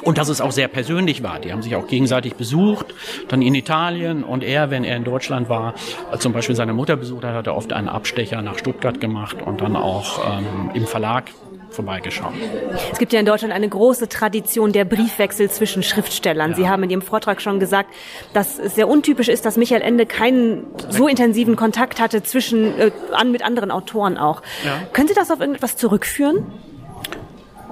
Und 0.07 0.19
dass 0.19 0.29
es 0.29 0.41
auch 0.41 0.53
sehr 0.53 0.69
persönlich 0.69 1.25
war. 1.25 1.41
Die 1.41 1.53
haben 1.53 1.63
sich 1.63 1.75
auch 1.75 1.89
gegenseitig 1.89 2.37
besucht, 2.37 2.95
dann 3.27 3.43
in 3.43 3.57
Italien 3.57 4.23
und 4.23 4.45
er, 4.45 4.71
wenn 4.71 4.85
er 4.85 4.97
in 4.97 5.03
Deutschland 5.03 5.49
war, 5.49 5.75
zum 6.19 6.33
Beispiel 6.33 6.55
seine 6.55 6.73
Mutter 6.73 6.97
besucht 6.97 7.25
hat, 7.25 7.35
hat 7.35 7.49
er 7.49 7.57
oft 7.57 7.73
einen 7.73 7.89
Abstecher 7.89 8.41
nach 8.41 8.57
Stuttgart 8.57 9.01
gemacht 9.01 9.39
und 9.45 9.61
dann 9.61 9.75
auch 9.75 10.39
ähm, 10.39 10.71
im 10.75 10.87
Verlag 10.87 11.25
vorbeigeschaut. 11.71 12.33
Es 12.93 12.99
gibt 12.99 13.13
ja 13.13 13.19
in 13.19 13.27
Deutschland 13.27 13.53
eine 13.53 13.69
große 13.69 14.09
Tradition 14.09 14.73
der 14.73 14.85
Briefwechsel 14.85 15.51
zwischen 15.51 15.83
Schriftstellern. 15.83 16.53
Ja. 16.53 16.57
Sie 16.57 16.69
haben 16.69 16.85
in 16.85 16.91
Ihrem 16.91 17.03
Vortrag 17.03 17.43
schon 17.43 17.59
gesagt, 17.59 17.91
dass 18.33 18.61
es 18.61 18.77
sehr 18.77 18.89
untypisch 18.89 19.29
ist, 19.29 19.45
dass 19.45 19.57
Michael 19.57 19.83
Ende 19.83 20.07
keinen 20.07 20.67
so 20.89 21.09
intensiven 21.09 21.57
Kontakt 21.57 22.01
hatte 22.01 22.23
zwischen 22.23 22.79
äh, 22.79 22.93
an 23.13 23.33
mit 23.33 23.45
anderen 23.45 23.73
Autoren 23.73 24.19
auch. 24.19 24.43
Ja. 24.65 24.83
Können 24.93 25.09
Sie 25.09 25.15
das 25.15 25.31
auf 25.31 25.41
irgendetwas 25.41 25.77
zurückführen? 25.77 26.47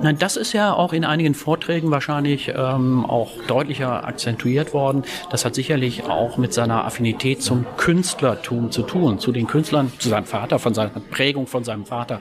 Nein, 0.03 0.19
das 0.19 0.37
ist 0.37 0.53
ja 0.53 0.73
auch 0.73 0.93
in 0.93 1.05
einigen 1.05 1.35
Vorträgen 1.35 1.91
wahrscheinlich 1.91 2.53
ähm, 2.55 3.05
auch 3.07 3.31
deutlicher 3.47 4.05
akzentuiert 4.05 4.75
worden. 4.75 5.05
Das 5.31 5.45
hat 5.45 5.55
sicherlich 5.55 6.05
auch 6.05 6.37
mit 6.37 6.53
seiner 6.53 6.85
Affinität 6.85 7.43
zum 7.43 7.65
Künstlertum 7.77 8.71
zu 8.71 8.83
tun, 8.83 9.19
zu 9.19 9.31
den 9.31 9.47
Künstlern, 9.47 9.93
zu 9.99 10.09
seinem 10.09 10.25
Vater, 10.25 10.59
von 10.59 10.75
seiner 10.75 10.91
Prägung 11.11 11.47
von 11.47 11.65
seinem 11.65 11.87
Vater, 11.87 12.21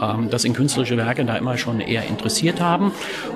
ähm, 0.00 0.28
das 0.30 0.44
in 0.44 0.52
künstlerische 0.52 0.96
Werke 0.96 1.24
da 1.24 1.36
immer 1.36 1.56
schon 1.56 1.80
eher 1.80 2.04
interessiert 2.04 2.60
haben. 2.60 2.92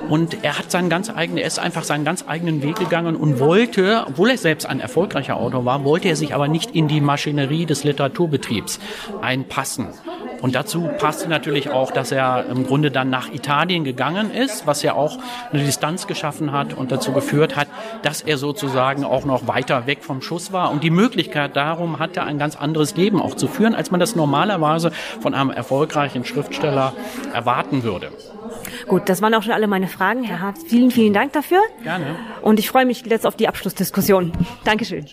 Und 0.07 0.43
er 0.43 0.59
hat 0.59 0.69
seinen 0.71 0.89
ganz 0.89 1.09
eigenen, 1.09 1.39
er 1.39 1.47
ist 1.47 1.59
einfach 1.59 1.83
seinen 1.83 2.05
ganz 2.05 2.23
eigenen 2.27 2.61
Weg 2.61 2.75
gegangen 2.75 3.15
und 3.15 3.39
wollte, 3.39 4.05
obwohl 4.07 4.29
er 4.29 4.37
selbst 4.37 4.65
ein 4.67 4.79
erfolgreicher 4.79 5.35
Autor 5.37 5.65
war, 5.65 5.83
wollte 5.83 6.07
er 6.07 6.15
sich 6.15 6.35
aber 6.35 6.47
nicht 6.47 6.75
in 6.75 6.87
die 6.87 7.01
Maschinerie 7.01 7.65
des 7.65 7.83
Literaturbetriebs 7.83 8.79
einpassen. 9.21 9.87
Und 10.41 10.55
dazu 10.55 10.89
passte 10.99 11.27
natürlich 11.27 11.69
auch, 11.69 11.91
dass 11.91 12.11
er 12.11 12.45
im 12.45 12.65
Grunde 12.65 12.91
dann 12.91 13.09
nach 13.09 13.31
Italien 13.33 13.78
gegangen 13.83 14.31
ist, 14.31 14.67
was 14.67 14.83
ja 14.83 14.93
auch 14.93 15.17
eine 15.51 15.63
Distanz 15.63 16.07
geschaffen 16.07 16.51
hat 16.51 16.73
und 16.73 16.91
dazu 16.91 17.11
geführt 17.11 17.55
hat, 17.55 17.67
dass 18.01 18.21
er 18.21 18.37
sozusagen 18.37 19.03
auch 19.03 19.25
noch 19.25 19.47
weiter 19.47 19.87
weg 19.87 20.03
vom 20.03 20.21
Schuss 20.21 20.51
war 20.51 20.71
und 20.71 20.83
die 20.83 20.89
Möglichkeit 20.89 21.55
darum 21.55 21.99
hatte, 21.99 22.23
ein 22.23 22.39
ganz 22.39 22.55
anderes 22.55 22.95
Leben 22.95 23.21
auch 23.21 23.35
zu 23.35 23.47
führen, 23.47 23.75
als 23.75 23.91
man 23.91 23.99
das 23.99 24.15
normalerweise 24.15 24.91
von 25.19 25.33
einem 25.33 25.49
erfolgreichen 25.49 26.25
Schriftsteller 26.25 26.93
erwarten 27.33 27.83
würde. 27.83 28.11
Gut, 28.87 29.09
das 29.09 29.21
waren 29.21 29.33
auch 29.33 29.43
schon 29.43 29.53
alle 29.53 29.67
meine 29.67 29.87
Fragen, 29.87 30.23
Herr 30.23 30.39
Hart. 30.39 30.57
Vielen, 30.67 30.91
vielen 30.91 31.13
Dank 31.13 31.33
dafür. 31.33 31.59
Gerne. 31.83 32.15
Und 32.41 32.59
ich 32.59 32.69
freue 32.69 32.85
mich 32.85 33.05
jetzt 33.05 33.25
auf 33.25 33.35
die 33.35 33.47
Abschlussdiskussion. 33.47 34.31
Dankeschön. 34.63 35.05